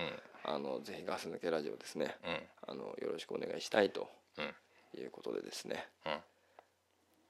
[0.45, 2.71] あのぜひガス抜けラジオですねうん。
[2.71, 5.01] あのよろしくお願いしたいとうん。
[5.01, 6.11] いうことでですねうん。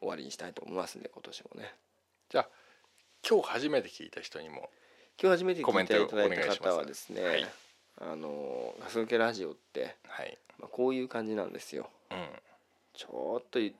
[0.02, 1.74] 終わりにしたいと思いますんで今年もね。
[2.30, 2.50] じゃあ
[3.28, 4.70] 今日初めて聞いた人にも
[5.20, 7.46] 今日初めて聞いていただいた方はですね、はい。
[8.00, 10.38] あのガス抜けラジオって、はい。
[10.60, 11.90] まあ、こういう感じなんですよ。
[12.12, 12.28] うん。
[12.94, 13.74] ちょっとい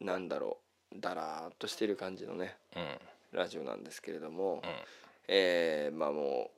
[0.00, 0.56] なんだろ
[0.92, 3.38] うだらーっとしてる感じのねうん。
[3.38, 4.60] ラジオなんですけれども、うん。
[5.28, 6.50] えーまあも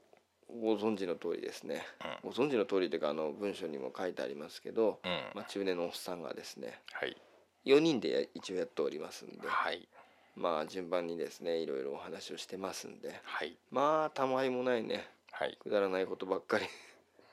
[0.48, 1.82] うご存知の通りですね、
[2.22, 5.10] ご存知の通りというかあの文章にも書いてありますけど、うん。
[5.34, 7.14] まあ、中年のおっさんがですねはい。
[7.66, 9.86] 4人で一応やっておりますんではい
[10.36, 13.20] まあ順番にですねいろいろお話をしてますんで。
[13.24, 13.56] はい。
[13.70, 15.06] まあたまりもないね。
[15.32, 15.58] はい。
[15.60, 16.64] くだらないことばっかり、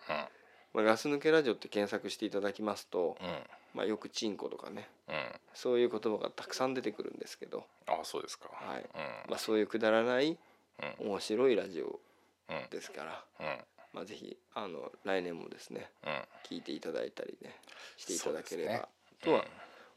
[0.09, 0.15] うん。
[0.73, 3.43] まあ、ガス抜けラジオって検索していただきますと、うん。
[3.73, 5.31] まあ、よくチンコとかねうん。
[5.53, 8.49] そういう言葉がたくさん出てくるんですけど、あそうですか。
[8.51, 8.81] はい。
[8.81, 9.29] うん。
[9.29, 10.37] まあ、そういうくだらない
[10.99, 11.07] うん。
[11.09, 11.99] 面白いラジオ
[12.49, 12.69] うん。
[12.69, 13.65] ですから、うん。
[13.93, 16.27] まあ、ぜひあの来年もですねうん。
[16.43, 17.59] 聞いていただいたりね
[17.97, 18.85] していただければね。
[19.21, 19.45] とは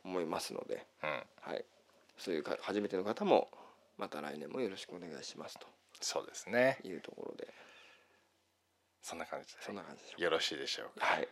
[0.05, 1.27] 思いますので、うん。
[1.41, 1.65] はい、
[2.19, 3.49] そういうか初めての方も
[3.99, 5.59] また来年もよろしくお願いします
[6.01, 6.79] そうですね。
[6.83, 7.49] というところで。
[9.03, 11.07] そんな感じそんな感じでしょでよろしいでしょうか。
[11.07, 11.19] はい。
[11.19, 11.29] はい。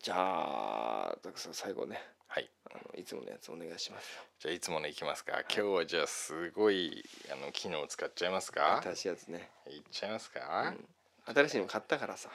[0.00, 2.00] じゃあたくさん最後ね。
[2.28, 2.48] はい。
[2.70, 4.22] あのいつものやつお願いしますよ。
[4.38, 5.40] じゃあいつものいきますか。
[5.42, 8.80] 今日はじゃあすごいあの機能使っちゃいますか？
[8.82, 10.74] 新しいやつね、いっちゃいますか、
[11.28, 12.30] うん、新しいの買ったからさ。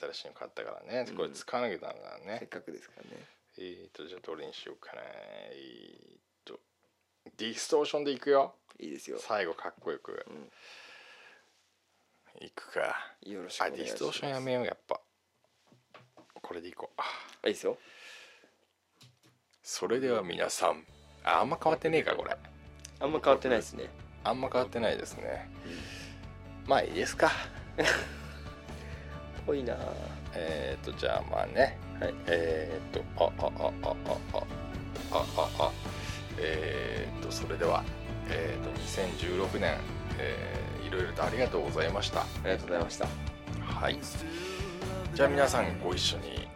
[0.00, 1.10] 新しいの買ったからね。
[1.16, 3.24] これ使わなきゃダメだね、せっかくですからね
[3.58, 5.02] えーとじゃあどれにしようかな。
[5.04, 6.60] えーと
[7.38, 8.54] ディストーションでいくよ。
[8.78, 9.18] いいですよ。
[9.18, 10.26] 最後かっこよく、
[12.40, 12.94] いくか。
[13.22, 15.00] よろしくおあディストーションやめようやっぱ。
[16.42, 17.00] これでいこう。
[17.00, 17.48] あ。
[17.48, 17.78] いいですよ。
[19.62, 20.84] それでは皆さん
[21.24, 22.36] ああんま変わってねえかこれ。
[23.00, 23.90] あんま変わってないですね。
[24.22, 25.50] あんま変わってないですね。
[26.66, 27.32] まあいいですか。
[29.46, 29.76] ぽいな
[30.34, 31.78] えっ、ー、とじゃあまあね。
[32.00, 32.14] はい。
[32.26, 33.96] えっ、ー、とあああああ
[35.12, 35.24] ああ
[35.58, 35.72] ああ
[36.38, 37.84] えっ、ー、とそれでは
[38.28, 39.78] えっ、と2016年、
[40.18, 43.06] えー、いろいろとありがとうございましたありがとうございました
[43.60, 43.98] はい
[45.14, 46.48] じゃあ皆さんご一緒に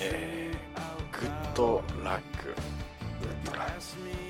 [0.00, 4.23] えー、グッドラックグッドラック